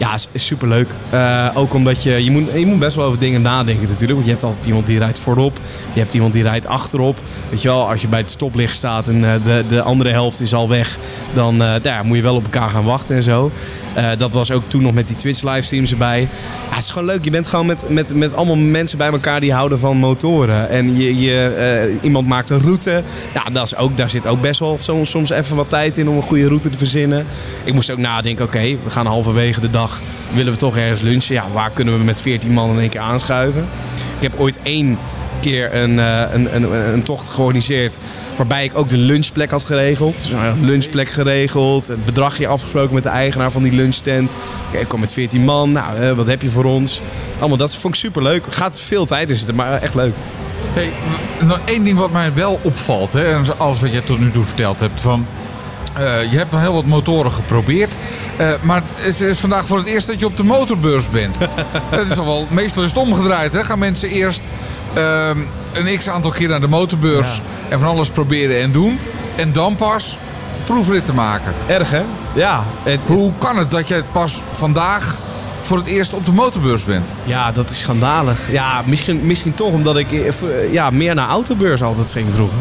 Ja, 0.00 0.14
is, 0.14 0.28
superleuk. 0.34 0.88
Eh, 1.10 1.48
ook 1.54 1.74
omdat 1.74 2.02
je, 2.02 2.24
je 2.24 2.30
moet, 2.30 2.52
je 2.54 2.66
moet 2.66 2.78
best 2.78 2.96
wel 2.96 3.04
over 3.04 3.18
dingen 3.18 3.42
nadenken 3.42 3.88
natuurlijk. 3.88 4.12
Want 4.12 4.24
je 4.24 4.30
hebt 4.30 4.44
altijd 4.44 4.66
iemand 4.66 4.86
die 4.86 4.98
rijdt 4.98 5.18
voorop. 5.18 5.58
Je 5.92 6.00
hebt 6.00 6.14
iemand 6.14 6.32
die 6.32 6.42
rijdt 6.42 6.66
achterop. 6.66 7.18
Weet 7.50 7.62
je 7.62 7.68
wel, 7.68 7.88
als 7.88 8.00
je 8.00 8.08
bij 8.08 8.18
het 8.18 8.30
stoplicht 8.30 8.76
staat 8.76 9.08
en 9.08 9.24
eh, 9.24 9.44
de, 9.44 9.64
de 9.68 9.82
andere 9.82 10.10
helft 10.10 10.40
is 10.40 10.54
al 10.54 10.68
weg. 10.68 10.98
Dan 11.34 11.52
eh, 11.52 11.58
nou 11.58 11.82
ja, 11.82 12.02
moet 12.02 12.16
je 12.16 12.22
wel 12.22 12.34
op 12.34 12.44
elkaar 12.44 12.70
gaan 12.70 12.84
wachten 12.84 13.16
en 13.16 13.22
zo. 13.22 13.50
Eh, 13.94 14.08
dat 14.16 14.30
was 14.30 14.50
ook 14.50 14.62
toen 14.66 14.82
nog 14.82 14.92
met 14.92 15.06
die 15.06 15.16
Twitch 15.16 15.42
livestreams 15.42 15.90
erbij. 15.90 16.20
Ja, 16.20 16.74
het 16.74 16.84
is 16.84 16.90
gewoon 16.90 17.08
leuk. 17.08 17.24
Je 17.24 17.30
bent 17.30 17.48
gewoon 17.48 17.66
met, 17.66 17.88
met, 17.88 18.14
met 18.14 18.34
allemaal 18.34 18.56
mensen 18.56 18.98
bij 18.98 19.10
elkaar 19.10 19.40
die 19.40 19.52
houden 19.52 19.78
van 19.78 19.96
motoren. 19.96 20.68
En 20.68 20.96
je, 20.96 21.20
je, 21.20 21.46
eh, 21.46 22.04
iemand 22.04 22.26
maakt 22.26 22.50
een 22.50 22.60
route. 22.60 23.02
Ja, 23.34 23.50
dat 23.52 23.64
is 23.64 23.76
ook, 23.76 23.96
daar 23.96 24.10
zit 24.10 24.26
ook 24.26 24.40
best 24.40 24.60
wel 24.60 24.76
soms, 24.80 25.10
soms 25.10 25.30
even 25.30 25.56
wat 25.56 25.68
tijd 25.68 25.96
in 25.96 26.08
om 26.08 26.16
een 26.16 26.22
goede 26.22 26.46
route 26.46 26.70
te 26.70 26.78
verzinnen. 26.78 27.26
Ik 27.64 27.74
moest 27.74 27.90
ook 27.90 27.98
nadenken, 27.98 28.44
oké, 28.44 28.60
we 28.60 28.90
gaan 28.90 29.06
halverwege 29.06 29.60
de 29.60 29.70
dag, 29.70 29.89
willen 30.32 30.52
we 30.52 30.58
toch 30.58 30.76
ergens 30.76 31.00
lunchen? 31.00 31.34
Ja, 31.34 31.44
waar 31.52 31.70
kunnen 31.70 31.98
we 31.98 32.04
met 32.04 32.20
14 32.20 32.52
man 32.52 32.70
in 32.70 32.78
één 32.78 32.88
keer 32.88 33.00
aanschuiven? 33.00 33.68
Ik 34.16 34.22
heb 34.22 34.40
ooit 34.40 34.58
één 34.62 34.98
keer 35.40 35.74
een, 35.74 35.98
eh, 35.98 36.22
een, 36.32 36.54
een, 36.54 36.92
een 36.92 37.02
tocht 37.02 37.28
georganiseerd 37.28 37.98
waarbij 38.40 38.64
ik 38.64 38.78
ook 38.78 38.88
de 38.88 38.96
lunchplek 38.96 39.50
had 39.50 39.64
geregeld. 39.64 40.18
Dus 40.18 40.30
een 40.30 40.64
lunchplek 40.64 41.08
geregeld, 41.08 41.88
het 41.88 42.04
bedragje 42.04 42.46
afgesproken 42.46 42.94
met 42.94 43.02
de 43.02 43.08
eigenaar 43.08 43.50
van 43.50 43.62
die 43.62 43.72
lunchtent. 43.72 44.30
Ik 44.70 44.88
kom 44.88 45.00
met 45.00 45.12
14 45.12 45.44
man, 45.44 45.72
nou, 45.72 46.00
eh, 46.00 46.12
wat 46.12 46.26
heb 46.26 46.42
je 46.42 46.48
voor 46.48 46.64
ons? 46.64 47.00
Allemaal 47.38 47.56
dat 47.56 47.76
vond 47.76 47.94
ik 47.94 48.00
super 48.00 48.22
leuk. 48.22 48.44
Gaat 48.48 48.80
veel 48.80 49.04
tijd 49.04 49.30
in 49.30 49.36
zitten, 49.36 49.54
maar 49.54 49.82
echt 49.82 49.94
leuk. 49.94 50.14
Hey, 50.72 50.90
nog 51.46 51.60
één 51.64 51.84
ding 51.84 51.98
wat 51.98 52.10
mij 52.10 52.34
wel 52.34 52.60
opvalt, 52.62 53.12
hè, 53.12 53.24
en 53.24 53.58
alles 53.58 53.80
wat 53.80 53.92
je 53.92 54.04
tot 54.04 54.18
nu 54.18 54.30
toe 54.30 54.44
verteld 54.44 54.80
hebt, 54.80 55.00
van 55.00 55.26
je 56.30 56.36
hebt 56.36 56.50
nog 56.50 56.60
heel 56.60 56.74
wat 56.74 56.84
motoren 56.84 57.32
geprobeerd, 57.32 57.90
eh, 58.36 58.48
maar 58.60 58.82
het 58.94 59.20
is 59.20 59.38
vandaag 59.38 59.66
voor 59.66 59.78
het 59.78 59.86
eerst 59.86 60.06
dat 60.06 60.18
je 60.18 60.26
op 60.26 60.36
de 60.36 60.44
motorbeurs 60.44 61.08
bent. 61.08 61.38
Het 61.90 62.08
is 62.08 62.14
toch 62.14 62.24
wel, 62.24 62.46
meestal 62.50 62.82
is 62.82 62.88
het 62.88 63.00
omgedraaid, 63.00 63.52
hè? 63.52 63.64
Gaan 63.64 63.78
mensen 63.78 64.08
eerst 64.08 64.42
ehm, 64.94 65.38
een 65.74 65.98
x 65.98 66.08
aantal 66.08 66.30
keer 66.30 66.48
naar 66.48 66.60
de 66.60 66.68
motorbeurs 66.68 67.40
en 67.68 67.78
van 67.78 67.88
alles 67.88 68.08
proberen 68.08 68.60
en 68.60 68.72
doen, 68.72 68.98
en 69.36 69.52
dan 69.52 69.76
pas 69.76 70.18
proefritten 70.64 71.14
maken. 71.14 71.54
Erg 71.66 71.90
hè? 71.90 72.02
Ja. 72.34 72.64
Het, 72.82 73.00
Hoe 73.06 73.32
kan 73.38 73.56
het 73.56 73.70
dat 73.70 73.88
je 73.88 74.04
pas 74.12 74.42
vandaag 74.50 75.18
voor 75.60 75.76
het 75.76 75.86
eerst 75.86 76.12
op 76.12 76.26
de 76.26 76.32
motorbeurs 76.32 76.84
bent? 76.84 77.14
Ja, 77.24 77.52
dat 77.52 77.70
is 77.70 77.78
schandalig. 77.78 78.52
Ja, 78.52 78.82
misschien, 78.86 79.26
misschien 79.26 79.54
toch 79.54 79.72
omdat 79.72 79.96
ik 79.96 80.12
eh, 80.12 80.72
ja, 80.72 80.90
meer 80.90 81.14
naar 81.14 81.28
autobeurs 81.28 81.82
altijd 81.82 82.10
ging 82.10 82.34
vroeger. 82.34 82.56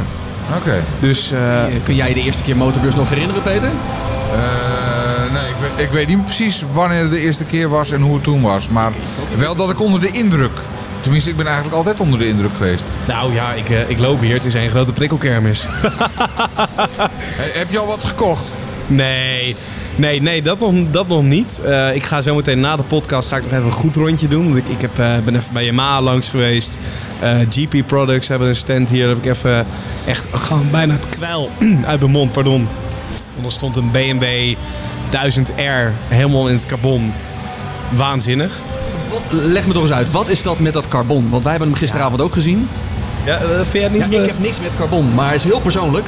Oké. 0.57 0.83
Dus 0.99 1.31
eh, 1.31 1.63
Kun 1.83 1.95
jij 1.95 2.07
je 2.07 2.13
de 2.13 2.21
eerste 2.21 2.43
keer 2.43 2.57
motorbeurs 2.57 2.95
nog 2.95 3.09
herinneren, 3.09 3.41
Peter? 3.43 3.69
Eh, 3.69 5.31
nee, 5.31 5.49
ik 5.49 5.55
weet, 5.61 5.85
ik 5.85 5.91
weet 5.91 6.07
niet 6.07 6.25
precies 6.25 6.63
wanneer 6.71 7.09
de 7.09 7.19
eerste 7.19 7.45
keer 7.45 7.69
was 7.69 7.91
en 7.91 8.01
hoe 8.01 8.13
het 8.13 8.23
toen 8.23 8.41
was. 8.41 8.67
Maar 8.69 8.91
wel 9.37 9.55
dat 9.55 9.69
ik 9.69 9.79
onder 9.79 9.99
de 10.01 10.11
indruk. 10.11 10.59
Tenminste, 11.01 11.29
ik 11.29 11.35
ben 11.37 11.45
eigenlijk 11.45 11.75
altijd 11.75 11.99
onder 11.99 12.19
de 12.19 12.27
indruk 12.27 12.51
geweest. 12.57 12.83
nou 13.07 13.33
ja, 13.33 13.53
ik, 13.53 13.69
eh, 13.69 13.89
ik 13.89 13.99
loop 13.99 14.21
hier. 14.21 14.33
Het 14.33 14.45
is 14.45 14.53
een 14.53 14.69
grote 14.69 14.93
prikkelkermis. 14.93 15.65
Heb 17.59 17.71
je 17.71 17.79
al 17.79 17.87
wat 17.87 18.03
gekocht? 18.03 18.43
Nee, 18.87 19.55
nee, 19.99 20.21
nee 20.21 20.41
dat, 20.41 20.59
nog, 20.59 20.73
dat 20.91 21.07
nog 21.07 21.23
niet. 21.23 21.61
Eh, 21.65 21.95
ik 21.95 22.03
ga 22.03 22.21
zo 22.21 22.35
meteen 22.35 22.59
na 22.59 22.75
de 22.75 22.83
podcast 22.83 23.27
ga 23.27 23.37
ik 23.37 23.43
nog 23.43 23.51
even 23.51 23.65
een 23.65 23.71
goed 23.71 23.95
rondje 23.95 24.27
doen. 24.27 24.43
Want 24.43 24.57
ik, 24.57 24.67
ik 24.67 24.81
heb, 24.81 24.99
eh, 24.99 25.17
ben 25.25 25.35
even 25.35 25.53
bij 25.53 25.65
Yamaha 25.65 26.01
langs 26.01 26.29
geweest. 26.29 26.79
Eh, 27.19 27.37
GP 27.49 27.87
Products 27.87 28.27
hebben 28.27 28.47
een 28.47 28.55
stand 28.55 28.89
hier. 28.89 28.99
Daar 28.99 29.15
heb 29.15 29.25
ik 29.25 29.31
even 29.31 29.65
echt 30.07 30.27
gewoon 30.31 30.67
bijna 30.71 30.93
het 30.93 31.09
kwijl 31.09 31.49
uit 31.85 31.99
mijn 31.99 32.11
mond, 32.11 32.31
pardon. 32.31 32.67
Want 33.33 33.45
er 33.45 33.51
stond 33.51 33.75
een 33.75 33.91
BMW 33.91 34.55
1000R 35.11 35.93
helemaal 36.07 36.47
in 36.47 36.55
het 36.55 36.65
carbon. 36.65 37.13
Waanzinnig. 37.89 38.51
Wat, 39.09 39.21
leg 39.29 39.67
me 39.67 39.73
toch 39.73 39.81
eens 39.81 39.91
uit, 39.91 40.11
wat 40.11 40.29
is 40.29 40.43
dat 40.43 40.59
met 40.59 40.73
dat 40.73 40.87
carbon? 40.87 41.29
Want 41.29 41.43
wij 41.43 41.51
hebben 41.51 41.69
hem 41.69 41.77
gisteravond 41.77 42.21
ook 42.21 42.33
gezien. 42.33 42.67
Ja, 43.25 43.39
vind 43.65 43.83
jij 43.83 43.89
niet... 43.89 44.11
Ja, 44.11 44.21
ik 44.21 44.27
heb 44.27 44.39
niks 44.39 44.59
met 44.59 44.75
carbon, 44.75 45.13
maar 45.13 45.25
het 45.25 45.35
is 45.35 45.43
heel 45.43 45.59
persoonlijk. 45.59 46.05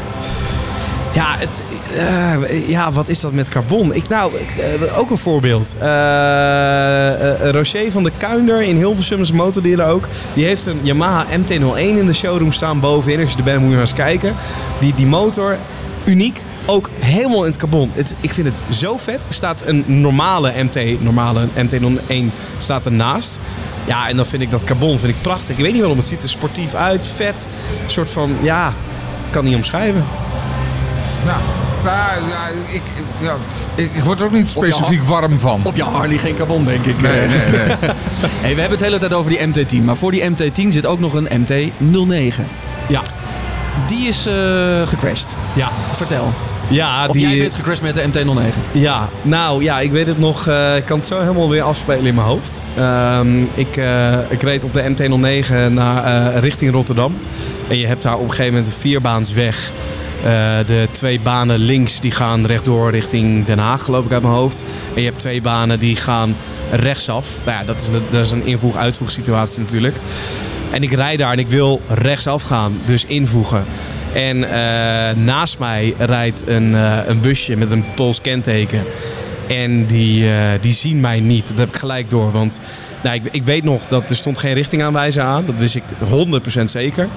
Ja, 1.13 1.35
het, 1.37 1.63
eh, 1.95 2.69
ja, 2.69 2.91
wat 2.91 3.09
is 3.09 3.19
dat 3.19 3.31
met 3.31 3.49
carbon? 3.49 3.93
Ik, 3.93 4.07
nou, 4.07 4.31
eh, 4.35 4.99
ook 4.99 5.09
een 5.09 5.17
voorbeeld. 5.17 5.75
Eh, 5.79 7.51
Rocher 7.51 7.91
van 7.91 8.03
de 8.03 8.11
Kuinder 8.17 8.61
in 8.61 8.75
Hilversum, 8.75 9.21
is 9.21 9.31
motordealer 9.31 9.87
ook. 9.87 10.07
Die 10.33 10.45
heeft 10.45 10.65
een 10.65 10.79
Yamaha 10.83 11.25
MT-01 11.37 11.97
in 11.97 12.05
de 12.05 12.13
showroom 12.13 12.51
staan 12.51 12.79
bovenin. 12.79 13.19
Als 13.19 13.31
je 13.31 13.37
er 13.37 13.43
bent, 13.43 13.59
moet 13.59 13.67
je 13.67 13.73
maar 13.73 13.85
eens 13.85 13.93
kijken. 13.93 14.35
Die, 14.79 14.93
die 14.95 15.05
motor, 15.05 15.57
uniek. 16.05 16.41
Ook 16.65 16.89
helemaal 16.99 17.43
in 17.43 17.51
het 17.51 17.59
carbon. 17.59 17.91
Het, 17.93 18.15
ik 18.19 18.33
vind 18.33 18.47
het 18.47 18.77
zo 18.77 18.97
vet. 18.97 19.25
Staat 19.29 19.65
een 19.65 19.83
normale 19.87 20.53
MT, 20.63 21.01
normale 21.01 21.47
MT-01 21.55 22.31
staat 22.57 22.85
ernaast. 22.85 23.39
Ja, 23.85 24.09
en 24.09 24.15
dan 24.15 24.25
vind 24.25 24.41
ik 24.41 24.51
dat 24.51 24.63
carbon 24.63 24.97
vind 24.97 25.15
ik 25.15 25.21
prachtig. 25.21 25.57
Ik 25.57 25.63
weet 25.63 25.71
niet 25.71 25.79
waarom. 25.79 25.97
Het 25.97 26.07
ziet 26.07 26.23
er 26.23 26.29
sportief 26.29 26.73
uit, 26.73 27.05
vet. 27.05 27.47
Een 27.83 27.89
soort 27.89 28.09
van, 28.09 28.35
ja, 28.41 28.73
kan 29.29 29.43
niet 29.43 29.55
omschrijven. 29.55 30.03
Nou, 31.25 31.39
nou 31.83 32.29
ja, 32.29 32.47
ik, 32.67 32.73
ik, 32.73 32.81
ja, 33.19 33.35
ik, 33.75 33.89
ik 33.93 34.03
word 34.03 34.19
er 34.19 34.25
ook 34.25 34.31
niet 34.31 34.49
specifiek 34.49 35.03
warm 35.03 35.39
van. 35.39 35.61
Op 35.63 35.75
je 35.75 35.83
Harley 35.83 36.17
geen 36.17 36.35
carbon, 36.35 36.65
denk 36.65 36.85
ik. 36.85 37.01
Nee, 37.01 37.11
nee, 37.27 37.27
nee. 37.27 37.67
Hey, 38.41 38.55
we 38.55 38.61
hebben 38.61 38.69
het 38.69 38.79
de 38.79 38.85
hele 38.85 38.97
tijd 38.97 39.13
over 39.13 39.31
die 39.31 39.39
MT-10, 39.47 39.83
maar 39.85 39.95
voor 39.97 40.11
die 40.11 40.29
MT-10 40.29 40.67
zit 40.69 40.85
ook 40.85 40.99
nog 40.99 41.13
een 41.13 41.27
MT-09. 41.45 42.41
Ja, 42.87 43.01
Die 43.87 44.07
is 44.07 44.25
eh 44.25 44.87
gecrashed. 44.87 45.27
ja. 45.55 45.69
Vertel. 45.91 46.31
Ja, 46.67 47.05
Of 47.07 47.13
die, 47.13 47.27
jij 47.29 47.37
bent 47.39 47.53
gecrashed 47.53 47.81
met 47.83 47.95
de 48.13 48.23
MT-09. 48.25 48.55
ja, 48.71 49.09
nou 49.21 49.63
ja, 49.63 49.79
ik 49.79 49.91
weet 49.91 50.07
het 50.07 50.19
nog. 50.19 50.47
eh, 50.47 50.75
ik 50.75 50.85
kan 50.85 50.97
het 50.97 51.07
zo 51.07 51.19
helemaal 51.19 51.49
weer 51.49 51.61
afspelen 51.61 52.05
in 52.05 52.15
mijn 52.15 52.27
hoofd. 52.27 52.63
Ehm, 52.77 53.41
ik, 53.53 53.77
eh, 53.77 54.13
ik 54.29 54.41
reed 54.41 54.63
op 54.63 54.73
de 54.73 54.81
MT-09 54.89 55.73
naar, 55.73 56.03
eh, 56.33 56.39
richting 56.39 56.71
Rotterdam. 56.71 57.17
En 57.69 57.77
je 57.77 57.87
hebt 57.87 58.03
daar 58.03 58.13
op 58.15 58.21
een 58.23 58.29
gegeven 58.29 58.53
moment 58.53 58.67
een 58.67 58.79
vierbaansweg. 58.79 59.55
Eh, 59.65 59.71
de 60.65 60.87
twee 60.91 61.19
banen 61.19 61.59
links 61.59 61.99
die 61.99 62.11
gaan 62.11 62.45
rechtdoor 62.45 62.91
richting 62.91 63.45
Den 63.45 63.59
Haag, 63.59 63.83
geloof 63.83 64.05
ik 64.05 64.11
uit 64.11 64.21
mijn 64.21 64.33
hoofd. 64.33 64.63
En 64.93 65.01
je 65.01 65.07
hebt 65.07 65.19
twee 65.19 65.41
banen 65.41 65.79
die 65.79 65.95
gaan 65.95 66.35
rechtsaf. 66.71 67.27
Nou 67.45 67.57
ja, 67.57 67.63
dat 67.63 67.81
is 67.81 67.87
een, 67.87 68.01
dat 68.09 68.25
is 68.25 68.31
een 68.31 68.45
invoeg-uitvoeg 68.45 69.11
situatie 69.11 69.59
natuurlijk. 69.59 69.95
En 70.71 70.83
ik 70.83 70.93
rijd 70.93 71.19
daar 71.19 71.31
en 71.31 71.39
ik 71.39 71.49
wil 71.49 71.81
rechtsaf 71.87 72.43
gaan, 72.43 72.73
dus 72.85 73.05
invoegen. 73.05 73.65
En 74.13 74.43
eh, 74.43 75.15
naast 75.15 75.59
mij 75.59 75.95
rijdt 75.97 76.47
een, 76.47 76.75
eh, 76.75 76.97
een 77.05 77.21
busje 77.21 77.55
met 77.55 77.71
een 77.71 77.85
Pools 77.95 78.21
kenteken. 78.21 78.83
En 79.47 79.85
die, 79.85 80.29
eh, 80.29 80.35
die 80.61 80.73
zien 80.73 80.99
mij 80.99 81.19
niet. 81.19 81.47
Dat 81.47 81.57
heb 81.57 81.67
ik 81.67 81.75
gelijk 81.75 82.09
door. 82.09 82.31
Want 82.31 82.59
nou, 83.03 83.15
ik, 83.15 83.23
ik 83.31 83.43
weet 83.43 83.63
nog 83.63 83.87
dat 83.87 84.09
er 84.09 84.15
stond 84.15 84.37
geen 84.37 84.53
richtingaanwijzer 84.53 85.23
aan. 85.23 85.45
Dat 85.45 85.55
wist 85.55 85.75
ik 85.75 85.83
100% 85.99 86.71
zeker. 86.71 87.07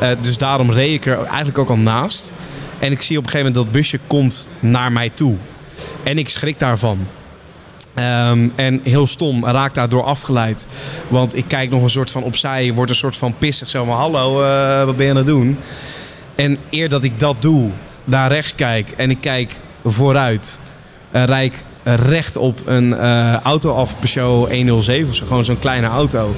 Eh, 0.00 0.10
dus 0.20 0.38
daarom 0.38 0.72
reed 0.72 0.94
ik 0.94 1.06
er 1.06 1.24
eigenlijk 1.24 1.58
ook 1.58 1.68
al 1.68 1.76
naast. 1.76 2.32
En 2.78 2.92
ik 2.92 3.02
zie 3.02 3.18
op 3.18 3.24
een 3.24 3.30
gegeven 3.30 3.52
moment 3.52 3.72
dat 3.72 3.80
busje 3.80 3.98
komt 4.06 4.48
naar 4.60 4.92
mij 4.92 5.10
toe. 5.10 5.34
En 6.02 6.18
ik 6.18 6.28
schrik 6.28 6.58
daarvan. 6.58 7.06
Ehm, 7.94 8.48
en 8.54 8.80
heel 8.82 9.06
stom, 9.06 9.44
raak 9.46 9.74
daardoor 9.74 10.04
afgeleid. 10.04 10.66
Want 11.08 11.36
ik 11.36 11.44
kijk 11.46 11.70
nog 11.70 11.82
een 11.82 11.90
soort 11.90 12.10
van 12.10 12.22
opzij, 12.22 12.74
wordt 12.74 12.90
een 12.90 12.96
soort 12.96 13.16
van 13.16 13.34
pissig. 13.38 13.70
Zo 13.70 13.84
van, 13.84 13.96
hallo, 13.96 14.42
eh, 14.42 14.84
wat 14.84 14.96
ben 14.96 15.04
je 15.04 15.10
aan 15.10 15.16
het 15.16 15.26
doen? 15.26 15.58
En 16.34 16.58
eer 16.70 16.88
dat 16.88 17.04
ik 17.04 17.18
dat 17.18 17.42
doe, 17.42 17.70
naar 18.04 18.32
rechts 18.32 18.54
kijk 18.54 18.90
en 18.90 19.10
ik 19.10 19.20
kijk 19.20 19.56
vooruit... 19.84 20.60
Uh, 21.12 21.24
rijd 21.24 21.52
ik 21.52 21.64
recht 21.84 22.36
op 22.36 22.58
een 22.66 22.96
eh, 22.96 23.36
auto 23.36 23.74
af, 23.74 23.98
Peugeot 23.98 24.52
107 24.52 25.08
of 25.08 25.14
zo. 25.14 25.26
Gewoon 25.26 25.44
zo'n 25.44 25.58
kleine 25.58 25.86
auto. 25.86 26.34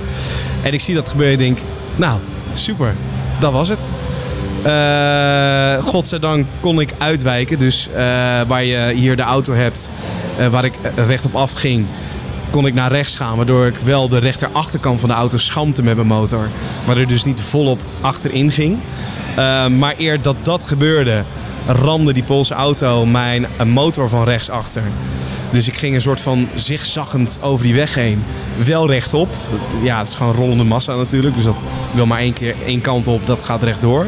En 0.62 0.72
ik 0.72 0.81
zie 0.81 0.94
dat 0.94 1.09
gebeuren 1.09 1.38
en 1.38 1.44
denk, 1.44 1.59
nou, 1.96 2.18
super, 2.55 2.94
dat 3.42 3.52
was 3.52 3.68
het. 3.68 3.78
Uh, 4.66 5.85
godzijdank 5.85 6.46
kon 6.61 6.81
ik 6.81 6.94
uitwijken. 6.98 7.59
Dus 7.59 7.88
uh, 7.88 7.96
waar 8.46 8.64
je 8.64 8.92
hier 8.94 9.16
de 9.16 9.22
auto 9.22 9.52
hebt, 9.52 9.90
uh, 10.38 10.46
waar 10.46 10.64
ik 10.64 10.74
rechtop 10.96 11.35
af 11.35 11.52
ging, 11.52 11.87
kon 12.50 12.66
ik 12.66 12.74
naar 12.74 12.92
rechts 12.92 13.16
gaan. 13.16 13.37
Waardoor 13.37 13.66
ik 13.66 13.76
wel 13.76 14.09
de 14.09 14.18
rechterachterkant 14.18 15.00
van 15.00 15.09
de 15.09 15.14
auto 15.14 15.38
schampte 15.38 15.83
met 15.83 15.96
mijn 15.96 16.07
motor. 16.07 16.48
Maar 16.87 16.96
er 16.96 17.09
dus 17.09 17.24
niet 17.24 17.40
volop 17.40 17.81
achterin 18.00 18.50
ging. 18.50 18.78
maar 19.78 19.94
eer 19.98 20.22
dat 20.22 20.37
dat 20.42 20.64
gebeurde, 20.64 21.24
ramde 21.66 22.12
die 22.12 22.22
Poolse 22.22 22.55
auto 22.55 23.07
mijn 23.07 23.46
motor 23.66 24.09
van 24.09 24.25
rechts 24.25 24.51
achter. 24.51 24.83
Dus 25.51 25.68
ik 25.68 25.77
ging 25.77 25.94
een 25.94 26.01
soort 26.01 26.20
van 26.20 26.48
zigzaggend 26.55 27.38
over 27.42 27.64
die 27.64 27.75
weg 27.75 27.94
heen. 27.94 28.25
Wel 28.64 28.90
rechtop. 28.90 29.29
Ja, 29.83 29.98
het 29.98 30.09
is 30.09 30.14
gewoon 30.14 30.35
rollende 30.35 30.64
massa 30.64 30.96
natuurlijk. 30.96 31.35
Dus 31.35 31.44
dat 31.44 31.64
wil 31.90 32.07
maar 32.07 32.18
één 32.18 32.33
keer 32.33 32.55
één 32.66 32.81
kant 32.81 33.07
op, 33.07 33.27
dat 33.27 33.44
gaat 33.44 33.62
rechtdoor. 33.62 34.07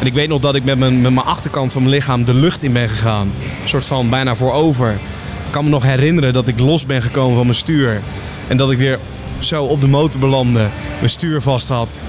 En 0.00 0.06
ik 0.06 0.14
weet 0.14 0.28
nog 0.28 0.40
dat 0.40 0.54
ik 0.54 0.64
met 0.64 0.78
mijn, 0.78 1.00
met 1.00 1.12
mijn 1.12 1.26
achterkant 1.26 1.72
van 1.72 1.82
mijn 1.82 1.94
lichaam 1.94 2.24
de 2.24 2.34
lucht 2.34 2.62
in 2.62 2.72
ben 2.72 2.88
gegaan. 2.88 3.30
Een 3.62 3.68
soort 3.68 3.84
van 3.84 4.10
bijna 4.10 4.36
voorover. 4.36 4.92
Ik 4.92 5.50
kan 5.50 5.64
me 5.64 5.70
nog 5.70 5.82
herinneren 5.82 6.32
dat 6.32 6.48
ik 6.48 6.58
los 6.58 6.86
ben 6.86 7.02
gekomen 7.02 7.36
van 7.36 7.46
mijn 7.46 7.58
stuur. 7.58 8.00
En 8.48 8.56
dat 8.56 8.70
ik 8.70 8.78
weer 8.78 8.98
zo 9.38 9.64
op 9.64 9.80
de 9.80 9.88
motor 9.88 10.20
belandde. 10.20 10.68
Mijn 10.98 11.10
stuur 11.10 11.42
vast 11.42 11.68
had. 11.68 12.02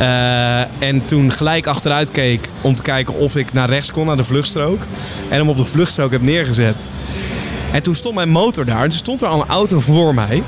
Uh, 0.00 0.60
en 0.82 1.04
toen 1.04 1.32
gelijk 1.32 1.66
achteruit 1.66 2.10
keek 2.10 2.48
om 2.60 2.74
te 2.74 2.82
kijken 2.82 3.14
of 3.14 3.36
ik 3.36 3.52
naar 3.52 3.68
rechts 3.68 3.92
kon, 3.92 4.06
naar 4.06 4.16
de 4.16 4.24
vluchtstrook. 4.24 4.82
En 5.28 5.38
hem 5.38 5.48
op 5.48 5.56
de 5.56 5.64
vluchtstrook 5.64 6.10
heb 6.10 6.22
neergezet. 6.22 6.86
En 7.72 7.82
toen 7.82 7.94
stond 7.94 8.14
mijn 8.14 8.28
motor 8.28 8.64
daar. 8.64 8.82
En 8.82 8.88
toen 8.88 8.98
stond 8.98 9.20
er 9.22 9.28
al 9.28 9.40
een 9.40 9.48
auto 9.48 9.80
voor 9.80 10.14
mij. 10.14 10.42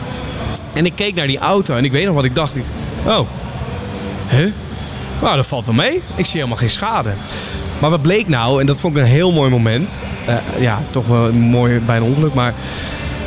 En 0.73 0.87
ik 0.87 0.93
keek 0.95 1.15
naar 1.15 1.27
die 1.27 1.38
auto 1.38 1.77
en 1.77 1.85
ik 1.85 1.93
weet 1.93 2.05
nog 2.07 2.15
wat 2.15 2.25
ik 2.25 2.35
dacht. 2.35 2.57
Oh, 3.07 3.29
huh? 4.29 4.53
Nou, 5.23 5.37
dat 5.37 5.47
valt 5.47 5.67
wel 5.67 5.75
mee. 5.75 6.03
Ik 6.15 6.27
zie 6.27 6.37
helemaal 6.37 6.57
geen 6.57 6.71
schade. 6.71 7.11
Maar 7.79 7.91
wat 7.91 8.03
bleek 8.03 8.29
nou, 8.29 8.61
en 8.61 8.67
dat 8.67 8.81
vond 8.81 8.97
ik 8.97 9.03
een 9.03 9.09
heel 9.09 9.33
mooi 9.33 9.51
moment. 9.51 10.03
Uh, 10.29 10.37
ja, 10.61 10.83
toch 10.91 11.07
wel 11.07 11.33
mooi 11.33 11.81
bij 11.81 11.97
een 11.97 12.03
ongeluk. 12.03 12.35
Maar 12.35 12.55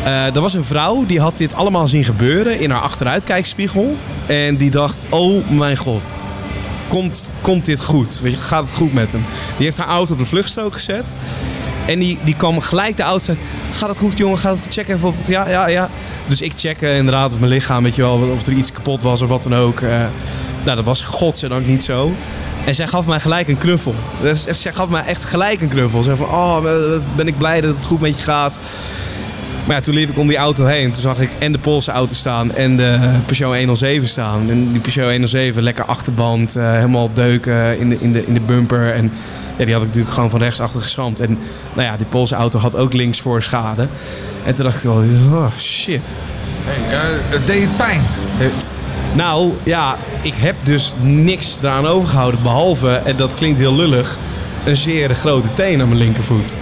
er 0.06 0.42
was 0.42 0.54
een 0.54 0.66
vrouw 0.66 1.06
die 1.06 1.20
had 1.20 1.38
dit 1.38 1.54
allemaal 1.54 1.88
zien 1.88 2.04
gebeuren 2.04 2.60
in 2.60 2.72
haar 2.72 2.82
achteruitkijkspiegel. 2.82 3.96
En 4.26 4.58
die 4.58 4.72
dacht, 4.72 5.02
oh 5.10 5.50
mijn 5.50 5.78
god. 5.78 6.14
Komt, 6.88 7.30
komt 7.42 7.66
dit 7.66 7.82
goed? 7.82 8.22
Gaat 8.24 8.64
het 8.64 8.74
goed 8.74 8.94
met 8.94 9.12
hem? 9.12 9.26
Die 9.58 9.66
heeft 9.66 9.78
haar 9.78 9.88
auto 9.88 10.14
op 10.14 10.20
de 10.20 10.26
vluchtstrook 10.26 10.74
gezet. 10.74 11.16
En 11.86 12.00
die, 12.00 12.18
die 12.24 12.36
kwam 12.36 12.60
gelijk 12.60 12.98
de 12.98 13.04
auto 13.04 13.30
uit. 13.30 13.40
Gaat 13.72 13.90
het 13.90 13.98
goed, 13.98 14.18
jongen? 14.18 14.38
Gaat 14.38 14.52
het 14.52 14.62
goed? 14.64 14.74
Check 14.74 14.88
even 14.88 15.08
of 15.08 15.28
Ja, 15.28 15.50
ja, 15.50 15.68
ja. 15.68 15.90
Dus 16.28 16.42
ik 16.42 16.54
check 16.56 16.82
inderdaad 16.82 17.34
of 17.34 17.40
mijn 17.40 17.52
lichaam, 17.52 17.84
weet 17.84 17.96
je 17.96 18.02
wel, 18.02 18.30
of 18.36 18.48
er 18.48 18.54
iets 18.54 18.72
kapot 18.72 19.04
was 19.04 19.22
of 19.22 19.30
wat 19.30 19.44
dan 19.44 19.56
ook. 19.56 19.80
Uh, 19.80 19.90
nou, 20.64 20.76
dat 20.76 20.86
was 20.86 21.02
godzijdank 21.02 21.66
niet 21.66 21.84
zo. 21.84 22.12
En 22.66 22.76
zij 22.76 22.88
gaf 22.88 23.06
mij 23.06 23.20
gelijk 23.20 23.48
een 23.48 23.58
knuffel. 23.58 23.96
Dus 24.22 24.46
zij 24.52 24.74
gaf 24.74 24.90
mij 24.90 25.04
echt 25.06 25.26
gelijk 25.26 25.62
een 25.62 25.68
knuffel. 25.68 26.04
Ze 26.04 26.16
van, 26.16 26.28
oh, 26.28 26.64
ben 27.16 27.28
ik 27.28 27.38
blij 27.38 27.62
dat 27.62 27.76
het 27.76 27.86
goed 27.86 28.00
met 28.00 28.18
je 28.18 28.24
gaat. 28.24 28.60
Maar 29.66 29.76
ja, 29.76 29.82
toen 29.82 29.94
liep 29.94 30.10
ik 30.10 30.18
om 30.18 30.28
die 30.28 30.38
auto 30.38 30.66
heen. 30.66 30.92
Toen 30.92 31.02
zag 31.02 31.20
ik 31.20 31.30
en 31.40 31.52
de 31.52 31.58
Poolse 31.58 31.92
auto 31.92 32.14
staan 32.14 32.56
en 32.56 32.78
de 32.78 33.00
Peugeot 33.26 33.58
107 33.58 34.08
staan. 34.08 34.50
En 34.50 34.72
die 34.72 34.82
Peugeot 34.82 35.12
107, 35.12 35.64
lekker 35.64 35.86
achterband, 35.86 36.58
uh, 36.58 36.72
helemaal 36.72 37.14
deuken 37.14 37.80
in 37.80 37.90
de, 37.90 37.98
in, 38.00 38.12
de, 38.12 38.26
in 38.26 38.34
de 38.34 38.40
bumper. 38.40 38.94
En 38.94 39.12
ja, 39.58 39.66
die 39.66 39.74
had 39.74 39.82
ik 39.82 39.88
natuurlijk 39.88 40.14
gewoon 40.14 40.30
van 40.30 40.40
rechts 40.40 40.60
achter 40.60 40.82
geschramd. 40.82 41.20
En 41.20 41.38
nou 41.74 41.88
ja, 41.88 41.98
die 41.98 42.06
Poolse 42.06 42.36
auto 42.36 42.60
had 42.60 42.76
ook 42.76 42.94
links 42.94 43.22
voor 43.22 43.42
schade. 43.42 43.88
En 44.46 44.56
toen 44.56 44.66
dacht 44.66 44.84
ik 44.84 44.90
wel, 44.90 45.04
oh 45.32 45.58
shit. 45.60 46.14
Hey, 46.64 47.10
uh, 47.40 47.46
deed 47.46 47.62
het 47.62 47.78
pijn? 47.78 48.02
Nou 49.14 49.54
ja, 49.64 49.98
ik 50.22 50.34
heb 50.36 50.56
dus 50.64 50.94
niks 51.02 51.58
eraan 51.62 51.86
overgehouden. 51.86 52.44
Behalve, 52.44 52.90
en 52.90 53.16
dat 53.16 53.34
klinkt 53.34 53.60
heel 53.60 53.76
lullig, 53.76 54.18
een 54.66 54.76
zeer 54.76 55.16
grote 55.16 55.54
teen 55.54 55.82
aan 55.82 55.88
mijn 55.88 56.00
linkervoet. 56.00 56.58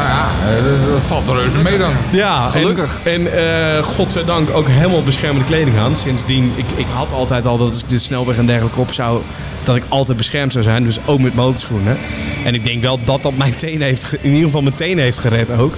Nou 0.00 0.12
ja, 0.12 0.28
eh, 0.56 0.92
dat 0.92 1.02
valt 1.02 1.28
er 1.28 1.34
reuze 1.34 1.58
mee 1.58 1.78
dan. 1.78 1.92
Ja, 2.12 2.46
gelukkig. 2.46 2.98
En, 3.02 3.32
en 3.32 3.76
uh, 3.76 3.82
godzijdank 3.82 4.50
ook 4.50 4.68
helemaal 4.68 5.02
beschermende 5.02 5.44
kleding 5.44 5.78
aan. 5.78 5.96
Sindsdien, 5.96 6.52
ik, 6.56 6.64
ik 6.76 6.86
had 6.92 7.12
altijd 7.12 7.46
al 7.46 7.58
dat 7.58 7.76
ik 7.76 7.88
de 7.88 7.98
snelweg 7.98 8.36
en 8.36 8.46
dergelijke 8.46 8.80
op 8.80 8.92
zou, 8.92 9.20
dat 9.62 9.76
ik 9.76 9.82
altijd 9.88 10.16
beschermd 10.16 10.52
zou 10.52 10.64
zijn. 10.64 10.84
Dus 10.84 10.98
ook 11.06 11.20
met 11.20 11.34
motorschoenen. 11.34 11.98
En 12.44 12.54
ik 12.54 12.64
denk 12.64 12.82
wel 12.82 12.98
dat 13.04 13.22
dat 13.22 13.36
mijn 13.36 13.56
teen 13.56 13.82
heeft, 13.82 14.12
in 14.20 14.30
ieder 14.30 14.44
geval 14.44 14.62
mijn 14.62 14.74
teen 14.74 14.98
heeft 14.98 15.18
gered 15.18 15.50
ook. 15.50 15.74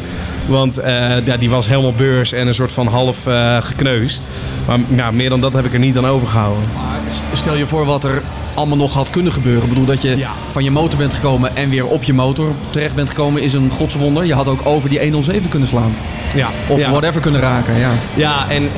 Want 0.47 0.79
uh, 0.79 1.27
ja, 1.27 1.37
die 1.37 1.51
was 1.51 1.69
helemaal 1.69 1.93
beurs 1.93 2.33
en 2.33 2.47
een 2.47 2.55
soort 2.55 2.73
van 2.73 2.87
half 2.87 3.27
uh, 3.27 3.57
gekneusd. 3.63 4.29
Maar 4.67 4.79
ja, 4.95 5.11
meer 5.11 5.29
dan 5.29 5.41
dat 5.41 5.53
heb 5.53 5.65
ik 5.65 5.73
er 5.73 5.79
niet 5.79 5.97
aan 5.97 6.07
overgehouden. 6.07 6.63
Maar 6.75 7.01
stel 7.33 7.57
je 7.57 7.67
voor 7.67 7.85
wat 7.85 8.05
er 8.05 8.23
allemaal 8.55 8.77
nog 8.77 8.95
had 8.95 9.11
kunnen 9.11 9.33
gebeuren. 9.33 9.63
Ik 9.63 9.69
bedoel, 9.69 9.85
dat 9.85 10.03
je 10.03 10.17
ja. 10.17 10.31
van 10.49 10.65
je 10.65 10.71
motor 10.71 10.99
bent 10.99 11.15
gekomen 11.15 11.57
en 11.57 11.71
weer 11.71 11.87
op 11.87 12.03
je 12.03 12.13
motor 12.13 12.53
terecht 12.71 12.95
bent 12.95 13.09
gekomen 13.09 13.43
is 13.43 13.53
een 13.53 13.71
godswonder. 13.71 14.25
Je 14.25 14.35
had 14.35 14.49
ook 14.49 14.67
over 14.67 14.89
die 14.89 15.01
107 15.01 15.49
kunnen 15.49 15.69
slaan. 15.69 15.95
Ja. 16.35 16.49
Of 16.69 16.79
ja. 16.79 16.91
whatever 16.91 17.21
kunnen 17.21 17.41
raken, 17.41 17.79
ja. 17.79 17.91
Ja, 18.15 18.49
en 18.49 18.63
uh, 18.63 18.71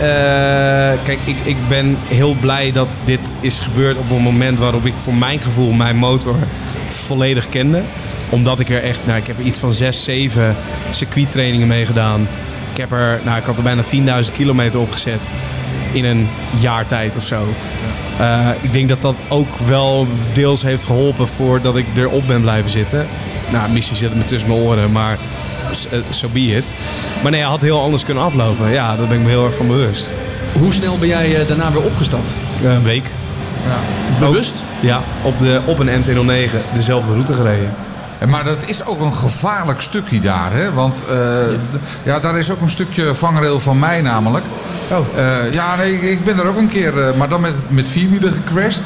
kijk, 1.03 1.18
ik, 1.24 1.37
ik 1.42 1.57
ben 1.68 1.96
heel 2.09 2.37
blij 2.40 2.72
dat 2.72 2.88
dit 3.05 3.37
is 3.40 3.59
gebeurd 3.59 3.96
op 3.96 4.11
een 4.11 4.22
moment 4.22 4.59
waarop 4.59 4.87
ik 4.87 4.94
voor 4.96 5.14
mijn 5.14 5.38
gevoel 5.38 5.72
mijn 5.72 5.96
motor 5.96 6.37
volledig 6.88 7.48
kende 7.48 7.83
omdat 8.28 8.60
ik 8.60 8.70
er 8.70 8.82
echt, 8.82 9.06
nou, 9.06 9.18
ik 9.18 9.26
heb 9.26 9.38
er 9.38 9.44
iets 9.44 9.58
van 9.58 9.72
6, 9.72 10.04
7 10.04 10.56
circuittrainingen 10.90 11.66
mee 11.66 11.87
gedaan. 11.87 12.28
Ik 12.72 12.80
heb 12.80 12.92
er, 12.92 13.20
nou, 13.24 13.38
ik 13.38 13.44
had 13.44 13.56
er 13.56 13.62
bijna 13.62 14.22
10.000 14.24 14.32
kilometer 14.32 14.80
opgezet 14.80 15.32
in 15.92 16.04
een 16.04 16.28
jaar 16.60 16.87
tijd 16.87 17.16
of 17.16 17.24
zo. 17.24 17.44
Uh, 18.20 18.48
ik 18.60 18.72
denk 18.72 18.88
dat 18.88 19.02
dat 19.02 19.14
ook 19.28 19.56
wel 19.66 20.06
deels 20.32 20.62
heeft 20.62 20.84
geholpen 20.84 21.28
voordat 21.28 21.76
ik 21.76 21.87
erop 21.96 22.26
ben 22.26 22.40
blijven 22.40 22.70
zitten. 22.70 23.06
Nou, 23.52 23.70
misschien 23.70 23.96
zit 23.96 24.14
me 24.14 24.24
tussen 24.24 24.48
mijn 24.48 24.60
oren, 24.60 24.92
maar 24.92 25.18
zo 25.72 25.88
so 26.10 26.28
be 26.28 26.40
it. 26.40 26.72
Maar 27.22 27.30
nee, 27.30 27.42
had 27.42 27.62
heel 27.62 27.80
anders 27.80 28.04
kunnen 28.04 28.22
aflopen. 28.22 28.70
Ja, 28.70 28.96
daar 28.96 29.06
ben 29.06 29.18
ik 29.18 29.24
me 29.24 29.30
heel 29.30 29.44
erg 29.46 29.54
van 29.54 29.66
bewust. 29.66 30.10
Hoe 30.58 30.72
snel 30.72 30.98
ben 30.98 31.08
jij 31.08 31.40
uh, 31.40 31.48
daarna 31.48 31.72
weer 31.72 31.82
opgestapt? 31.82 32.34
Uh, 32.62 32.72
een 32.72 32.82
week. 32.82 33.10
Ja. 33.66 34.26
Bewust? 34.26 34.62
Ja, 34.80 35.02
op, 35.22 35.38
de, 35.38 35.60
op 35.66 35.78
een 35.78 36.02
MT-09 36.02 36.74
dezelfde 36.74 37.12
route 37.12 37.32
gereden. 37.32 37.74
Maar 38.28 38.44
dat 38.44 38.58
is 38.66 38.84
ook 38.84 39.00
een 39.00 39.14
gevaarlijk 39.14 39.80
stukje 39.80 40.20
daar, 40.20 40.52
hè? 40.52 40.72
Want 40.72 41.04
uh, 41.10 41.16
ja. 42.04 42.20
daar 42.20 42.38
is 42.38 42.50
ook 42.50 42.60
een 42.60 42.70
stukje 42.70 43.14
vangrail 43.14 43.60
van 43.60 43.78
mij 43.78 44.00
namelijk. 44.00 44.44
Oh. 44.90 44.98
Uh, 45.16 45.52
ja, 45.52 45.76
nee, 45.76 46.10
ik 46.10 46.24
ben 46.24 46.38
er 46.38 46.46
ook 46.46 46.56
een 46.56 46.68
keer, 46.68 46.96
uh, 46.96 47.16
maar 47.16 47.28
dan 47.28 47.40
met, 47.40 47.54
met 47.68 47.88
vierwielen 47.88 48.32
gecrashed. 48.32 48.82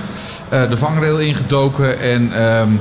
de 0.49 0.77
vangrail 0.77 1.19
ingedoken 1.19 2.01
en 2.01 2.43
um, 2.43 2.81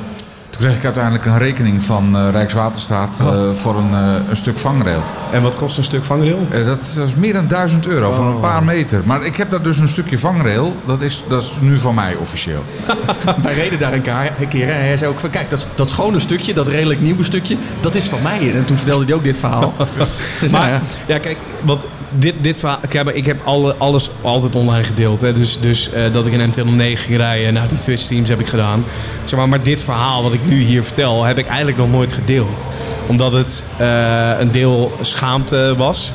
toen 0.50 0.62
kreeg 0.62 0.78
ik 0.78 0.84
uiteindelijk 0.84 1.26
een 1.26 1.38
rekening 1.38 1.84
van 1.84 2.30
Rijkswaterstaat 2.30 3.20
oh. 3.22 3.56
voor 3.56 3.78
een, 3.78 3.94
een, 4.30 4.38
stuk 4.38 4.60
vangrail. 4.60 5.02
En 5.32 5.42
wat 5.42 5.56
kost 5.56 5.78
een 5.78 5.84
stuk 5.84 6.04
vangrail? 6.04 6.48
dat, 6.52 6.80
dat, 6.96 7.08
is 7.08 7.14
meer 7.14 7.34
dan 7.34 7.48
1000 7.48 7.88
euro 7.88 8.10
oh. 8.10 8.16
voor 8.16 8.26
een 8.26 8.40
paar 8.40 8.64
meter. 8.64 9.02
Maar 9.06 9.26
ik 9.26 9.36
heb 9.36 9.52
daar 9.52 9.62
dus 9.62 9.78
een 9.78 9.90
stukje 9.90 10.20
vangrail. 10.20 10.76
Dat 10.86 11.02
is, 11.02 11.24
dat 11.30 11.42
is 11.42 11.52
nu 11.60 11.78
van 11.78 11.96
mij 11.96 12.16
officieel. 12.16 12.64
Wij 13.44 13.54
reden 13.54 13.80
daar 13.80 13.94
een, 13.94 14.02
keer, 14.02 14.34
een 14.40 14.48
keer 14.48 14.70
en 14.70 14.80
hij 14.80 14.98
zei 14.98 15.12
ook 15.12 15.20
van 15.20 15.30
kijk, 15.30 15.50
dat, 15.50 15.68
dat 15.76 15.90
schone 15.90 16.20
stukje, 16.20 16.54
dat 16.54 16.68
redelijk 16.68 17.02
nieuwe 17.02 17.24
stukje, 17.24 17.58
dat 17.80 17.96
is 17.96 18.06
van 18.06 18.22
mij. 18.22 18.54
En 18.54 18.66
toen 18.66 18.78
vertelde 18.78 19.06
hij 19.06 19.14
ook 19.14 19.24
dit 19.24 19.40
verhaal. 19.40 19.74
maar 20.52 20.70
ja. 20.70 20.82
ja, 21.08 21.20
kijk, 21.20 21.38
want 21.64 21.88
dit, 22.10 22.36
dit 22.42 22.60
verhaal, 22.60 22.80
ik 22.82 22.94
heb, 22.94 23.10
ik 23.10 23.26
heb 23.26 23.40
alle, 23.44 23.76
alles 23.78 24.10
altijd 24.22 24.56
online 24.56 24.84
gedeeld. 24.84 25.22
Hè. 25.22 25.34
Dus, 25.34 25.60
dus 25.60 25.90
uh, 25.94 26.14
dat 26.14 26.26
ik 26.26 26.34
een 26.34 26.50
MT-09 26.50 27.00
ging 27.00 27.18
rijden, 27.18 27.54
nou 27.54 27.68
die 27.68 27.80
Twitch 27.80 28.04
teams 28.08 28.30
heb 28.30 28.40
ik 28.40 28.48
gedaan. 28.48 28.86
Zeg 29.24 29.40
maar, 29.40 29.50
maar 29.50 29.64
dit 29.64 29.82
verhaal 29.82 30.24
wat 30.24 30.34
ik 30.34 30.37
nu 30.46 30.62
hier 30.62 30.84
vertel, 30.84 31.24
heb 31.24 31.38
ik 31.38 31.48
eigenlijk 31.48 31.78
nog 31.78 31.92
nooit 31.92 32.14
gedeeld. 32.14 32.66
Omdat 33.08 33.32
het 33.32 33.64
uh, 33.82 34.40
een 34.40 34.52
deel 34.52 34.92
schaamte 35.02 35.74
was. 35.78 36.12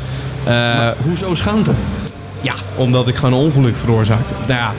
Uh, 0.48 0.88
hoezo 1.02 1.34
schaamte? 1.34 1.72
Ja, 2.40 2.54
omdat 2.76 3.08
ik 3.08 3.14
gewoon 3.14 3.32
een 3.32 3.46
ongeluk 3.46 3.76
veroorzaakte. 3.76 4.34
Nou 4.46 4.60
ja, 4.60 4.72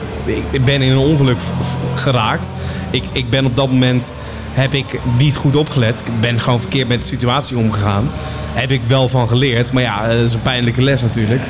ik 0.50 0.64
ben 0.64 0.82
in 0.82 0.92
een 0.92 0.98
ongeluk 0.98 1.38
geraakt. 1.94 2.52
Ik, 2.90 3.04
ik 3.12 3.30
ben 3.30 3.44
op 3.44 3.56
dat 3.56 3.70
moment 3.70 4.12
heb 4.52 4.72
ik 4.72 5.00
niet 5.18 5.36
goed 5.36 5.56
opgelet. 5.56 6.00
Ik 6.00 6.20
ben 6.20 6.40
gewoon 6.40 6.60
verkeerd 6.60 6.88
met 6.88 7.02
de 7.02 7.08
situatie 7.08 7.58
omgegaan. 7.58 8.10
Heb 8.54 8.70
ik 8.70 8.80
wel 8.86 9.08
van 9.08 9.28
geleerd. 9.28 9.72
Maar 9.72 9.82
ja, 9.82 10.08
dat 10.08 10.16
is 10.18 10.32
een 10.32 10.42
pijnlijke 10.42 10.82
les 10.82 11.02
natuurlijk. 11.02 11.42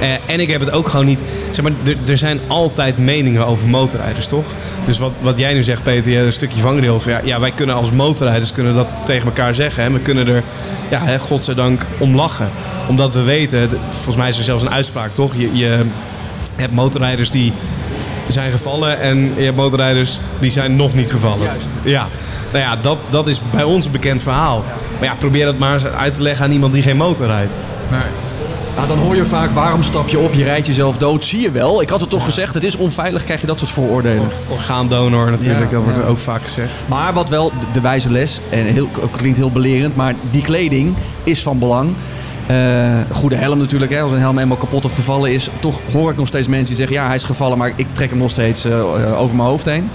Eh, 0.00 0.08
en 0.26 0.40
ik 0.40 0.50
heb 0.50 0.60
het 0.60 0.70
ook 0.70 0.88
gewoon 0.88 1.06
niet... 1.06 1.20
Zeg 1.50 1.64
maar, 1.64 1.72
er- 1.84 2.10
er 2.10 2.18
zijn 2.18 2.40
altijd 2.46 2.98
meningen 2.98 3.46
over 3.46 3.66
motorrijders, 3.68 4.26
toch? 4.26 4.44
Dus 4.86 4.98
wat, 4.98 5.12
wat 5.20 5.38
jij 5.38 5.54
nu 5.54 5.62
zegt, 5.62 5.82
Peter, 5.82 6.24
een 6.26 6.32
stukje 6.32 6.60
vangrail. 6.60 7.00
Ja, 7.06 7.20
ja, 7.24 7.40
wij 7.40 7.50
kunnen 7.50 7.74
als 7.74 7.90
motorrijders 7.90 8.52
kunnen 8.52 8.74
dat 8.74 8.86
tegen 9.04 9.26
elkaar 9.26 9.54
zeggen. 9.54 9.82
En 9.84 9.92
we 9.92 9.98
kunnen 9.98 10.28
er, 10.28 10.42
ja, 10.90 11.00
hè, 11.04 11.18
godzijdank, 11.18 11.86
om 11.98 12.14
lachen. 12.14 12.50
Omdat 12.88 13.14
we 13.14 13.22
weten, 13.22 13.68
volgens 13.90 14.16
mij 14.16 14.28
is 14.28 14.38
er 14.38 14.44
zelfs 14.44 14.62
een 14.62 14.70
uitspraak, 14.70 15.14
toch? 15.14 15.32
Je, 15.36 15.50
je 15.56 15.80
hebt 16.56 16.72
motorrijders 16.72 17.30
die 17.30 17.52
zijn 18.28 18.50
gevallen 18.50 19.00
en 19.00 19.32
je 19.36 19.42
hebt 19.44 19.56
motorrijders 19.56 20.18
die 20.38 20.50
zijn 20.50 20.76
nog 20.76 20.94
niet 20.94 21.10
gevallen. 21.10 21.44
Juist. 21.44 21.68
Ja, 21.82 22.08
nou 22.56 22.68
ja, 22.68 22.82
dat, 22.82 22.98
dat 23.10 23.26
is 23.26 23.40
bij 23.52 23.64
ons 23.64 23.84
een 23.84 23.90
bekend 23.90 24.22
verhaal. 24.22 24.64
Maar 24.98 25.08
ja, 25.08 25.14
probeer 25.14 25.44
dat 25.44 25.58
maar 25.58 25.74
eens 25.74 25.84
uit 25.84 26.14
te 26.14 26.22
leggen 26.22 26.44
aan 26.44 26.52
iemand 26.52 26.72
die 26.72 26.82
geen 26.82 26.96
motor 26.96 27.26
rijdt. 27.26 27.54
Nee. 27.90 28.00
Nou, 28.76 28.88
dan 28.88 28.98
hoor 28.98 29.16
je 29.16 29.24
vaak, 29.24 29.50
waarom 29.50 29.82
stap 29.82 30.08
je 30.08 30.18
op, 30.18 30.32
je 30.34 30.44
rijdt 30.44 30.66
jezelf 30.66 30.96
dood. 30.96 31.24
Zie 31.24 31.40
je 31.40 31.50
wel, 31.50 31.82
ik 31.82 31.88
had 31.88 32.00
het 32.00 32.10
toch 32.10 32.24
gezegd, 32.24 32.54
het 32.54 32.64
is 32.64 32.76
onveilig, 32.76 33.24
krijg 33.24 33.40
je 33.40 33.46
dat 33.46 33.58
soort 33.58 33.70
vooroordelen. 33.70 34.28
Orgaandonor 34.48 35.30
natuurlijk, 35.30 35.70
Ja, 35.70 35.76
dat 35.76 35.82
wordt 35.82 35.98
ja. 35.98 36.04
ook 36.04 36.18
vaak 36.18 36.42
gezegd. 36.42 36.70
Maar 36.88 37.12
wat 37.12 37.28
wel 37.28 37.52
de, 37.72 37.80
wijze 37.80 38.10
les, 38.10 38.40
en 38.50 38.64
heel, 38.64 38.88
klinkt 39.10 39.38
heel 39.38 39.50
belerend, 39.50 39.96
maar 39.96 40.14
die 40.30 40.42
kleding 40.42 40.94
is 41.24 41.42
van 41.42 41.58
belang. 41.58 41.94
Eh, 42.46 42.56
goede 43.12 43.36
helm 43.36 43.58
natuurlijk, 43.58 43.92
hè. 43.92 44.00
als 44.00 44.12
een 44.12 44.18
helm 44.18 44.38
eenmaal 44.38 44.56
kapot 44.56 44.84
of 44.84 44.94
gevallen 44.94 45.32
is. 45.32 45.50
Toch 45.60 45.80
hoor 45.92 46.10
ik 46.10 46.16
nog 46.16 46.26
steeds 46.26 46.48
mensen 46.48 46.66
die 46.66 46.76
zeggen, 46.76 46.96
ja 46.96 47.06
hij 47.06 47.14
is 47.14 47.24
gevallen, 47.24 47.58
maar 47.58 47.72
ik 47.76 47.86
trek 47.92 48.10
hem 48.10 48.18
nog 48.18 48.30
steeds 48.30 48.64
eh, 48.64 49.20
over 49.20 49.36
mijn 49.36 49.48
hoofd 49.48 49.64
heen. 49.64 49.90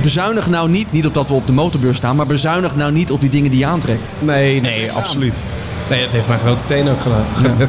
Bezuinig 0.00 0.48
nou 0.48 0.68
niet, 0.68 0.92
niet 0.92 1.06
op 1.06 1.14
dat 1.14 1.28
we 1.28 1.34
op 1.34 1.46
de 1.46 1.52
motorbeurs 1.52 1.96
staan, 1.96 2.16
maar 2.16 2.26
bezuinig 2.26 2.76
nou 2.76 2.92
niet 2.92 3.10
op 3.10 3.20
die 3.20 3.30
dingen 3.30 3.50
die 3.50 3.58
je 3.60 3.66
aantrekt. 3.66 4.08
Nee, 4.18 4.60
nee, 4.60 4.92
absoluut. 4.92 5.44
Nee, 5.90 6.02
dat 6.02 6.12
heeft 6.12 6.28
mijn 6.28 6.40
grote 6.40 6.64
teen 6.64 6.88
ook 6.88 7.00
gedaan. 7.00 7.24
Ja. 7.42 7.48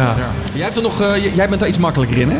ja. 0.00 0.14
Ja. 0.18 0.30
Jij, 0.54 0.64
hebt 0.64 0.76
er 0.76 0.82
nog, 0.82 1.00
eh, 1.00 1.34
jij 1.34 1.48
bent 1.48 1.60
daar 1.60 1.68
iets 1.68 1.78
makkelijker 1.78 2.18
in, 2.18 2.30
hè? 2.30 2.38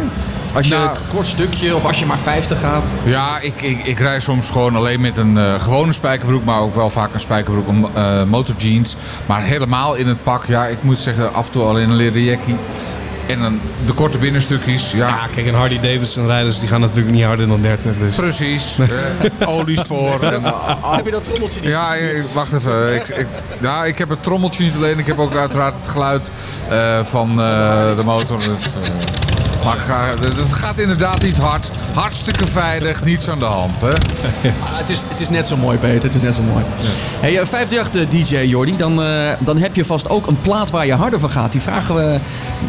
Als 0.54 0.68
je 0.68 0.74
Nou- 0.74 0.88
een 0.90 0.96
kort 1.08 1.26
stukje 1.26 1.76
of 1.76 1.84
als 1.84 1.98
je 1.98 2.06
maar 2.06 2.18
50 2.18 2.60
gaat. 2.60 2.86
Ja, 3.04 3.38
ik, 3.40 3.62
ik, 3.62 3.84
ik 3.86 3.98
rij 3.98 4.20
soms 4.20 4.50
gewoon 4.50 4.76
alleen 4.76 5.00
met 5.00 5.16
een 5.16 5.38
eh, 5.38 5.54
gewone 5.60 5.92
spijkerbroek, 5.92 6.44
maar 6.44 6.60
ook 6.60 6.74
wel 6.74 6.90
vaak 6.90 7.14
een 7.14 7.20
spijkerbroek 7.20 7.68
om 7.68 7.88
eh 7.94 8.22
motorjeans. 8.24 8.96
Maar 9.26 9.42
helemaal 9.42 9.94
in 9.94 10.06
het 10.06 10.22
pak, 10.22 10.44
ja, 10.46 10.66
ik 10.66 10.82
moet 10.82 10.98
zeggen, 10.98 11.34
af 11.34 11.46
en 11.46 11.52
toe 11.52 11.62
alleen 11.62 11.90
een 11.90 11.96
leren 11.96 12.22
jackie. 12.22 12.56
En 13.28 13.40
dan 13.40 13.60
de 13.86 13.92
korte 13.92 14.18
binnenstukjes, 14.18 14.90
ja, 14.92 15.08
Ja, 15.08 15.26
kijk, 15.34 15.46
en 15.46 15.54
Harley 15.54 15.80
Davidson 15.80 16.26
rijders 16.26 16.58
die 16.60 16.68
gaan 16.68 16.80
natuurlijk 16.80 17.14
niet 17.14 17.24
harder 17.24 17.48
dan 17.48 17.60
30. 17.62 17.98
Dus. 17.98 18.16
precies. 18.16 18.76
Eh, 19.38 19.48
olies 19.48 19.80
voor. 19.80 20.22
En, 20.32 20.42
Heb 20.96 21.04
je 21.04 21.10
dat 21.10 21.24
trommeltje 21.24 21.60
niet? 21.60 21.70
ja, 21.70 21.94
ik- 21.94 22.22
wacht 22.34 22.52
even. 22.52 22.94
Ik, 22.94 23.08
ik, 23.08 23.26
ja, 23.60 23.84
ik 23.84 23.98
heb 23.98 24.08
het 24.08 24.22
trommeltje 24.22 24.64
niet 24.64 24.74
alleen, 24.76 24.98
ik 24.98 25.06
heb 25.06 25.18
ook 25.18 25.34
uiteraard 25.36 25.74
het 25.80 25.88
geluid 25.88 26.30
eh, 26.68 27.00
van 27.04 27.30
eh, 27.30 27.96
de 27.96 28.02
motor. 28.04 28.36
Het, 28.36 28.48
eh, 28.82 29.27
maar 29.68 29.76
ga- 29.78 30.14
het 30.20 30.52
gaat 30.52 30.78
inderdaad 30.78 31.22
niet 31.22 31.36
hard. 31.36 31.70
Hartstikke 31.94 32.46
veilig, 32.46 33.04
niets 33.04 33.28
aan 33.28 33.38
de 33.38 33.44
hand. 33.44 33.80
Hè? 33.80 33.88
Ah, 34.62 34.78
het, 34.78 34.90
is, 34.90 35.02
het 35.08 35.20
is 35.20 35.30
net 35.30 35.46
zo 35.46 35.56
mooi, 35.56 35.78
Peter. 35.78 36.02
Het 36.02 36.14
is 36.14 36.20
net 36.20 36.34
zo 36.34 36.42
mooi. 36.42 36.64
Hey, 37.20 37.38
eh, 37.38 37.46
538 37.46 38.08
DJ 38.08 38.36
Jordi, 38.36 38.76
dan, 38.76 39.02
eh, 39.02 39.30
dan 39.38 39.56
heb 39.58 39.74
je 39.74 39.84
vast 39.84 40.08
ook 40.08 40.26
een 40.26 40.40
plaat 40.40 40.70
waar 40.70 40.86
je 40.86 40.92
harder 40.92 41.20
van 41.20 41.30
gaat. 41.30 41.52
Die 41.52 41.60
vragen 41.60 41.94
we 41.94 42.18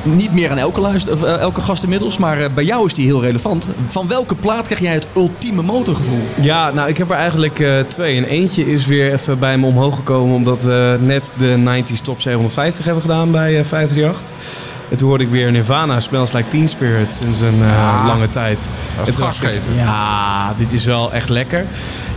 niet 0.04 0.34
meer 0.34 0.52
aan 0.52 0.58
elke, 0.58 0.80
luister, 0.80 1.14
of, 1.14 1.24
eh, 1.24 1.38
elke 1.38 1.62
gast 1.62 1.84
inmiddels, 1.84 2.18
maar 2.18 2.42
eh, 2.42 2.50
bij 2.54 2.64
jou 2.64 2.86
is 2.86 2.94
die 2.94 3.06
heel 3.06 3.22
relevant. 3.22 3.70
Van 3.88 4.08
welke 4.08 4.36
plaat 4.36 4.66
krijg 4.66 4.82
jij 4.82 4.94
het 4.94 5.08
ultieme 5.16 5.62
motorgevoel? 5.62 6.24
Ja, 6.42 6.72
nou, 6.72 6.90
ik 6.90 6.98
heb 6.98 7.10
er 7.10 7.16
eigenlijk 7.16 7.60
eh, 7.60 7.80
twee. 7.80 8.18
En 8.18 8.24
eentje 8.24 8.72
is 8.72 8.86
weer 8.86 9.14
even 9.14 9.40
bij 9.40 9.58
me 9.58 9.66
omhoog 9.66 9.96
gekomen... 9.96 10.36
omdat 10.36 10.62
we 10.62 10.98
net 11.02 11.34
de 11.38 11.82
90s 11.84 12.02
Top 12.02 12.22
750 12.22 12.86
hebben 12.86 13.02
gedaan 13.02 13.32
bij 13.32 13.60
eh 13.60 13.66
538. 13.66 14.36
En 14.90 14.98
toen 14.98 15.08
hoorde 15.10 15.24
ik 15.24 15.30
weer 15.30 15.52
Nirvana, 15.52 16.00
Smells 16.00 16.32
Like 16.34 16.50
Teen 16.50 16.70
Spirit, 16.70 17.16
sinds 17.16 17.42
een 17.42 17.62
eh, 17.62 17.68
Ja. 17.70 18.06
lange 18.08 18.30
tijd. 18.30 18.68
Dat 18.98 19.08
En 19.08 19.14
is 19.14 19.20
gasgever. 19.20 19.74
Ja, 19.76 20.54
dit 20.58 20.74
is 20.74 20.86
wel 20.86 21.14
echt 21.14 21.30
lekker. 21.30 21.66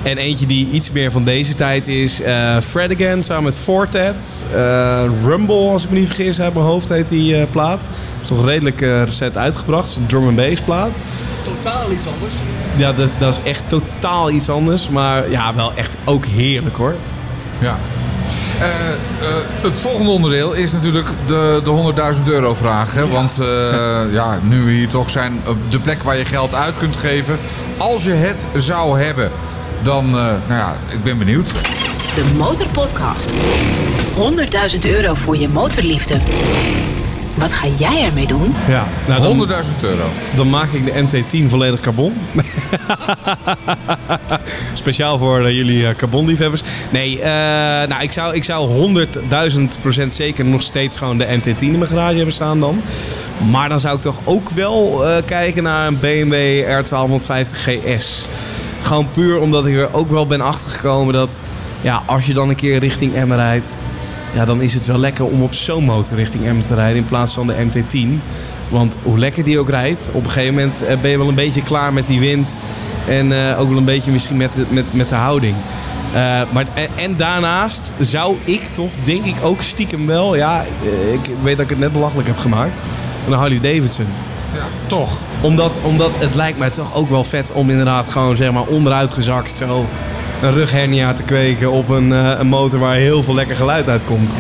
En 0.03 0.17
eentje 0.17 0.47
die 0.47 0.69
iets 0.71 0.91
meer 0.91 1.11
van 1.11 1.25
deze 1.25 1.55
tijd 1.55 1.89
is 1.89 2.21
eh 2.21 2.57
Fred 2.61 2.93
Again 2.95 3.25
samen 3.25 3.45
met 3.45 3.57
Fortet. 3.59 4.45
Eh, 4.55 5.05
Rumble, 5.25 5.71
als 5.71 5.85
ik 5.85 5.91
me 5.91 5.99
niet 5.99 6.07
vergis, 6.07 6.41
uit 6.41 6.55
mijn 6.55 6.67
hoofd 6.67 6.89
heet 6.89 7.09
die 7.09 7.37
eh, 7.37 7.43
plaat. 7.51 7.89
Is 8.23 8.29
toch 8.29 8.45
redelijk 8.47 8.81
eh, 8.83 9.03
recent 9.05 9.37
uitgebracht. 9.37 9.83
Het 9.89 9.91
is 9.97 9.97
een 10.03 10.07
drum 10.07 10.27
and 10.27 10.37
bass 10.37 10.61
plaat. 10.61 11.01
Totaal 11.43 11.93
iets 11.93 12.07
anders. 12.07 12.33
Ja, 12.77 12.93
dat 12.93 13.07
is, 13.09 13.19
dat 13.19 13.41
is 13.45 13.51
echt 13.51 13.63
totaal 13.69 14.31
iets 14.31 14.49
anders. 14.51 14.89
Maar 14.89 15.31
ja, 15.31 15.55
wel 15.55 15.73
echt 15.75 15.97
ook 16.05 16.25
heerlijk 16.27 16.77
hoor. 16.77 16.95
Ja. 17.59 17.79
Eh, 18.61 18.69
eh, 18.69 19.35
het 19.63 19.79
volgende 19.79 20.11
onderdeel 20.11 20.53
is 20.53 20.73
natuurlijk 20.73 21.09
de, 21.27 21.61
de 21.65 22.15
100.000 22.17 22.25
euro 22.25 22.55
vraag. 22.55 22.95
Hè? 22.95 23.09
Want 23.09 23.39
eh, 23.39 24.13
ja, 24.13 24.39
nu 24.43 24.63
we 24.63 24.71
hier 24.71 24.89
toch 24.89 25.11
zijn, 25.11 25.41
op 25.47 25.57
de 25.71 25.79
plek 25.79 26.03
waar 26.03 26.17
je 26.17 26.25
geld 26.25 26.55
uit 26.55 26.75
kunt 26.79 26.97
geven. 26.97 27.39
Als 27.77 28.05
je 28.05 28.11
het 28.11 28.47
zou 28.57 29.01
hebben, 29.01 29.31
dan, 29.83 30.05
eh, 30.07 30.13
nou 30.13 30.61
ja, 30.61 30.77
ik 30.89 31.03
ben 31.03 31.19
benieuwd. 31.19 31.53
De 32.15 32.25
Motorpodcast. 32.37 33.33
100.000 34.15 34.79
euro 34.85 35.15
voor 35.15 35.37
je 35.37 35.49
motorliefde. 35.49 36.21
Wat 37.35 37.55
ga 37.55 37.67
jij 37.79 38.05
ermee 38.05 38.27
doen? 38.27 38.55
Ja, 38.69 38.87
nou 39.07 39.23
dan, 39.23 39.49
100.000 39.49 39.69
euro. 39.83 40.05
dan 40.37 40.51
maak 40.51 40.73
ik 40.73 40.85
de 40.85 41.03
MT-10 41.03 41.49
volledig 41.49 41.81
carbon. 41.81 42.15
Speciaal 44.73 45.19
voor 45.19 45.45
eh, 45.45 45.57
jullie 45.57 45.87
eh, 45.87 45.97
carbonliefhebbers. 45.97 46.63
Nee, 46.91 47.21
eh, 47.21 47.89
nou, 47.89 48.03
ik 48.03 48.13
zou, 48.13 48.35
ik 48.35 48.45
zou 48.45 48.91
100.000% 50.01 50.07
zeker 50.09 50.45
nog 50.45 50.63
steeds 50.63 50.97
gewoon 50.97 51.19
de 51.19 51.27
MT-10 51.27 51.59
in 51.59 51.79
mijn 51.79 51.91
garage 51.91 52.17
hebben 52.17 52.35
staan 52.35 52.61
dan. 52.61 52.83
Maar 53.51 53.69
dan 53.69 53.81
zou 53.81 53.97
ik 53.97 54.03
toch 54.03 54.17
ook 54.25 54.51
wel 54.51 55.07
eh, 55.07 55.23
kijken 55.25 55.63
naar 55.63 55.87
een 55.87 56.01
BMW 56.01 56.65
R1250 56.65 57.57
GS. 57.57 58.27
Gewoon 58.83 59.09
puur 59.09 59.41
omdat 59.41 59.67
ik 59.67 59.77
er 59.77 59.95
ook 59.95 60.11
wel 60.11 60.27
ben 60.27 60.41
achtergekomen 60.41 61.15
dat... 61.15 61.41
Ja, 61.81 62.03
als 62.07 62.27
je 62.27 62.35
dan 62.35 62.49
een 62.49 62.55
keer 62.55 62.79
richting 62.79 63.15
Emmen 63.15 63.37
rijdt... 63.37 63.79
Ja, 64.33 64.45
dan 64.45 64.61
is 64.61 64.75
het 64.75 64.87
wel 64.87 64.99
lekker 64.99 65.25
om 65.25 65.43
op 65.43 65.55
zo'n 65.55 65.85
motor 65.85 66.17
richting 66.17 66.47
Emmen 66.47 66.67
te 66.67 66.75
rijden 66.75 66.97
in 66.97 67.09
plaats 67.09 67.35
van 67.35 67.47
de 67.47 67.55
MT-10. 67.65 68.21
Want 68.69 68.97
hoe 69.03 69.19
lekker 69.19 69.45
die 69.45 69.59
ook 69.59 69.69
rijdt, 69.69 70.09
op 70.13 70.25
een 70.25 70.31
gegeven 70.31 70.55
moment 70.55 70.83
eh, 70.83 70.97
ben 71.01 71.11
je 71.11 71.19
wel 71.19 71.29
een 71.29 71.35
beetje 71.35 71.63
klaar 71.63 71.93
met 71.93 72.07
die 72.07 72.21
wind. 72.21 72.59
En 73.09 73.33
eh, 73.33 73.61
ook 73.61 73.69
wel 73.69 73.79
een 73.79 73.85
beetje 73.85 74.11
misschien 74.11 74.37
met 74.37 74.53
de, 74.55 74.65
met, 74.69 74.95
met 74.95 75.09
de 75.09 75.15
houding. 75.15 75.55
Eh, 76.15 76.41
maar, 76.53 76.67
en, 76.75 76.89
en 76.97 77.17
daarnaast 77.17 77.93
zou 78.01 78.37
ik 78.45 78.63
toch, 78.73 78.91
denk 79.05 79.25
ik 79.25 79.35
ook 79.43 79.63
stiekem 79.63 80.07
wel... 80.07 80.37
Ja, 80.37 80.65
ik 81.13 81.31
weet 81.43 81.57
dat 81.57 81.65
ik 81.65 81.71
het 81.71 81.79
net 81.79 81.93
belachelijk 81.93 82.29
heb 82.29 82.39
gemaakt. 82.39 82.83
Een 83.27 83.33
Harley 83.33 83.61
Davidson. 83.61 84.07
Ja, 84.55 84.67
toch. 84.87 85.19
Omdat, 85.41 85.73
omdat 85.83 86.11
het 86.19 86.35
lijkt 86.35 86.59
mij 86.59 86.71
toch 86.71 86.95
ook 86.95 87.11
wel 87.11 87.25
vet 87.25 87.53
om 87.53 87.71
inderdaad 87.71 88.13
gewoon 88.13 88.37
zeg 88.37 88.53
maar 88.53 88.67
onderuit 88.67 89.13
gezakt 89.13 89.53
zo... 89.53 89.87
Een 90.43 90.53
rughernia 90.53 91.13
te 91.13 91.23
kweken 91.23 91.71
op 91.71 91.89
een, 91.89 92.13
eh, 92.13 92.39
een 92.39 92.47
motor 92.47 92.79
waar 92.79 92.95
heel 92.95 93.23
veel 93.23 93.35
lekker 93.35 93.57
geluid 93.57 93.89
uitkomt. 93.89 94.33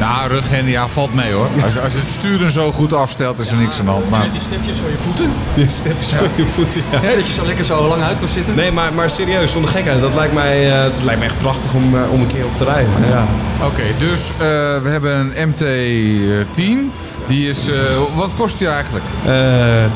Nou, 0.00 0.28
rughernia 0.28 0.88
valt 0.88 1.14
mee 1.14 1.32
hoor. 1.32 1.48
Als, 1.64 1.78
als 1.78 1.92
je 1.92 1.98
het 1.98 2.08
sturen 2.18 2.50
zo 2.50 2.72
goed 2.72 2.92
afstelt, 2.92 3.38
is 3.38 3.50
er 3.50 3.56
niks 3.56 3.78
aan 3.78 3.84
de 3.84 3.90
hand. 3.90 4.10
Maar 4.10 4.20
Met 4.20 4.32
die 4.32 4.40
stipjes 4.40 4.76
voor 4.78 4.90
je 4.90 4.96
voeten. 4.96 5.30
Dit 5.54 5.70
stipjes 5.70 6.12
voor 6.12 6.28
je 6.36 6.44
voeten, 6.44 6.82
ja. 6.90 7.08
Ja, 7.08 7.14
dat 7.14 7.26
je 7.26 7.32
zo 7.32 7.46
lekker 7.46 7.64
zo 7.64 7.88
lang 7.88 8.02
uit 8.02 8.18
kan 8.18 8.28
zitten. 8.28 8.54
Nee, 8.54 8.72
maar, 8.72 8.92
maar 8.94 9.10
serieus, 9.10 9.52
zonder 9.52 9.70
gekheid. 9.70 10.00
Dat 10.00 10.14
lijkt 10.14 10.32
mij, 10.32 10.70
eh, 10.72 10.82
dat 10.82 11.04
lijkt 11.04 11.20
mij 11.20 11.28
echt 11.28 11.38
prachtig 11.38 11.74
om, 11.74 11.96
eh, 11.96 12.12
om 12.12 12.20
een 12.20 12.26
keer 12.26 12.44
op 12.44 12.56
te 12.56 12.64
rijden. 12.64 12.90
Ja. 13.08 13.26
Oké, 13.64 13.82
dus 13.98 14.30
eh, 14.30 14.38
we 14.82 14.88
hebben 14.88 15.32
een 15.36 15.48
MT-10. 15.48 16.92
Die 17.26 17.48
is, 17.48 17.68
eh, 17.68 17.76
wat 18.14 18.30
kost 18.36 18.58
die 18.58 18.68
eigenlijk? 18.68 19.04
Eh 19.26 19.32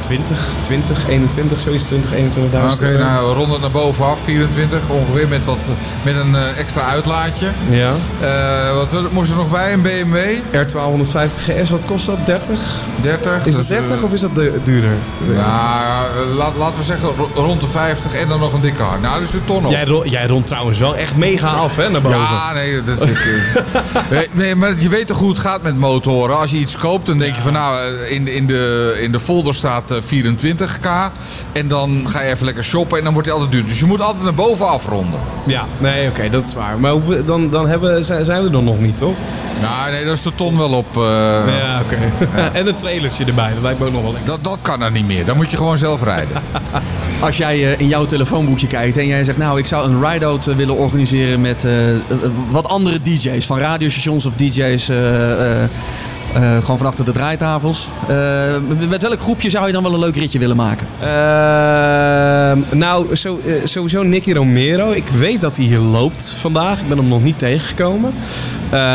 20, 0.01 0.39
20, 0.61 1.09
21, 1.09 1.61
zoiets, 1.61 1.85
20, 1.85 2.12
21.000 2.12 2.72
Oké, 2.72 2.85
euro. 2.91 3.05
nou 3.05 3.35
rond 3.35 3.53
het 3.53 3.61
naar 3.61 3.70
bovenaf, 3.70 4.18
24 4.25 4.81
ongeveer, 4.89 5.29
met, 5.29 5.45
wat, 5.45 5.59
met 6.03 6.16
een 6.16 6.35
eh, 6.37 6.59
extra 6.59 6.83
uitlaatje. 6.87 7.47
Ja. 7.70 7.91
Eh, 8.20 8.75
wat 8.75 9.12
moest 9.12 9.31
er 9.31 9.37
nog 9.37 9.51
bij? 9.51 9.72
Een 9.72 9.83
BMW? 9.83 10.16
R1250 10.53 11.41
GS, 11.41 11.70
wat 11.70 11.85
kost 11.85 12.07
dat? 12.07 12.27
30? 12.27 12.61
30? 13.03 13.47
Is 13.47 13.57
dat 13.57 13.68
dus, 13.68 13.79
30 13.79 13.97
eh, 13.97 14.03
of 14.05 14.12
is 14.12 14.20
dat 14.20 14.35
du- 14.35 14.61
duurder? 14.64 14.97
Eh, 15.37 15.37
laat, 16.37 16.55
laten 16.57 16.77
we 16.79 16.83
zeggen 16.85 17.09
ro- 17.16 17.31
rond 17.43 17.61
de 17.61 17.68
50 17.68 18.14
en 18.14 18.29
dan 18.29 18.41
nog 18.41 18.53
een 18.53 18.61
dikke 18.61 18.83
hard. 18.83 19.01
Nou, 19.01 19.14
dat 19.14 19.22
is 19.22 19.31
de 19.31 19.45
ton 19.45 19.64
op. 19.66 19.70
Jij, 19.70 19.85
ro- 19.85 20.05
jij 20.05 20.27
rond 20.27 20.47
trouwens 20.47 20.79
wel 20.79 20.97
echt 20.97 21.16
mega 21.16 21.49
af, 21.49 21.77
hè, 21.77 21.91
naar 21.91 22.01
boven. 22.01 22.18
Ja, 22.18 22.53
nee, 22.53 22.83
dat, 22.83 23.07
ik, 23.07 23.27
nee, 24.11 24.29
nee, 24.45 24.55
maar 24.55 24.75
je 24.79 24.89
weet 24.89 25.07
toch 25.07 25.18
hoe 25.18 25.29
het 25.29 25.39
gaat 25.39 25.62
met 25.62 25.79
motoren. 25.79 26.39
Als 26.39 26.51
je 26.51 26.57
iets 26.57 26.77
koopt, 26.77 27.09
Dan 27.15 27.23
denk 27.23 27.35
je 27.35 27.43
van 27.43 27.53
nou, 27.53 27.77
eh, 27.79 28.11
in, 28.12 28.29
in, 28.29 28.47
de, 28.47 28.99
in 29.03 29.12
de 29.12 29.21
folder 29.21 29.55
staat 29.55 29.91
eh, 29.91 29.97
24k. 29.97 31.12
En 31.53 31.69
dan 31.69 32.05
ga 32.09 32.21
je 32.23 32.31
even 32.31 32.45
lekker 32.45 32.65
shoppen 32.65 32.99
en 32.99 33.05
dan 33.05 33.12
wordt 33.12 33.29
hij 33.29 33.37
altijd 33.37 33.55
duur. 33.55 33.67
Dus 33.67 33.79
je 33.79 33.85
moet 33.85 34.01
altijd 34.01 34.25
naar 34.25 34.35
boven 34.35 34.69
afronden. 34.69 35.21
Ja, 35.47 35.65
nee, 35.79 36.09
oké, 36.09 36.31
dat 36.31 36.47
is 36.47 36.55
waar. 36.55 36.79
Maar 36.79 36.91
hoeveel- 36.93 37.25
dan, 37.25 37.51
dan 37.51 37.69
hebben, 37.69 38.05
zijn 38.05 38.25
we 38.43 38.57
er 38.57 38.62
nog 38.62 38.81
niet, 38.81 38.99
toch? 38.99 39.15
Nou, 39.61 39.91
nee, 39.91 40.05
dat 40.05 40.15
is 40.17 40.23
de 40.23 40.35
ton 40.35 40.59
wel 40.59 40.73
op. 40.73 40.97
eh, 40.97 41.03
ja, 41.59 41.81
oké. 41.85 41.99
en 42.59 42.67
een 42.67 42.77
trailertje 42.77 43.25
erbij, 43.25 43.53
dat 43.55 43.62
lijkt 43.62 43.79
me 43.79 43.87
ook 43.87 43.93
nog 43.93 44.03
wel 44.03 44.12
lekker. 44.12 44.31
dat, 44.31 44.45
dat 44.45 44.59
kan 44.62 44.83
er 44.83 44.91
niet 44.91 45.07
meer. 45.07 45.25
Dan 45.25 45.37
moet 45.37 45.51
je 45.51 45.57
gewoon 45.57 45.77
zelf 45.77 46.03
rijden. 46.03 46.43
Als 47.21 47.37
jij 47.37 47.73
eh, 47.73 47.81
in 47.81 47.89
jouw 47.89 48.07
telefoonboekje 48.07 48.67
kijkt 48.67 48.97
en 48.97 49.07
jij 49.07 49.25
zegt... 49.25 49.39
nou, 49.39 49.59
ik 49.59 49.67
zou 49.67 49.89
een 49.91 50.05
ride-out 50.11 50.47
eh, 50.47 50.57
willen 50.57 50.77
organiseren 50.77 51.41
met 51.41 51.65
eh, 51.65 51.95
eh, 51.95 52.01
wat 52.51 52.69
andere 52.69 53.03
DJ's... 53.03 53.47
van 53.47 53.59
radiostations 53.59 54.27
of 54.27 54.35
DJ's... 54.35 54.91
eh, 56.35 56.57
gewoon 56.59 56.78
van 56.78 56.87
achter 56.87 57.05
de 57.05 57.12
draaitafels. 57.12 57.89
Eh, 58.09 58.16
met- 58.89 59.03
welk 59.03 59.20
groepje 59.20 59.51
zou 59.51 59.66
je 59.66 59.72
dan 59.72 59.82
wel 59.82 59.93
een 59.95 59.99
leuk 60.01 60.16
ritje 60.16 60.39
willen 60.39 60.57
maken? 60.57 60.87
Ehm, 61.01 62.78
nou, 62.78 63.16
zo, 63.16 63.41
eh, 63.47 63.53
sowieso 63.64 64.03
Nicky 64.03 64.32
Romero. 64.32 64.91
Ik 64.91 65.09
weet 65.09 65.41
dat 65.41 65.57
hij 65.57 65.64
hier 65.64 65.78
loopt 65.78 66.35
vandaag. 66.39 66.80
Ik 66.80 66.89
ben 66.89 66.99
hem 66.99 67.09
nog 67.09 67.22
niet 67.22 67.39
tegengekomen. 67.39 68.14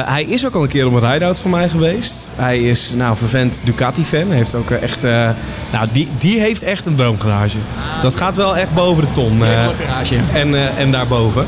Hij 0.05 0.23
is 0.23 0.45
ook 0.45 0.55
al 0.55 0.61
een 0.63 0.67
keer 0.67 0.87
op 0.87 0.93
een 0.93 1.11
ride-out 1.11 1.39
van 1.39 1.51
mij 1.51 1.69
geweest. 1.69 2.31
Hij 2.35 2.59
is 2.59 2.93
nou 2.95 3.17
vervent 3.17 3.61
Ducati-fan. 3.63 4.27
Hij 4.27 4.37
heeft 4.37 4.55
ook 4.55 4.71
echt... 4.71 5.01
nou, 5.71 5.87
die, 5.91 6.07
die 6.17 6.39
heeft 6.39 6.61
echt 6.63 6.85
een 6.85 6.95
droomgarage. 6.95 7.57
Dat 8.01 8.15
gaat 8.15 8.35
wel 8.35 8.57
echt 8.57 8.73
boven 8.73 9.03
de 9.05 9.11
ton. 9.11 9.41
garage. 9.41 10.15
en, 10.33 10.77
en 10.77 10.91
daarboven. 10.91 11.45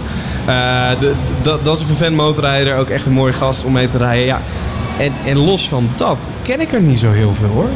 Dat 1.42 1.76
is 1.76 1.80
een 1.80 1.88
vervent 1.88 2.16
motorrijder. 2.16 2.78
Ook 2.78 2.90
echt 2.90 3.06
een 3.06 3.12
mooie 3.14 3.34
gast 3.34 3.64
om 3.64 3.72
mee 3.72 3.90
te 3.90 3.98
rijden. 3.98 4.26
Ja. 4.26 4.42
En, 4.98 5.12
en 5.26 5.38
los 5.38 5.70
van 5.70 5.90
dat 5.96 6.32
ken 6.42 6.62
ik 6.62 6.74
er 6.74 6.82
niet 6.82 7.00
zo 7.00 7.12
heel 7.12 7.34
veel 7.34 7.50
hoor. 7.50 7.70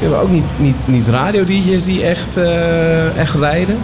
We 0.00 0.06
hebben 0.06 0.20
ook 0.20 0.30
niet, 0.30 0.52
niet, 0.56 0.76
niet 0.84 1.08
radio-dj's 1.08 1.84
die 1.84 2.04
echt, 2.04 2.36
eh, 2.36 3.16
echt 3.16 3.34
rijden. 3.34 3.78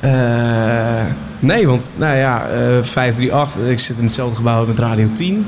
Eh, 0.00 1.04
nee, 1.38 1.66
want 1.66 1.92
nou 1.96 2.16
ja, 2.16 2.48
eh 2.48 2.82
538, 2.82 3.70
ik 3.70 3.80
zit 3.80 3.96
in 3.96 4.04
hetzelfde 4.04 4.36
gebouw 4.36 4.66
met 4.66 4.78
Radio 4.78 5.06
10. 5.12 5.46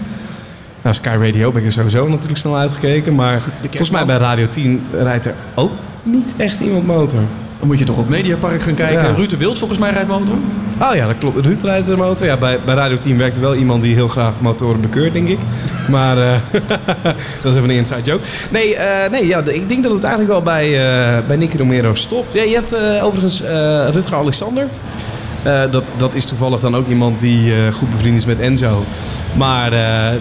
Nou, 0.82 0.94
Sky 0.94 1.16
Radio 1.20 1.50
ben 1.50 1.60
ik 1.60 1.66
er 1.66 1.72
sowieso 1.72 2.08
natuurlijk 2.08 2.38
snel 2.38 2.56
uitgekeken. 2.56 3.14
Maar 3.14 3.40
volgens 3.60 3.90
mij 3.90 4.06
bij 4.06 4.16
Radio 4.16 4.48
10 4.48 4.86
rijdt 4.92 5.26
er 5.26 5.34
ook 5.54 5.72
niet 6.02 6.32
echt 6.36 6.60
iemand 6.60 6.86
motor. 6.86 7.22
Dan 7.58 7.68
moet 7.68 7.78
je 7.78 7.84
toch 7.84 7.98
op 7.98 8.08
Mediapark 8.08 8.62
gaan 8.62 8.74
kijken. 8.74 9.04
Ja. 9.04 9.14
Ruud 9.14 9.30
de 9.30 9.36
Wild 9.36 9.58
volgens 9.58 9.78
mij 9.78 9.90
rijdt 9.90 10.08
motor. 10.08 10.36
Oh 10.80 10.94
ja, 10.94 11.06
dat 11.06 11.18
klopt. 11.18 11.46
Ruud 11.46 11.62
rijdt 11.62 11.86
de 11.86 11.96
motor. 11.96 12.26
Ja, 12.26 12.36
bij, 12.36 12.60
bij 12.64 12.74
Radio 12.74 12.96
10 12.96 13.18
werkt 13.18 13.34
er 13.34 13.40
wel 13.40 13.54
iemand 13.54 13.82
die 13.82 13.94
heel 13.94 14.08
graag 14.08 14.40
motoren 14.40 14.80
bekeurt, 14.80 15.12
denk 15.12 15.28
ik. 15.28 15.38
Maar 15.90 16.18
eh, 16.18 16.32
dat 17.42 17.52
is 17.52 17.54
even 17.54 17.70
een 17.70 17.76
inside 17.76 18.02
joke. 18.02 18.24
Nee, 18.50 18.76
eh, 18.76 19.10
nee 19.10 19.26
ja, 19.26 19.42
ik 19.44 19.68
denk 19.68 19.82
dat 19.82 19.92
het 19.92 20.02
eigenlijk 20.02 20.32
wel 20.32 20.42
bij, 20.42 20.64
eh, 20.64 21.26
bij 21.26 21.36
Nicky 21.36 21.56
Romero 21.56 21.94
stopt. 21.94 22.32
Ja, 22.32 22.42
je 22.42 22.54
hebt 22.54 22.74
overigens 23.02 23.40
Rutger 23.92 24.16
Alexander. 24.16 24.68
Dat, 25.70 25.84
dat 25.96 26.14
is 26.14 26.24
toevallig 26.24 26.60
dan 26.60 26.76
ook 26.76 26.88
iemand 26.88 27.20
die 27.20 27.52
goed 27.72 27.90
bevriend 27.90 28.16
is 28.16 28.24
met 28.24 28.40
Enzo. 28.40 28.84
Maar 29.36 29.70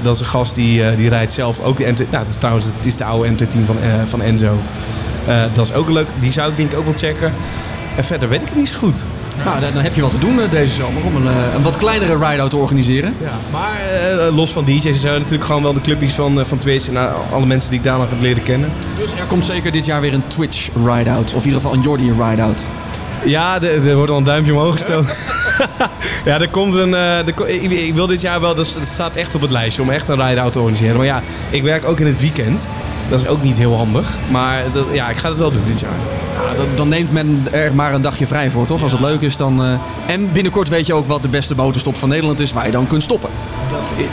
dat 0.02 0.16
is 0.16 0.22
een 0.22 0.28
gast 0.28 0.56
die, 0.56 0.96
die 0.96 1.10
rijdt 1.10 1.34
zelf 1.34 1.60
ook 1.60 1.78
de 1.78 1.86
MT... 1.86 1.98
Nou, 1.98 2.12
dat 2.12 2.28
is 2.28 2.36
trouwens 2.36 2.66
het 2.66 2.86
is 2.86 2.96
de 2.96 3.04
oude 3.04 3.30
MT-10 3.30 3.66
van, 3.66 3.76
van 4.06 4.22
Enzo. 4.22 4.58
Eh, 5.28 5.44
dat 5.54 5.66
is 5.66 5.74
ook 5.74 5.90
leuk. 5.90 6.08
Die 6.20 6.32
zou 6.32 6.52
ik 6.52 6.58
denk 6.58 6.72
ik 6.72 6.78
ook 6.78 6.86
wel 6.86 6.94
checken. 6.98 7.34
En 7.98 8.04
verder 8.04 8.30
weet 8.30 8.42
ik 8.42 8.48
het 8.48 8.56
niet 8.56 8.70
zo 8.70 8.78
goed. 8.78 9.04
Nou, 9.46 9.60
dan 9.60 9.84
heb 9.84 9.96
je 9.96 10.02
wat 10.02 10.12
te 10.12 10.20
doen 10.20 10.42
eh, 10.42 10.52
deze 10.52 10.74
zomer 10.74 11.04
om 11.04 11.16
een, 11.16 11.28
eh, 11.28 11.54
een 11.56 11.64
wat 11.64 11.78
kleinere 11.78 12.18
ride-out 12.18 12.50
te 12.50 12.58
organiseren. 12.58 13.16
Ja, 13.22 13.32
maar 13.52 13.80
los 14.32 14.52
van 14.52 14.66
DJ's 14.66 14.86
en 14.86 14.96
zo 14.96 15.18
natuurlijk 15.18 15.44
gewoon 15.44 15.64
wel 15.64 15.74
de 15.74 15.82
clubjes 15.82 16.14
van, 16.14 16.46
van 16.46 16.58
Twitch 16.58 16.88
en 16.88 16.98
alle 17.32 17.46
mensen 17.46 17.70
die 17.70 17.80
ik 17.80 17.86
daar 17.86 17.98
nog 17.98 18.10
heb 18.10 18.22
leren 18.22 18.44
kennen. 18.44 18.70
Dus 18.98 19.12
er 19.12 19.26
komt 19.28 19.46
zeker 19.46 19.72
dit 19.72 19.86
jaar 19.86 20.02
weer 20.02 20.14
een 20.14 20.28
Twitch 20.28 20.70
ride-out. 20.86 21.34
Of 21.34 21.44
in 21.44 21.50
ieder 21.50 21.62
geval 21.62 21.74
een 21.74 21.82
Jordi 21.82 22.12
ride-out. 22.12 22.60
Ja, 23.26 23.62
er 23.62 23.96
wordt 23.96 24.12
al 24.12 24.18
een 24.18 24.24
duimpje 24.24 24.54
omhoog 24.54 24.74
gestoken. 24.74 25.16
ja, 26.26 26.40
er 26.40 26.50
komt 26.50 26.74
een. 26.74 26.94
er 26.94 27.28
ik, 27.28 27.72
ik 27.72 27.94
wil 27.94 28.08
dit 28.08 28.22
jaar 28.22 28.42
wel, 28.42 28.56
dat, 28.56 28.72
dat 28.74 28.86
staat 28.86 29.16
echt 29.16 29.36
op 29.36 29.42
het 29.42 29.52
lijstje 29.52 29.82
om 29.82 29.90
echt 29.90 30.08
een 30.08 30.28
ride-out 30.28 30.52
te 30.52 30.60
organiseren. 30.60 30.98
Maar 30.98 31.06
ja, 31.06 31.22
ik 31.50 31.64
werk 31.64 31.86
ook 31.86 32.00
in 32.00 32.08
het 32.08 32.20
weekend. 32.20 32.70
Dat 33.10 33.22
is 33.22 33.28
ook 33.28 33.42
niet 33.42 33.58
heel 33.58 33.76
handig. 33.76 34.18
Maar 34.32 34.64
dat, 34.74 34.86
ja, 34.94 35.10
ik 35.10 35.18
ga 35.18 35.30
het 35.30 35.38
wel 35.38 35.52
doen 35.52 35.62
dit 35.68 35.80
jaar. 35.80 35.92
Ja, 36.50 36.56
dan, 36.58 36.66
dan 36.76 36.88
neemt 36.90 37.12
men 37.12 37.48
er 37.52 37.74
maar 37.76 37.94
een 37.94 38.02
dagje 38.02 38.28
vrij 38.28 38.50
voor, 38.52 38.66
toch? 38.66 38.84
Als 38.84 38.92
het 38.92 39.02
leuk 39.02 39.22
is, 39.22 39.38
dan... 39.38 39.64
eh, 39.64 39.74
En 40.06 40.32
binnenkort 40.32 40.70
weet 40.70 40.86
je 40.86 40.94
ook 40.94 41.08
wat 41.08 41.22
de 41.22 41.28
beste 41.30 41.56
motorstop 41.56 41.96
van 41.96 42.10
Nederland 42.10 42.40
is... 42.40 42.52
waar 42.54 42.66
je 42.66 42.72
dan 42.72 42.88
kunt 42.88 43.04
stoppen. 43.04 43.30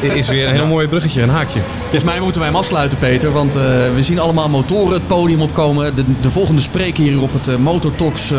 Is 0.01 0.29
weer 0.29 0.49
een 0.49 0.55
heel 0.55 0.67
mooi 0.67 0.89
bruggetje, 0.89 1.23
een 1.23 1.29
haakje. 1.29 1.61
Volgens 1.81 2.05
mij 2.05 2.21
moeten 2.21 2.41
wij 2.41 2.51
hem 2.51 2.59
afsluiten, 2.59 2.99
Peter. 2.99 3.33
Want 3.33 3.55
eh, 3.55 3.63
we 3.95 4.03
zien 4.03 4.19
allemaal 4.19 4.49
motoren 4.49 4.93
het 4.93 5.07
podium 5.07 5.41
opkomen. 5.41 5.95
De, 5.95 6.05
de 6.21 6.31
volgende 6.31 6.61
spreker 6.61 7.03
hier 7.03 7.21
op 7.21 7.33
het 7.33 7.49
eh, 7.49 7.57
Motortalks 7.57 8.31
eh, 8.31 8.39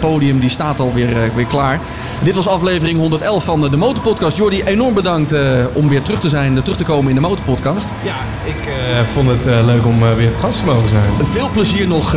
podium... 0.00 0.38
die 0.38 0.50
staat 0.50 0.80
alweer 0.80 1.06
weer, 1.06 1.30
weer 1.34 1.46
klaar. 1.46 1.80
Dit 2.22 2.34
was 2.34 2.48
aflevering 2.48 2.98
111 2.98 3.44
van 3.44 3.70
de, 3.70 3.76
Motorpodcast. 3.76 4.36
Jordi, 4.36 4.62
enorm 4.62 4.94
bedankt 4.94 5.34
om 5.72 5.88
weer 5.88 6.02
terug 6.02 6.20
te 6.20 6.28
zijn, 6.28 6.62
terug 6.62 6.76
te 6.76 6.84
komen 6.84 7.08
in 7.08 7.14
de 7.14 7.20
Motorpodcast. 7.20 7.88
Ja, 8.04 8.14
ik 8.44 8.68
vond 9.12 9.28
het 9.28 9.44
leuk 9.64 9.86
om 9.86 10.14
weer 10.16 10.30
te 10.30 10.38
gast 10.38 10.58
te 10.58 10.64
mogen 10.64 10.88
zijn. 10.88 11.26
Veel 11.26 11.48
plezier 11.52 11.86
nog 11.86 12.16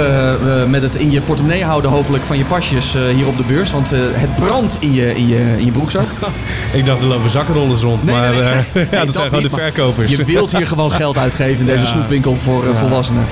met 0.68 0.82
het 0.82 0.96
in 0.96 1.12
je 1.12 1.22
portemonnee 1.22 1.64
houden 1.64 1.92
hopelijk 1.92 2.24
van 2.24 2.38
je 2.38 2.46
pasjes 2.46 2.96
hier 3.16 3.28
op 3.28 3.38
de 3.38 3.44
beurs. 3.44 3.72
Want 3.72 3.90
het 3.94 4.36
brandt 4.36 4.78
in 4.80 4.94
je, 4.94 5.16
in, 5.16 5.28
je, 5.28 5.56
in 5.58 5.66
je 5.66 5.72
broekzak. 5.72 6.08
Ik 6.74 6.86
dacht, 6.86 7.02
er 7.02 7.08
lopen 7.08 7.30
zakkenrollers 7.30 7.82
rond. 7.82 8.04
Nee, 8.04 8.16
maar 8.16 8.30
nee, 8.30 8.42
nee. 8.42 8.52
eh, 8.52 8.92
ja, 8.92 8.98
dat, 8.98 9.06
dat 9.06 9.14
zijn 9.14 9.28
gewoon 9.28 9.44
niet, 9.44 9.52
de 9.52 9.58
verkopers. 9.58 10.16
Je 10.16 10.26
wilt 10.26 10.58
hier 10.58 10.68
gewoon 10.68 10.92
geld 10.92 11.18
uitgeven 11.18 11.60
in 11.60 11.66
deze 11.66 11.86
snoepwinkel 11.94 12.36
voor 12.36 12.68
eh, 12.68 12.76
volwassenen. 12.76 13.26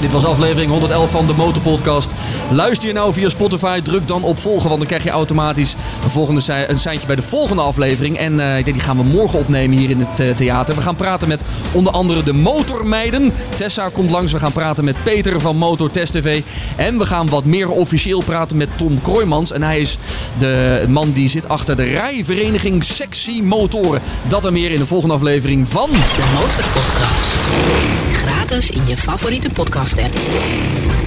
Dit 0.00 0.12
was 0.12 0.24
aflevering 0.24 0.70
111 0.70 1.10
van 1.10 1.26
de 1.26 1.32
Motorpodcast. 1.32 2.12
Luister 2.50 2.88
je 2.88 2.94
nou 2.94 3.12
via 3.12 3.28
Spotify, 3.28 3.80
druk 3.80 4.08
dan 4.08 4.22
op 4.22 4.38
volgen, 4.38 4.68
want 4.68 4.78
dan 4.78 4.88
krijg 4.88 5.02
je 5.02 5.10
automatisch 5.10 5.74
een, 6.04 6.10
volgende 6.10 6.66
een 6.68 6.78
seintje 6.78 7.06
bij 7.06 7.16
de 7.16 7.22
volgende 7.22 7.62
aflevering. 7.62 8.18
En 8.18 8.40
eh, 8.40 8.58
ik 8.58 8.64
denk 8.64 8.76
die 8.76 8.86
gaan 8.86 8.96
we 8.96 9.02
morgen 9.02 9.38
opnemen 9.38 9.78
hier 9.78 9.90
in 9.90 10.00
het 10.00 10.20
eh, 10.20 10.36
theater. 10.36 10.74
We 10.74 10.82
gaan 10.82 10.96
praten 10.96 11.28
met 11.28 11.42
onder 11.72 11.92
andere 11.92 12.22
de 12.22 12.32
Motormeiden. 12.32 13.32
Tessa 13.54 13.88
komt 13.88 14.10
langs. 14.10 14.32
We 14.32 14.38
gaan 14.38 14.52
praten 14.52 14.84
met 14.84 15.02
Peter 15.02 15.40
van 15.40 15.56
Motor 15.56 15.90
Test 15.90 16.12
TV. 16.12 16.42
En 16.76 16.98
we 16.98 17.06
gaan 17.06 17.28
wat 17.28 17.44
meer 17.44 17.70
officieel 17.70 18.22
praten 18.22 18.56
met 18.56 18.68
Tom 18.76 19.00
Kroijmans. 19.00 19.52
En 19.52 19.62
hij 19.62 19.80
is 19.80 19.98
de 20.38 20.84
man 20.88 21.12
die 21.12 21.28
zit 21.28 21.48
achter 21.48 21.76
de 21.76 21.84
rijvereniging 21.84 22.84
Sexy 22.84 23.40
Motoren. 23.42 24.02
Dat 24.28 24.46
en 24.46 24.52
meer 24.52 24.70
in 24.70 24.78
de 24.78 24.86
volgende 24.86 25.14
aflevering 25.14 25.68
van... 25.68 25.90
De 25.90 26.30
Motorpodcast. 26.34 28.07
In 28.48 28.86
je 28.86 28.96
favoriete 28.96 29.50
podcast 29.50 29.98
app. 29.98 30.97